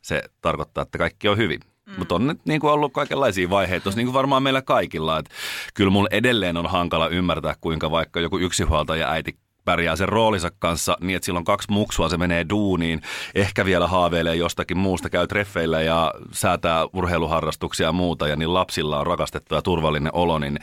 se 0.01 0.23
tarkoittaa, 0.41 0.81
että 0.81 0.97
kaikki 0.97 1.27
on 1.27 1.37
hyvin. 1.37 1.59
Mm. 1.85 1.93
Mutta 1.97 2.15
on 2.15 2.27
nyt 2.27 2.39
niin 2.45 2.61
kuin 2.61 2.73
ollut 2.73 2.93
kaikenlaisia 2.93 3.49
vaiheita, 3.49 3.89
niin 3.95 4.05
kuin 4.05 4.13
varmaan 4.13 4.43
meillä 4.43 4.61
kaikilla. 4.61 5.19
Että 5.19 5.31
kyllä 5.73 5.91
mulla 5.91 6.09
edelleen 6.11 6.57
on 6.57 6.69
hankala 6.69 7.07
ymmärtää, 7.07 7.55
kuinka 7.61 7.91
vaikka 7.91 8.19
joku 8.19 8.37
yksinhuoltaja 8.37 9.11
äiti 9.11 9.37
pärjää 9.65 9.95
sen 9.95 10.09
roolinsa 10.09 10.51
kanssa 10.59 10.97
niin, 11.01 11.15
että 11.15 11.25
silloin 11.25 11.45
kaksi 11.45 11.71
muksua, 11.71 12.09
se 12.09 12.17
menee 12.17 12.45
duuniin, 12.49 13.01
ehkä 13.35 13.65
vielä 13.65 13.87
haaveilee 13.87 14.35
jostakin 14.35 14.77
muusta, 14.77 15.09
käy 15.09 15.27
treffeillä 15.27 15.81
ja 15.81 16.13
säätää 16.31 16.85
urheiluharrastuksia 16.93 17.87
ja 17.87 17.91
muuta, 17.91 18.27
ja 18.27 18.35
niin 18.35 18.53
lapsilla 18.53 18.99
on 18.99 19.07
rakastettu 19.07 19.55
ja 19.55 19.61
turvallinen 19.61 20.15
olo, 20.15 20.39
niin 20.39 20.59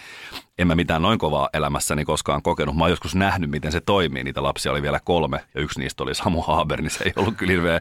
en 0.58 0.66
mä 0.66 0.74
mitään 0.74 1.02
noin 1.02 1.18
kovaa 1.18 1.48
elämässäni 1.52 2.04
koskaan 2.04 2.42
kokenut. 2.42 2.76
Mä 2.76 2.84
oon 2.84 2.90
joskus 2.90 3.14
nähnyt, 3.14 3.50
miten 3.50 3.72
se 3.72 3.80
toimii. 3.80 4.24
Niitä 4.24 4.42
lapsia 4.42 4.72
oli 4.72 4.82
vielä 4.82 5.00
kolme, 5.04 5.40
ja 5.54 5.60
yksi 5.60 5.80
niistä 5.80 6.02
oli 6.02 6.14
Samu 6.14 6.42
Haber, 6.42 6.82
niin 6.82 6.90
se 6.90 7.04
ei 7.04 7.12
ollut 7.16 7.36
kyllä 7.36 7.50
hirveän 7.50 7.80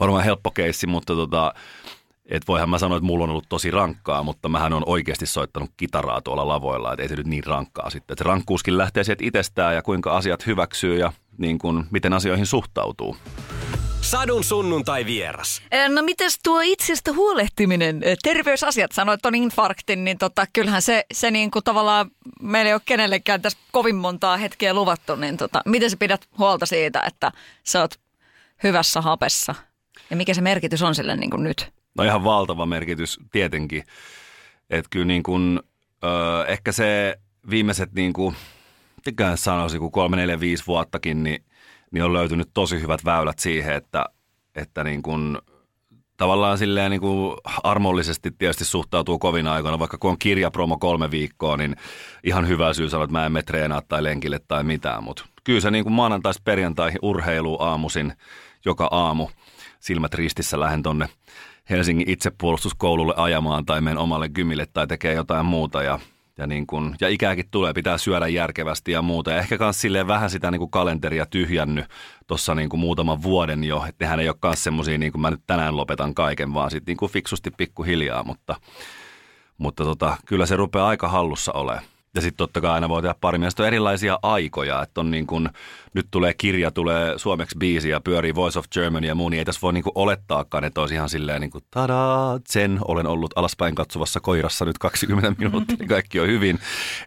varmaan 0.00 0.24
helppo 0.24 0.50
keissi, 0.50 0.86
mutta 0.86 1.14
tota, 1.14 1.54
että 2.32 2.46
voihan 2.46 2.70
mä 2.70 2.78
sanoa, 2.78 2.98
että 2.98 3.06
mulla 3.06 3.24
on 3.24 3.30
ollut 3.30 3.48
tosi 3.48 3.70
rankkaa, 3.70 4.22
mutta 4.22 4.48
mähän 4.48 4.72
on 4.72 4.82
oikeasti 4.86 5.26
soittanut 5.26 5.70
kitaraa 5.76 6.20
tuolla 6.20 6.48
lavoilla, 6.48 6.92
että 6.92 7.02
ei 7.02 7.08
se 7.08 7.16
nyt 7.16 7.26
niin 7.26 7.44
rankkaa 7.44 7.90
sitten. 7.90 8.14
Että 8.14 8.24
se 8.24 8.28
rankkuuskin 8.28 8.78
lähtee 8.78 9.04
sieltä 9.04 9.24
itsestään 9.24 9.74
ja 9.74 9.82
kuinka 9.82 10.16
asiat 10.16 10.46
hyväksyy 10.46 10.98
ja 10.98 11.12
niin 11.38 11.58
kuin, 11.58 11.84
miten 11.90 12.12
asioihin 12.12 12.46
suhtautuu. 12.46 13.16
Sadun 14.00 14.44
sunnuntai 14.44 15.06
vieras. 15.06 15.62
No 15.88 16.02
mites 16.02 16.38
tuo 16.44 16.60
itsestä 16.60 17.12
huolehtiminen, 17.12 18.02
terveysasiat, 18.22 18.92
sanoit 18.92 19.22
ton 19.22 19.34
infarktin, 19.34 20.04
niin 20.04 20.18
tota, 20.18 20.46
kyllähän 20.52 20.82
se, 20.82 21.04
se 21.12 21.30
niin 21.30 21.50
kuin 21.50 21.64
tavallaan 21.64 22.10
meillä 22.42 22.68
ei 22.68 22.74
ole 22.74 22.82
kenellekään 22.84 23.42
tässä 23.42 23.58
kovin 23.72 23.96
montaa 23.96 24.36
hetkeä 24.36 24.74
luvattu, 24.74 25.16
niin 25.16 25.36
tota, 25.36 25.62
miten 25.64 25.90
sä 25.90 25.96
pidät 25.96 26.28
huolta 26.38 26.66
siitä, 26.66 27.02
että 27.06 27.32
sä 27.64 27.80
oot 27.80 27.94
hyvässä 28.62 29.00
hapessa? 29.00 29.54
Ja 30.10 30.16
mikä 30.16 30.34
se 30.34 30.40
merkitys 30.40 30.82
on 30.82 30.94
sille 30.94 31.16
niin 31.16 31.30
kuin 31.30 31.42
nyt? 31.42 31.81
No 31.98 32.04
ihan 32.04 32.24
valtava 32.24 32.66
merkitys 32.66 33.18
tietenkin. 33.30 33.84
Että 34.70 34.88
kyllä 34.90 35.06
niin 35.06 35.22
kuin, 35.22 35.60
ö, 36.04 36.46
ehkä 36.46 36.72
se 36.72 37.18
viimeiset 37.50 37.92
niin 37.92 38.12
kuin, 38.12 38.36
mikään 39.06 39.38
sanoisi, 39.38 39.78
kun 39.78 39.92
kolme, 39.92 40.16
neljä, 40.16 40.40
viisi 40.40 40.66
vuottakin, 40.66 41.22
niin, 41.22 41.44
niin 41.90 42.04
on 42.04 42.12
löytynyt 42.12 42.50
tosi 42.54 42.80
hyvät 42.80 43.04
väylät 43.04 43.38
siihen, 43.38 43.74
että, 43.74 44.06
että 44.54 44.84
niin 44.84 45.02
kuin, 45.02 45.38
tavallaan 46.16 46.58
silleen 46.58 46.90
niin 46.90 47.00
kuin 47.00 47.36
armollisesti 47.62 48.30
tietysti 48.30 48.64
suhtautuu 48.64 49.18
kovin 49.18 49.46
aikoina, 49.46 49.78
vaikka 49.78 49.98
kun 49.98 50.10
on 50.10 50.18
kirjapromo 50.18 50.78
kolme 50.78 51.10
viikkoa, 51.10 51.56
niin 51.56 51.76
ihan 52.24 52.48
hyvä 52.48 52.74
syy 52.74 52.88
sanoa, 52.88 53.04
että 53.04 53.12
mä 53.12 53.26
en 53.26 53.32
mene 53.32 53.42
treenaa 53.42 53.82
tai 53.88 54.02
lenkille 54.02 54.40
tai 54.48 54.64
mitään, 54.64 55.04
mutta 55.04 55.24
kyllä 55.44 55.60
se 55.60 55.70
niin 55.70 55.84
kuin 55.84 55.92
maanantaista 55.92 56.42
perjantaihin 56.44 56.98
urheilu 57.02 57.62
aamusin 57.62 58.12
joka 58.64 58.88
aamu 58.90 59.28
silmät 59.80 60.14
ristissä 60.14 60.60
lähden 60.60 60.82
tonne 60.82 61.08
Helsingin 61.70 62.10
itsepuolustuskoululle 62.10 63.14
ajamaan 63.16 63.66
tai 63.66 63.80
menen 63.80 63.98
omalle 63.98 64.28
gymille 64.28 64.66
tai 64.72 64.86
tekee 64.86 65.14
jotain 65.14 65.46
muuta 65.46 65.82
ja 65.82 65.98
ja, 66.38 66.46
niin 66.46 66.66
kun, 66.66 66.96
ja 67.00 67.08
ikääkin 67.08 67.44
tulee, 67.50 67.72
pitää 67.72 67.98
syödä 67.98 68.28
järkevästi 68.28 68.92
ja 68.92 69.02
muuta. 69.02 69.30
Ja 69.30 69.38
ehkä 69.38 69.58
myös 69.60 69.82
vähän 70.06 70.30
sitä 70.30 70.50
niin 70.50 70.58
kuin 70.58 70.70
kalenteria 70.70 71.26
tyhjännyt 71.26 71.84
tuossa 72.26 72.54
niin 72.54 72.68
muutaman 72.78 73.22
vuoden 73.22 73.64
jo. 73.64 73.84
Että 73.88 74.04
nehän 74.04 74.20
ei 74.20 74.28
ole 74.28 74.36
myös 74.44 74.64
semmoisia, 74.64 74.98
niin 74.98 75.12
kuin 75.12 75.22
mä 75.22 75.30
nyt 75.30 75.42
tänään 75.46 75.76
lopetan 75.76 76.14
kaiken, 76.14 76.54
vaan 76.54 76.70
sitten 76.70 76.96
niin 77.00 77.10
fiksusti 77.10 77.50
pikkuhiljaa. 77.50 78.24
Mutta, 78.24 78.56
mutta 79.58 79.84
tota, 79.84 80.16
kyllä 80.26 80.46
se 80.46 80.56
rupeaa 80.56 80.88
aika 80.88 81.08
hallussa 81.08 81.52
olemaan. 81.52 81.84
Ja 82.14 82.20
sitten 82.20 82.36
totta 82.36 82.60
kai 82.60 82.70
aina 82.70 82.88
voi 82.88 83.02
tehdä 83.02 83.14
pari 83.20 83.38
mielestä 83.38 83.62
on 83.62 83.66
erilaisia 83.66 84.18
aikoja, 84.22 84.82
että 84.82 85.00
on 85.00 85.10
niin 85.10 85.26
kuin, 85.26 85.48
nyt 85.94 86.06
tulee 86.10 86.34
kirja, 86.34 86.70
tulee 86.70 87.18
suomeksi 87.18 87.58
biisi 87.58 87.88
ja 87.88 88.00
pyörii 88.00 88.34
Voice 88.34 88.58
of 88.58 88.64
Germany 88.72 89.06
ja 89.06 89.14
muu, 89.14 89.28
niin 89.28 89.38
ei 89.38 89.44
tässä 89.44 89.60
voi 89.62 89.72
niin 89.72 89.84
olettaakaan, 89.94 90.64
että 90.64 90.80
olisi 90.80 90.94
ihan 90.94 91.08
silleen 91.08 91.40
niin 91.40 91.50
kuin 91.50 91.64
tadaa, 91.70 92.40
sen 92.48 92.78
olen 92.88 93.06
ollut 93.06 93.32
alaspäin 93.36 93.74
katsovassa 93.74 94.20
koirassa 94.20 94.64
nyt 94.64 94.78
20 94.78 95.34
minuuttia, 95.44 95.76
niin 95.78 95.88
kaikki 95.88 96.20
on 96.20 96.26
hyvin. 96.26 96.58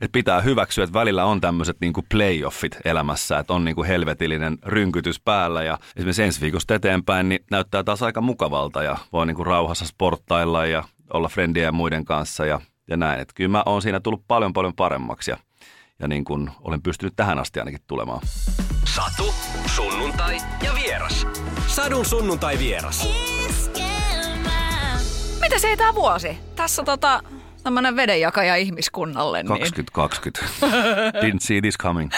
Että 0.02 0.14
pitää 0.14 0.42
hyväksyä, 0.42 0.84
että 0.84 1.00
välillä 1.00 1.26
on 1.26 1.42
tämmöiset 1.42 1.78
niin 1.82 1.94
playoffit 2.10 2.78
elämässä, 2.86 3.40
että 3.40 3.54
on 3.54 3.66
niin 3.66 3.76
kuin 3.76 3.88
helvetillinen 3.88 4.58
rynkytys 4.64 5.20
päällä 5.20 5.64
ja 5.64 5.78
esimerkiksi 5.96 6.24
ensi 6.24 6.42
viikosta 6.42 6.76
eteenpäin 6.76 7.30
niin 7.30 7.46
näyttää 7.52 7.84
taas 7.84 8.04
aika 8.04 8.22
mukavalta 8.22 8.84
ja 8.84 8.98
voi 9.14 9.26
niin 9.26 9.36
kuin 9.36 9.46
rauhassa 9.46 9.86
sporttailla 9.86 10.66
ja 10.66 10.84
olla 11.14 11.28
friendien 11.28 11.66
ja 11.66 11.72
muiden 11.72 12.06
kanssa 12.06 12.46
ja 12.46 12.62
ja 12.88 12.98
näin. 12.98 13.20
Että 13.20 13.34
kyllä 13.36 13.50
mä 13.50 13.64
oon 13.66 13.82
siinä 13.82 14.00
tullut 14.00 14.24
paljon 14.28 14.54
paljon 14.54 14.74
paremmaksi 14.74 15.32
ja, 15.32 15.38
ja 16.00 16.08
niin 16.08 16.26
kuin 16.26 16.52
olen 16.62 16.82
pystynyt 16.82 17.14
tähän 17.16 17.40
asti 17.40 17.60
ainakin 17.60 17.82
tulemaan. 17.88 18.22
Satu, 18.86 19.34
sunnuntai 19.66 20.38
ja 20.64 20.72
vieras. 20.76 21.28
Sadun 21.68 22.06
sunnuntai 22.06 22.60
vieras. 22.60 23.10
Mitä 25.42 25.60
se 25.60 25.78
tämä 25.78 25.96
vuosi? 25.96 26.38
Tässä 26.56 26.84
tota, 26.84 27.24
tämmöinen 27.64 27.96
vedenjakaja 27.96 28.56
ihmiskunnalle. 28.56 29.44
Niin... 29.44 29.60
2020. 29.60 30.42
Didn't 31.22 31.40
see 31.40 31.62
this 31.62 31.78
coming. 31.78 32.12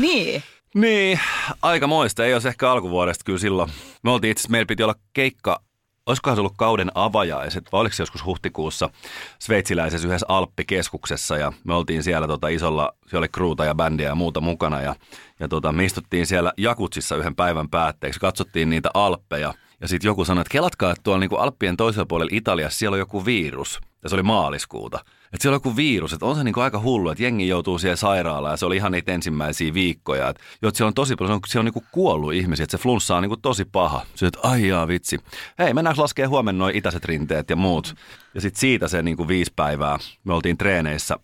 niin. 0.00 0.42
Niin, 0.74 1.20
aika 1.62 1.86
moista. 1.86 2.24
Ei 2.24 2.32
olisi 2.32 2.48
ehkä 2.48 2.70
alkuvuodesta 2.70 3.24
kyllä 3.24 3.38
silloin. 3.38 3.70
Me 4.02 4.10
oltiin 4.10 4.30
itse 4.30 4.48
meillä 4.48 4.66
piti 4.66 4.82
olla 4.82 4.94
keikka 5.12 5.60
olisikohan 6.08 6.36
se 6.36 6.40
ollut 6.40 6.56
kauden 6.56 6.90
avajaiset, 6.94 7.64
vai 7.72 7.80
oliko 7.80 7.94
se 7.94 8.02
joskus 8.02 8.24
huhtikuussa 8.24 8.90
sveitsiläisessä 9.38 10.08
yhdessä 10.08 10.26
Alppikeskuksessa? 10.28 11.36
Ja 11.36 11.52
me 11.64 11.74
oltiin 11.74 12.02
siellä 12.02 12.28
tota 12.28 12.48
isolla, 12.48 12.92
siellä 13.06 13.18
oli 13.18 13.28
kruuta 13.28 13.64
ja 13.64 13.74
bändiä 13.74 14.08
ja 14.08 14.14
muuta 14.14 14.40
mukana. 14.40 14.80
Ja, 14.80 14.94
ja 15.40 15.48
tota, 15.48 15.72
me 15.72 15.84
istuttiin 15.84 16.26
siellä 16.26 16.52
Jakutsissa 16.56 17.16
yhden 17.16 17.36
päivän 17.36 17.68
päätteeksi, 17.68 18.20
katsottiin 18.20 18.70
niitä 18.70 18.90
Alppeja. 18.94 19.54
Ja 19.80 19.88
sitten 19.88 20.08
joku 20.08 20.24
sanoi, 20.24 20.42
että 20.42 20.52
kelatkaa, 20.52 20.90
että 20.90 21.02
tuolla 21.02 21.20
niin 21.20 21.30
kuin 21.30 21.40
Alppien 21.40 21.76
toisella 21.76 22.06
puolella 22.06 22.30
Italiassa 22.32 22.78
siellä 22.78 22.94
on 22.94 22.98
joku 22.98 23.24
virus. 23.24 23.80
Ja 24.02 24.08
se 24.08 24.14
oli 24.14 24.22
maaliskuuta. 24.22 25.04
Että 25.32 25.42
siellä 25.42 25.54
on 25.54 25.56
joku 25.56 25.76
virus, 25.76 26.12
että 26.12 26.26
on 26.26 26.36
se 26.36 26.44
niinku 26.44 26.60
aika 26.60 26.80
hullu, 26.80 27.10
että 27.10 27.24
jengi 27.24 27.48
joutuu 27.48 27.78
siihen 27.78 27.96
sairaalaan 27.96 28.52
ja 28.52 28.56
se 28.56 28.66
oli 28.66 28.76
ihan 28.76 28.92
niitä 28.92 29.12
ensimmäisiä 29.12 29.74
viikkoja. 29.74 30.28
Että, 30.28 30.42
jo, 30.62 30.68
että 30.68 30.76
siellä 30.76 30.88
on 30.88 30.94
tosi 30.94 31.16
paljon, 31.16 31.28
siellä 31.28 31.36
on, 31.36 31.48
siellä 31.48 31.60
on 31.60 31.64
niinku 31.64 31.84
kuollut 31.92 32.32
ihmisiä, 32.32 32.64
että 32.64 32.76
se 32.76 32.82
flunssa 32.82 33.16
on 33.16 33.22
niinku 33.22 33.36
tosi 33.36 33.64
paha. 33.64 34.06
Se 34.14 34.26
että 34.26 34.38
ai 34.42 34.68
jaa, 34.68 34.88
vitsi. 34.88 35.18
Hei, 35.58 35.74
mennään 35.74 35.96
laskee 35.98 36.26
huomenna 36.26 36.58
noin 36.58 36.76
itäiset 36.76 37.04
rinteet 37.04 37.50
ja 37.50 37.56
muut. 37.56 37.94
Ja 38.34 38.40
sitten 38.40 38.60
siitä 38.60 38.88
se 38.88 39.02
niinku 39.02 39.28
viisi 39.28 39.52
päivää, 39.56 39.98
me 40.24 40.34
oltiin 40.34 40.58
treeneissä 40.58 41.16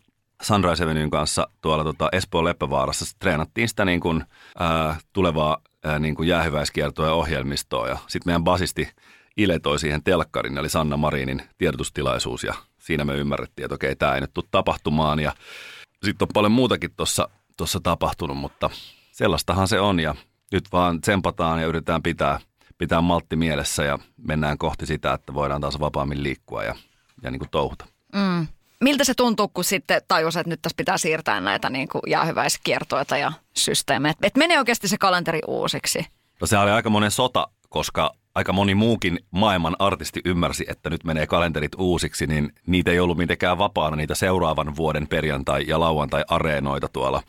Sunrise 0.43 0.85
Avenuen 0.85 1.11
kanssa 1.11 1.49
tuolla 1.61 1.85
tota 1.85 2.09
Espoon 2.13 2.45
Leppävaarassa. 2.45 3.05
Sitten 3.05 3.21
treenattiin 3.21 3.69
sitä 3.69 3.85
niin 3.85 4.01
kuin, 4.01 4.25
ää, 4.59 4.97
tulevaa 5.13 5.59
ää, 5.85 5.99
niin 5.99 6.15
kuin 6.15 6.29
jäähyväiskiertoa 6.29 7.07
ja 7.07 7.13
ohjelmistoa. 7.13 7.89
Ja 7.89 7.99
sitten 8.07 8.31
meidän 8.31 8.45
basisti 8.45 8.89
Ile 9.37 9.59
toi 9.59 9.79
siihen 9.79 10.03
telkkarin, 10.03 10.59
eli 10.59 10.69
Sanna 10.69 10.97
Marinin 10.97 11.43
tiedotustilaisuus 11.59 12.45
ja 12.45 12.55
siinä 12.85 13.05
me 13.05 13.15
ymmärrettiin, 13.15 13.65
että 13.65 13.75
okei, 13.75 13.97
tämä 13.97 14.15
ei 14.15 14.21
nyt 14.21 14.35
tule 14.35 14.45
tapahtumaan 14.51 15.21
ja 15.21 15.33
sitten 16.05 16.27
on 16.27 16.33
paljon 16.35 16.53
muutakin 16.53 16.91
tuossa 16.97 17.29
tossa 17.57 17.81
tapahtunut, 17.83 18.37
mutta 18.37 18.71
sellaistahan 19.13 19.69
se 19.69 19.81
on 19.81 20.01
ja 20.01 20.15
nyt 20.53 20.65
vaan 20.73 21.01
tsempataan 21.01 21.61
ja 21.61 21.67
yritetään 21.67 22.03
pitää, 22.03 22.41
pitää 22.79 23.01
maltti 23.01 23.37
mielessä 23.37 23.85
ja 23.85 23.99
mennään 24.17 24.59
kohti 24.59 24.87
sitä, 24.87 25.13
että 25.13 25.35
voidaan 25.35 25.61
taas 25.61 25.81
vapaammin 25.81 26.23
liikkua 26.23 26.65
ja, 26.65 26.75
ja 27.23 27.31
niin 27.31 27.39
kuin 27.39 27.51
touhuta. 27.51 27.87
Mm. 28.15 28.47
Miltä 28.81 29.05
se 29.05 29.15
tuntuu, 29.15 29.49
kun 29.49 29.65
sitten 29.65 30.03
tajus, 30.09 30.37
että 30.37 30.51
nyt 30.51 30.63
tässä 30.63 30.77
pitää 30.77 30.99
siirtää 30.99 31.41
näitä 31.41 31.71
niin 31.71 31.89
kuin 31.89 32.03
jäähyväiskiertoita 32.07 33.17
ja 33.17 33.33
systeemejä? 33.57 34.15
Että 34.23 34.39
menee 34.39 34.59
oikeasti 34.59 34.89
se 34.89 34.99
kalenteri 34.99 35.41
uusiksi? 35.47 36.07
No 36.41 36.47
se 36.47 36.59
oli 36.59 36.71
aika 36.71 36.91
monen 36.91 37.11
sota, 37.11 37.49
koska 37.69 38.15
aika 38.35 38.53
moni 38.53 38.75
muukin 38.75 39.19
maailman 39.31 39.77
artisti 39.79 40.21
ymmärsi, 40.25 40.65
että 40.69 40.91
nyt 40.91 41.05
menee 41.05 41.27
kalenterit 41.27 41.73
uusiksi, 41.79 42.27
niin 42.27 42.53
niitä 42.67 42.91
ei 42.91 43.01
ollut 43.01 43.19
mitenkään 43.19 43.59
vapaana 43.59 43.97
niitä 43.97 44.15
seuraavan 44.15 44.77
vuoden 44.77 45.09
perjantai- 45.09 45.65
ja 45.67 45.81
lauantai-areenoita 45.81 46.89
tuolla 46.89 47.23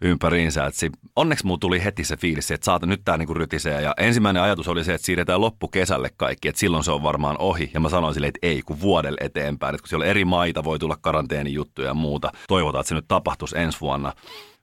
ympäriinsä. 0.00 0.66
Et 0.66 0.74
onneksi 1.16 1.46
muu 1.46 1.58
tuli 1.58 1.84
heti 1.84 2.04
se 2.04 2.16
fiilis, 2.16 2.50
että 2.50 2.64
saata 2.64 2.86
nyt 2.86 3.00
tämä 3.04 3.18
niinku 3.18 3.34
rytisee. 3.34 3.82
Ja 3.82 3.94
ensimmäinen 3.98 4.42
ajatus 4.42 4.68
oli 4.68 4.84
se, 4.84 4.94
että 4.94 5.04
siirretään 5.04 5.40
loppukesälle 5.40 6.10
kaikki, 6.16 6.48
että 6.48 6.58
silloin 6.58 6.84
se 6.84 6.90
on 6.90 7.02
varmaan 7.02 7.36
ohi. 7.38 7.70
Ja 7.74 7.80
mä 7.80 7.88
sanoin 7.88 8.14
sille, 8.14 8.26
että 8.26 8.46
ei, 8.46 8.62
kun 8.62 8.80
vuodelle 8.80 9.18
eteenpäin. 9.20 9.74
Että 9.74 9.82
kun 9.82 9.88
siellä 9.88 10.06
eri 10.06 10.24
maita 10.24 10.64
voi 10.64 10.78
tulla 10.78 10.96
karanteenijuttuja 11.00 11.88
ja 11.88 11.94
muuta. 11.94 12.32
Toivotaan, 12.48 12.80
että 12.80 12.88
se 12.88 12.94
nyt 12.94 13.08
tapahtuisi 13.08 13.58
ensi 13.58 13.80
vuonna. 13.80 14.12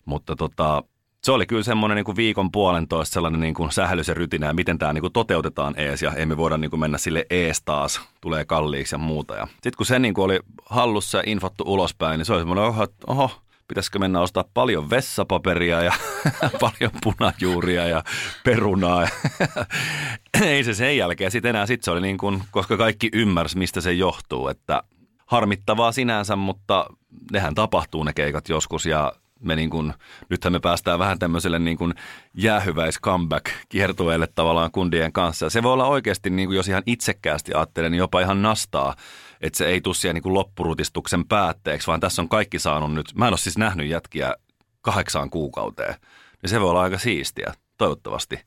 Mutta 0.05 0.35
tota, 0.35 0.83
se 1.23 1.31
oli 1.31 1.45
kyllä 1.45 1.63
semmoinen 1.63 1.95
niin 1.95 2.05
kuin 2.05 2.15
viikon 2.15 2.51
puolentoista 2.51 3.13
sellainen 3.13 3.41
niin 3.41 3.53
kuin 3.53 3.71
sähälys 3.71 4.07
ja 4.07 4.13
rytinä 4.13 4.53
miten 4.53 4.77
tämä 4.77 4.93
niin 4.93 5.01
kuin 5.01 5.13
toteutetaan 5.13 5.79
ees 5.79 6.01
ja 6.01 6.11
emme 6.11 6.37
voida 6.37 6.57
niin 6.57 6.69
kuin 6.69 6.79
mennä 6.79 6.97
sille 6.97 7.25
ees 7.29 7.61
taas, 7.65 8.01
tulee 8.21 8.45
kalliiksi 8.45 8.95
ja 8.95 8.99
muuta. 8.99 9.35
Ja 9.35 9.47
sitten 9.47 9.77
kun 9.77 9.85
se 9.85 9.99
niin 9.99 10.13
kuin 10.13 10.25
oli 10.25 10.39
hallussa 10.65 11.17
ja 11.17 11.23
infottu 11.25 11.63
ulospäin, 11.67 12.17
niin 12.17 12.25
se 12.25 12.33
oli 12.33 12.41
semmoinen, 12.41 12.63
oho, 12.63 12.87
oho 13.07 13.31
pitäisikö 13.67 13.99
mennä 13.99 14.21
ostaa 14.21 14.43
paljon 14.53 14.89
vessapaperia 14.89 15.81
ja 15.81 15.93
paljon 16.59 16.91
punajuuria 17.03 17.87
ja 17.87 18.03
perunaa. 18.43 19.07
Ei 20.41 20.63
se 20.63 20.73
sen 20.73 20.97
jälkeen 20.97 21.31
sitten 21.31 21.49
enää, 21.49 21.65
sitten 21.65 21.85
se 21.85 21.91
oli 21.91 22.01
niin 22.01 22.17
kuin, 22.17 22.43
koska 22.51 22.77
kaikki 22.77 23.09
ymmärsi, 23.13 23.57
mistä 23.57 23.81
se 23.81 23.93
johtuu, 23.93 24.47
että 24.47 24.83
harmittavaa 25.25 25.91
sinänsä, 25.91 26.35
mutta 26.35 26.85
nehän 27.31 27.55
tapahtuu 27.55 28.03
ne 28.03 28.13
keikat 28.13 28.49
joskus 28.49 28.85
ja 28.85 29.13
me 29.43 29.55
niin 29.55 29.69
kuin, 29.69 29.93
nythän 30.29 30.53
me 30.53 30.59
päästään 30.59 30.99
vähän 30.99 31.19
tämmöiselle 31.19 31.59
niin 31.59 31.77
kuin 31.77 31.93
jäähyväis 32.33 33.01
comeback 33.01 33.45
kiertueelle 33.69 34.27
tavallaan 34.35 34.71
kundien 34.71 35.13
kanssa. 35.13 35.49
Se 35.49 35.63
voi 35.63 35.73
olla 35.73 35.85
oikeasti, 35.85 36.29
niin 36.29 36.49
kuin 36.49 36.55
jos 36.55 36.67
ihan 36.67 36.83
itsekkäästi 36.85 37.53
ajattelen, 37.53 37.91
niin 37.91 37.99
jopa 37.99 38.21
ihan 38.21 38.41
nastaa, 38.41 38.95
että 39.41 39.57
se 39.57 39.65
ei 39.65 39.81
tule 39.81 39.95
siihen 39.95 40.15
niin 40.15 40.23
kuin 40.23 40.33
loppurutistuksen 40.33 41.25
päätteeksi, 41.25 41.87
vaan 41.87 41.99
tässä 41.99 42.21
on 42.21 42.29
kaikki 42.29 42.59
saanut 42.59 42.93
nyt, 42.93 43.05
mä 43.15 43.27
en 43.27 43.33
ole 43.33 43.37
siis 43.37 43.57
nähnyt 43.57 43.87
jätkiä 43.87 44.35
kahdeksaan 44.81 45.29
kuukauteen, 45.29 45.95
niin 46.41 46.49
se 46.49 46.59
voi 46.59 46.69
olla 46.69 46.81
aika 46.81 46.97
siistiä, 46.97 47.53
toivottavasti. 47.77 48.39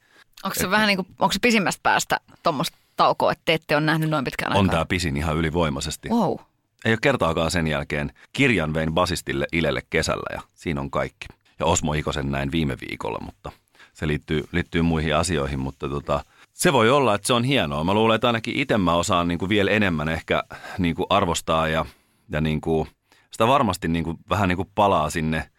Onko 0.45 0.55
se 0.55 0.65
Et, 0.65 0.71
vähän 0.71 0.87
niin 0.87 0.97
kuin, 0.97 1.07
onko 1.19 1.33
se 1.33 1.39
pisimmästä 1.43 1.81
päästä 1.83 2.21
tuommoista 2.43 2.79
taukoa, 2.97 3.33
että 3.33 3.43
te 3.45 3.55
ette 3.55 3.77
ole 3.77 3.85
nähnyt 3.85 4.11
noin 4.11 4.25
pitkään 4.25 4.53
aikaa? 4.53 4.61
On 4.61 4.71
tämä 4.71 4.87
pisin 4.87 5.17
ihan 5.17 5.37
ylivoimaisesti. 5.37 6.09
Wow. 6.09 6.37
Ei 6.85 6.93
ole 6.93 6.99
kertaakaan 7.03 7.51
sen 7.51 7.67
jälkeen. 7.67 8.13
Kirjan 8.33 8.75
vein 8.75 8.93
basistille 8.93 9.47
Ilelle 9.53 9.83
kesällä 9.91 10.37
ja 10.37 10.41
siinä 10.55 10.81
on 10.81 10.91
kaikki. 10.91 11.27
Ja 11.59 11.67
Osmo 11.67 11.93
Ikosen 11.93 12.31
näin 12.31 12.53
viime 12.53 12.77
viikolla, 12.89 13.19
mutta 13.25 13.53
se 13.93 14.07
liittyy, 14.07 14.45
liittyy 14.53 14.83
muihin 14.83 15.17
asioihin, 15.17 15.61
mutta 15.61 15.89
tota, 15.89 16.25
se 16.53 16.73
voi 16.73 16.91
olla, 16.91 17.15
että 17.15 17.27
se 17.27 17.33
on 17.33 17.45
hienoa. 17.45 17.85
Mä 17.85 17.95
luulen, 17.95 18.15
että 18.15 18.27
ainakin 18.27 18.57
itse 18.57 18.79
mä 18.79 18.95
osaan 18.95 19.29
niin 19.29 19.39
kuin 19.39 19.49
vielä 19.49 19.71
enemmän 19.71 20.09
ehkä 20.09 20.43
niin 20.79 20.95
kuin 20.95 21.07
arvostaa 21.11 21.69
ja, 21.69 21.87
ja 22.29 22.41
niin 22.41 22.61
kuin, 22.61 22.89
sitä 23.31 23.47
varmasti 23.47 23.89
niin 23.89 24.05
kuin, 24.05 24.17
vähän 24.31 24.49
niin 24.49 24.57
kuin 24.57 24.71
palaa 24.75 25.11
sinne, 25.11 25.51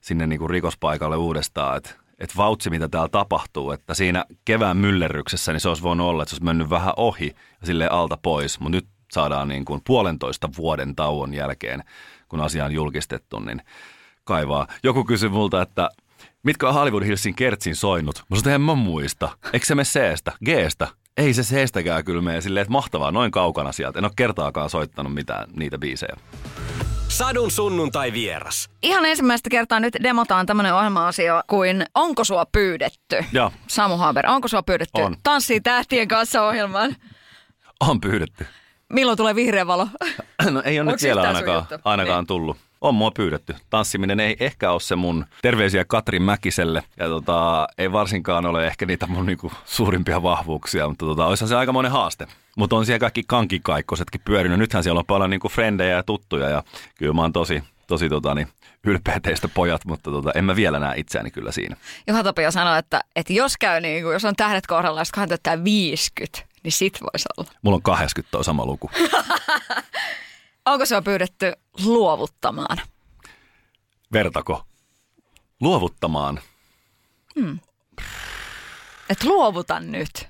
sinne 0.00 0.26
niin 0.26 0.38
kuin 0.38 0.50
rikospaikalle 0.50 1.16
uudestaan. 1.16 1.76
Että 1.76 1.90
että 2.18 2.36
vautsi 2.36 2.70
mitä 2.70 2.88
täällä 2.88 3.08
tapahtuu, 3.08 3.70
että 3.70 3.94
siinä 3.94 4.24
kevään 4.44 4.76
myllerryksessä 4.76 5.52
niin 5.52 5.60
se 5.60 5.68
olisi 5.68 5.82
voinut 5.82 6.06
olla, 6.06 6.22
että 6.22 6.30
se 6.30 6.34
olisi 6.34 6.44
mennyt 6.44 6.70
vähän 6.70 6.92
ohi 6.96 7.34
ja 7.60 7.66
sille 7.66 7.88
alta 7.88 8.18
pois, 8.22 8.60
mutta 8.60 8.76
nyt 8.76 8.86
saadaan 9.12 9.48
niin 9.48 9.64
kuin 9.64 9.80
puolentoista 9.86 10.48
vuoden 10.56 10.96
tauon 10.96 11.34
jälkeen, 11.34 11.84
kun 12.28 12.40
asia 12.40 12.64
on 12.64 12.72
julkistettu, 12.72 13.40
niin 13.40 13.62
kaivaa. 14.24 14.66
Joku 14.82 15.04
kysyi 15.04 15.28
multa, 15.28 15.62
että 15.62 15.88
mitkä 16.42 16.68
on 16.68 16.74
Hollywood 16.74 17.04
Hillsin 17.04 17.34
kertsin 17.34 17.76
soinut? 17.76 18.24
Mä 18.30 18.36
sanoin, 18.36 18.54
en 18.54 18.60
mä 18.60 18.74
muista. 18.74 19.28
Eikö 19.52 19.66
se 19.66 19.74
mene 19.74 19.84
C-stä? 19.84 20.32
G-stä? 20.44 20.88
Ei 21.16 21.34
se 21.34 21.42
C-stäkään 21.42 22.04
kyllä 22.04 22.22
mene 22.22 22.40
silleen, 22.40 22.62
että 22.62 22.72
mahtavaa, 22.72 23.10
noin 23.10 23.30
kaukana 23.30 23.72
sieltä. 23.72 23.98
En 23.98 24.04
ole 24.04 24.12
kertaakaan 24.16 24.70
soittanut 24.70 25.14
mitään 25.14 25.48
niitä 25.56 25.78
biisejä. 25.78 26.16
Sadun 27.08 27.50
sunnuntai 27.50 28.12
vieras. 28.12 28.70
Ihan 28.82 29.04
ensimmäistä 29.04 29.50
kertaa 29.50 29.80
nyt 29.80 29.96
demotaan 30.02 30.46
tämmöinen 30.46 30.74
ohjelma-asia 30.74 31.44
kuin 31.46 31.86
Onko 31.94 32.24
sua 32.24 32.46
pyydetty? 32.52 33.24
Joo. 33.32 33.52
Samu 33.66 33.96
Haber, 33.96 34.26
onko 34.26 34.48
sua 34.48 34.62
pyydetty? 34.62 35.02
On. 35.02 35.16
Tanssii 35.22 35.60
tähtien 35.60 36.08
kanssa 36.08 36.42
ohjelmaan. 36.42 36.96
On 37.80 38.00
pyydetty. 38.00 38.46
Milloin 38.92 39.16
tulee 39.16 39.34
vihreä 39.34 39.66
valo? 39.66 39.88
No 40.50 40.62
ei 40.64 40.80
ole 40.80 40.90
nyt 40.92 41.02
vielä 41.02 41.22
ainakaan, 41.22 41.66
ainakaan 41.84 42.20
Niin. 42.22 42.26
tullut. 42.26 42.56
On 42.80 42.94
mua 42.94 43.10
pyydetty. 43.10 43.54
Tanssiminen 43.70 44.20
ei 44.20 44.36
ehkä 44.40 44.70
ole 44.72 44.80
se 44.80 44.96
mun 44.96 45.26
terveisiä 45.42 45.84
Katrin 45.84 46.22
Mäkiselle. 46.22 46.82
Ja 46.96 47.06
tota, 47.08 47.66
ei 47.78 47.92
varsinkaan 47.92 48.46
ole 48.46 48.66
ehkä 48.66 48.86
niitä 48.86 49.06
mun 49.06 49.26
niinku 49.26 49.52
suurimpia 49.64 50.22
vahvuuksia, 50.22 50.88
mutta 50.88 51.06
tota, 51.06 51.26
olisihan 51.26 51.48
se 51.48 51.56
aikamoinen 51.56 51.92
haaste. 51.92 52.26
Mutta 52.56 52.76
on 52.76 52.86
siellä 52.86 52.98
kaikki 52.98 53.22
kankikaikkosetkin 53.26 54.20
pyörinyt. 54.24 54.58
Nythän 54.58 54.82
siellä 54.82 54.98
on 54.98 55.06
paljon 55.06 55.30
niinku 55.30 55.48
frendejä 55.48 55.96
ja 55.96 56.02
tuttuja 56.02 56.48
ja 56.48 56.62
kyllä 56.98 57.12
mä 57.12 57.22
oon 57.22 57.32
tosi, 57.32 57.62
tosi 57.86 58.08
tota, 58.08 58.34
niin, 58.34 58.48
ylpeä 58.84 59.20
teistä 59.20 59.48
pojat, 59.48 59.84
mutta 59.84 60.10
tota, 60.10 60.30
en 60.34 60.44
mä 60.44 60.56
vielä 60.56 60.78
näe 60.78 60.94
itseäni 60.96 61.30
kyllä 61.30 61.52
siinä. 61.52 61.76
Juha 62.06 62.22
Tapio 62.22 62.50
sanoi, 62.50 62.78
että, 62.78 63.00
että 63.16 63.32
jos 63.32 63.56
käy 63.58 63.80
niin 63.80 64.02
kuin, 64.02 64.12
jos 64.12 64.24
on 64.24 64.36
tähdet 64.36 64.66
kohdalla, 64.66 65.00
jos 65.00 65.10
hän 65.16 65.28
täyttää 65.28 65.64
50, 65.64 66.38
niin 66.66 66.72
sit 66.72 66.98
voisi 67.02 67.28
olla. 67.36 67.50
Mulla 67.62 67.74
on 67.76 67.82
80 67.82 68.30
toi 68.30 68.44
sama 68.44 68.66
luku. 68.66 68.90
Onko 70.66 70.86
sua 70.86 71.02
pyydetty 71.02 71.52
luovuttamaan? 71.84 72.78
Vertako? 74.12 74.66
Luovuttamaan. 75.60 76.40
Et 79.10 79.24
luovuta 79.24 79.80
nyt. 79.80 80.28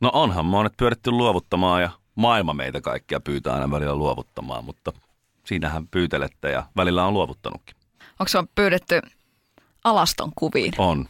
No 0.00 0.10
onhan 0.12 0.44
monet 0.44 0.72
pyöritty 0.76 1.10
luovuttamaan 1.10 1.82
ja 1.82 1.90
maailma 2.14 2.54
meitä 2.54 2.80
kaikkia 2.80 3.20
pyytää 3.20 3.54
aina 3.54 3.70
välillä 3.70 3.94
luovuttamaan, 3.94 4.64
mutta 4.64 4.92
siinähän 5.44 5.88
pyytelette 5.88 6.50
ja 6.50 6.66
välillä 6.76 7.04
on 7.04 7.14
luovuttanutkin. 7.14 7.76
Onko 8.20 8.28
sua 8.28 8.44
pyydetty 8.54 9.00
alaston 9.84 10.32
kuviin? 10.34 10.72
On. 10.78 11.08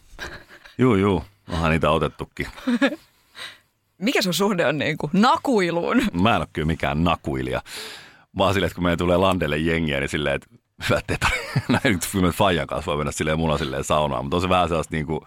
Juu, 0.79 0.95
juu. 0.95 1.25
Onhan 1.49 1.71
niitä 1.71 1.91
otettukin. 1.91 2.47
Mikä 3.99 4.23
sun 4.23 4.35
suhde 4.35 4.67
on 4.67 4.79
niin 4.79 4.99
kuin 4.99 5.11
nakuiluun? 5.13 6.03
Mä 6.13 6.31
en 6.31 6.41
ole 6.41 6.49
kyllä 6.53 6.67
mikään 6.67 7.05
nakuilija. 7.05 7.63
Vaan 8.39 8.55
silleen, 8.55 8.67
että 8.67 8.75
kun 8.75 8.85
meidän 8.85 8.99
tulee 8.99 9.17
landelle 9.17 9.59
jengiä, 9.59 10.01
niin 10.01 10.09
silleen, 10.09 10.35
että 10.35 10.47
hyvä, 10.89 11.01
että 11.09 11.29
näin 11.69 11.81
nyt 11.93 12.09
kyllä 12.13 12.33
Fajan 12.33 12.67
kanssa 12.67 12.91
voi 12.91 12.97
mennä 12.97 13.13
silleen 13.13 13.39
mulla 13.39 13.59
silleen 13.59 13.85
saunaan. 13.85 14.25
Mutta 14.25 14.37
on 14.37 14.43
se 14.43 14.49
vähän 14.49 14.69
sellaista 14.69 14.95
niinku, 14.95 15.27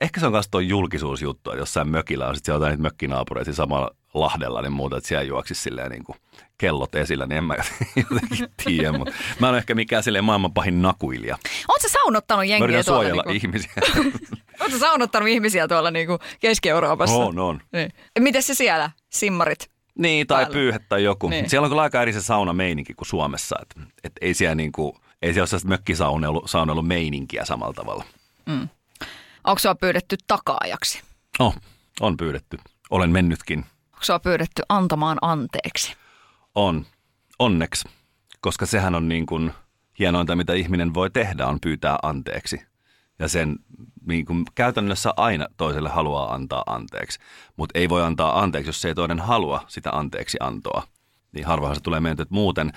ehkä 0.00 0.20
se 0.20 0.26
on 0.26 0.32
myös 0.32 0.48
tuo 0.50 0.60
julkisuusjuttu, 0.60 1.50
että 1.50 1.60
jossain 1.60 1.88
mökillä 1.88 2.28
on 2.28 2.34
sitten 2.34 2.52
jotain 2.52 2.70
niitä 2.70 2.82
mökkinaapureita 2.82 3.52
samalla 3.52 3.90
Lahdella, 4.14 4.62
niin 4.62 4.72
muuta, 4.72 4.96
että 4.96 5.08
siellä 5.08 5.22
juoksisi 5.24 5.62
silleen 5.62 5.90
niin 5.90 6.04
kuin 6.04 6.18
kellot 6.58 6.94
esillä, 6.94 7.26
niin 7.26 7.36
en 7.38 7.44
mä 7.44 7.54
jotenkin 8.10 8.48
tiedä. 8.64 8.92
Mutta 8.92 9.14
mä 9.40 9.48
en 9.48 9.54
ehkä 9.54 9.74
mikään 9.74 10.02
silleen 10.02 10.24
maailman 10.24 10.52
pahin 10.52 10.82
nakuilija. 10.82 11.38
Sä 11.82 11.88
saunottanut 11.88 12.40
Mä 12.40 12.44
jengiä 12.44 12.64
yritän 12.64 12.84
tuolla? 12.84 13.00
suojella 13.02 13.22
Niin 13.26 13.40
kuin, 13.40 13.50
ihmisiä. 13.54 13.72
sä 14.72 14.78
saunottanut 14.78 15.28
ihmisiä 15.28 15.68
tuolla 15.68 15.90
niin 15.90 16.06
kuin 16.06 16.18
Keski-Euroopassa? 16.40 17.16
on, 17.16 17.38
on. 17.38 17.60
Niin. 17.72 17.90
Miten 18.18 18.42
se 18.42 18.54
siellä, 18.54 18.90
simmarit? 19.10 19.70
Niin, 19.98 20.26
tai 20.26 20.44
päällä. 20.44 20.52
pyyhe 20.52 20.78
tai 20.88 21.04
joku. 21.04 21.28
Niin. 21.28 21.42
Niin. 21.42 21.50
Siellä 21.50 21.64
on 21.66 21.70
kyllä 21.70 21.82
aika 21.82 22.02
eri 22.02 22.12
se 22.12 22.20
saunameininki 22.20 22.94
kuin 22.94 23.08
Suomessa. 23.08 23.56
Et, 23.62 23.84
et 24.04 24.12
ei 24.20 24.34
siellä 24.34 24.54
niinku, 24.54 24.98
ei 25.22 25.32
siellä 25.32 25.42
ole 25.42 25.46
sellaista 25.46 25.68
mökkisaunailu 25.68 26.42
saunailu 26.46 26.82
meininkiä 26.82 27.44
samalla 27.44 27.72
tavalla. 27.74 28.04
Onko 29.44 29.58
sua 29.58 29.74
pyydetty 29.74 30.16
takaajaksi? 30.26 31.00
Oh, 31.38 31.56
on 32.00 32.16
pyydetty. 32.16 32.58
Olen 32.90 33.10
mennytkin. 33.10 33.64
Sua 34.00 34.18
pyydetty 34.18 34.62
antamaan 34.68 35.18
anteeksi? 35.22 35.94
On. 36.54 36.86
Onneksi. 37.38 37.88
Koska 38.40 38.66
sehän 38.66 38.94
on 38.94 39.08
niin 39.08 39.26
kuin 39.26 39.52
hienointa, 39.98 40.36
mitä 40.36 40.52
ihminen 40.52 40.94
voi 40.94 41.10
tehdä, 41.10 41.46
on 41.46 41.58
pyytää 41.60 41.98
anteeksi. 42.02 42.60
Ja 43.18 43.28
sen 43.28 43.56
niin 44.06 44.26
kuin 44.26 44.44
käytännössä 44.54 45.10
aina 45.16 45.46
toiselle 45.56 45.88
haluaa 45.88 46.34
antaa 46.34 46.62
anteeksi. 46.66 47.18
Mutta 47.56 47.78
ei 47.78 47.88
voi 47.88 48.02
antaa 48.02 48.40
anteeksi, 48.40 48.68
jos 48.68 48.80
se 48.80 48.88
ei 48.88 48.94
toinen 48.94 49.20
halua 49.20 49.64
sitä 49.68 49.90
anteeksi 49.90 50.36
antoa. 50.40 50.82
Niin 51.32 51.46
harvahan 51.46 51.76
se 51.76 51.82
tulee 51.82 52.00
mennyt, 52.00 52.20
että 52.20 52.34
muuten 52.34 52.72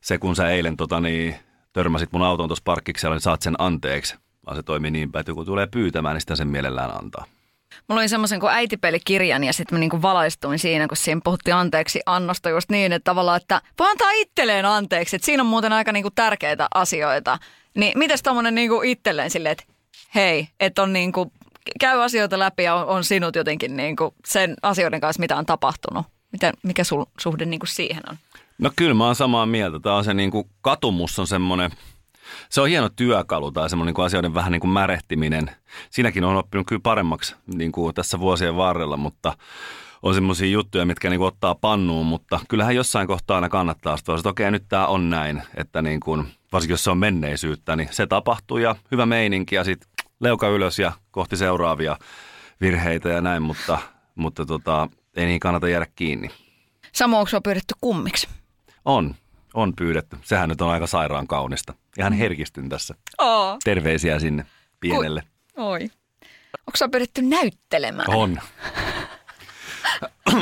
se 0.00 0.18
kun 0.18 0.36
sä 0.36 0.48
eilen 0.50 0.76
tota, 0.76 1.00
niin, 1.00 1.34
törmäsit 1.72 2.12
mun 2.12 2.22
autoon 2.22 2.48
tuossa 2.48 2.62
parkkiksella, 2.64 3.14
niin 3.14 3.22
saat 3.22 3.42
sen 3.42 3.54
anteeksi. 3.58 4.16
Vaan 4.46 4.56
se 4.56 4.62
toimii 4.62 4.90
niin 4.90 5.12
päin, 5.12 5.20
että 5.20 5.30
joku 5.30 5.44
tulee 5.44 5.66
pyytämään, 5.66 6.14
niin 6.14 6.20
sitä 6.20 6.36
sen 6.36 6.48
mielellään 6.48 6.96
antaa. 6.96 7.24
Mulla 7.88 8.00
oli 8.00 8.08
semmoisen 8.08 8.40
kuin 8.40 8.52
äitipelikirjan 8.52 9.44
ja 9.44 9.52
sitten 9.52 9.76
mä 9.76 9.80
niinku 9.80 10.02
valaistuin 10.02 10.58
siinä, 10.58 10.88
kun 10.88 10.96
siinä 10.96 11.20
puhuttiin 11.24 11.54
anteeksi 11.54 12.00
annosta 12.06 12.50
just 12.50 12.70
niin, 12.70 12.92
että 12.92 13.10
tavallaan, 13.10 13.36
että 13.36 13.62
voi 13.78 13.90
antaa 13.90 14.10
itselleen 14.10 14.66
anteeksi. 14.66 15.16
Että 15.16 15.26
siinä 15.26 15.42
on 15.42 15.46
muuten 15.46 15.72
aika 15.72 15.92
niinku 15.92 16.10
tärkeitä 16.10 16.68
asioita. 16.74 17.38
Niin 17.76 17.98
mitäs 17.98 18.22
tommonen 18.22 18.54
niinku 18.54 18.82
itselleen 18.82 19.30
silleen, 19.30 19.52
että 19.52 19.64
hei, 20.14 20.48
että 20.60 20.82
on 20.82 20.92
niinku, 20.92 21.32
käy 21.80 22.02
asioita 22.02 22.38
läpi 22.38 22.62
ja 22.62 22.74
on, 22.74 22.86
on 22.86 23.04
sinut 23.04 23.36
jotenkin 23.36 23.76
niinku 23.76 24.14
sen 24.26 24.54
asioiden 24.62 25.00
kanssa, 25.00 25.20
mitä 25.20 25.36
on 25.36 25.46
tapahtunut. 25.46 26.06
Miten, 26.32 26.54
mikä 26.62 26.84
sul 26.84 27.04
suhde 27.20 27.44
niinku 27.44 27.66
siihen 27.66 28.02
on? 28.10 28.16
No 28.58 28.70
kyllä 28.76 28.94
mä 28.94 29.06
oon 29.06 29.14
samaa 29.14 29.46
mieltä. 29.46 29.80
Tämä 29.80 29.96
on 29.96 30.04
se 30.04 30.14
niin 30.14 30.30
kuin, 30.30 30.50
katumus 30.60 31.18
on 31.18 31.26
semmoinen, 31.26 31.70
se 32.48 32.60
on 32.60 32.68
hieno 32.68 32.88
työkalu 32.88 33.52
tai 33.52 33.70
semmoinen 33.70 33.86
niin 33.86 33.94
kuin 33.94 34.06
asioiden 34.06 34.34
vähän 34.34 34.52
niin 34.52 34.60
kuin 34.60 34.70
märehtiminen. 34.70 35.50
Siinäkin 35.90 36.24
on 36.24 36.36
oppinut 36.36 36.66
kyllä 36.66 36.80
paremmaksi 36.82 37.34
niin 37.54 37.72
kuin 37.72 37.94
tässä 37.94 38.20
vuosien 38.20 38.56
varrella, 38.56 38.96
mutta 38.96 39.32
on 40.02 40.14
semmoisia 40.14 40.48
juttuja, 40.48 40.86
mitkä 40.86 41.10
niin 41.10 41.18
kuin 41.18 41.28
ottaa 41.28 41.54
pannuun, 41.54 42.06
mutta 42.06 42.40
kyllähän 42.48 42.76
jossain 42.76 43.06
kohtaa 43.06 43.34
aina 43.34 43.48
kannattaa 43.48 43.96
sitä, 43.96 44.14
että 44.14 44.28
okei 44.28 44.50
nyt 44.50 44.64
tämä 44.68 44.86
on 44.86 45.10
näin, 45.10 45.42
että 45.54 45.82
niin 45.82 46.00
kuin, 46.00 46.26
varsinkin 46.52 46.72
jos 46.72 46.84
se 46.84 46.90
on 46.90 46.98
menneisyyttä, 46.98 47.76
niin 47.76 47.88
se 47.90 48.06
tapahtuu 48.06 48.58
ja 48.58 48.76
hyvä 48.90 49.06
meininki 49.06 49.54
ja 49.54 49.64
sitten 49.64 49.88
leuka 50.20 50.48
ylös 50.48 50.78
ja 50.78 50.92
kohti 51.10 51.36
seuraavia 51.36 51.96
virheitä 52.60 53.08
ja 53.08 53.20
näin, 53.20 53.42
mutta, 53.42 53.78
mutta 54.14 54.46
tota, 54.46 54.88
ei 55.16 55.26
niin 55.26 55.40
kannata 55.40 55.68
jäädä 55.68 55.86
kiinni. 55.94 56.28
Onko 57.04 57.26
sua 57.26 57.40
pyydetty 57.40 57.74
kummiksi? 57.80 58.28
On, 58.84 59.14
on 59.54 59.72
pyydetty. 59.76 60.16
Sehän 60.22 60.48
nyt 60.48 60.60
on 60.60 60.70
aika 60.70 60.86
sairaan 60.86 61.26
kaunista. 61.26 61.74
Ihan 61.98 62.12
herkistyn 62.12 62.68
tässä. 62.68 62.94
Oo. 63.18 63.58
Terveisiä 63.64 64.18
sinne 64.18 64.46
pienelle. 64.80 65.22
Oi. 65.56 65.82
Onko 66.58 66.76
sua 66.76 66.88
pyydetty 66.88 67.22
näyttelemään? 67.22 68.10
On. 68.10 68.40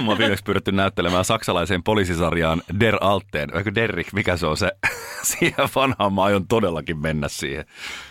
Mua 0.03 0.13
on 0.13 0.19
viimeksi 0.19 0.45
pyydetty 0.45 0.73
näyttelemään 0.73 1.25
saksalaiseen 1.25 1.83
poliisisarjaan 1.83 2.63
Der 2.81 2.97
Alteen. 3.01 3.57
Eikö 3.57 3.75
Derrick, 3.75 4.13
mikä 4.13 4.37
se 4.37 4.47
on 4.47 4.57
se? 4.57 4.71
Siihen 5.23 5.69
vanhaan 5.75 6.13
mä 6.13 6.23
aion 6.23 6.49
todellakin 6.49 6.99
mennä 6.99 7.29
siihen. 7.29 7.65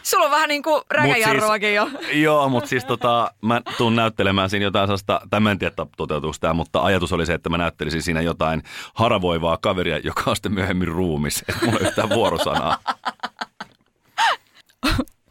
Sulla 0.03 0.25
on 0.25 0.31
vähän 0.31 0.49
niin 0.49 0.63
kuin 0.63 0.81
räkäjarruakin 0.91 1.75
jo. 1.75 1.89
Joo, 2.13 2.49
mutta 2.49 2.69
siis 2.69 2.85
tota, 2.85 3.31
mä 3.41 3.61
tuun 3.77 3.95
näyttelemään 3.95 4.49
siinä 4.49 4.63
jotain 4.63 4.87
sellaista, 4.87 5.21
tai 5.29 5.39
mä 5.39 5.51
en 5.51 5.59
tiedä 5.59 5.75
toteutuuko 5.97 6.37
tämä, 6.39 6.53
mutta 6.53 6.83
ajatus 6.83 7.13
oli 7.13 7.25
se, 7.25 7.33
että 7.33 7.49
mä 7.49 7.57
näyttelisin 7.57 8.01
siinä 8.01 8.21
jotain 8.21 8.63
haravoivaa 8.93 9.57
kaveria, 9.57 9.97
joka 9.97 10.23
on 10.25 10.35
sitten 10.35 10.53
myöhemmin 10.53 10.87
ruumis. 10.87 11.43
Että 11.49 11.65
mulla 11.65 11.79
ei 11.79 11.87
yhtään 11.87 12.09
vuorosanaa. 12.09 12.77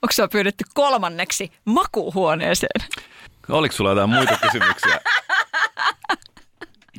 Onko 0.02 0.12
sua 0.12 0.28
pyydetty 0.28 0.64
kolmanneksi 0.74 1.52
makuuhuoneeseen? 1.64 2.88
Oliko 3.48 3.72
sulla 3.72 3.90
jotain 3.90 4.10
muita 4.10 4.38
kysymyksiä? 4.42 5.00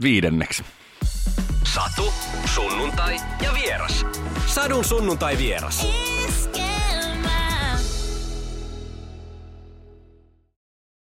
Viidenneksi. 0.02 0.64
Satu, 1.64 2.14
sunnuntai 2.46 3.20
ja 3.42 3.54
vieras. 3.54 4.06
Sadun 4.46 4.86
sunnuntai 4.86 5.38
vieras. 5.38 5.88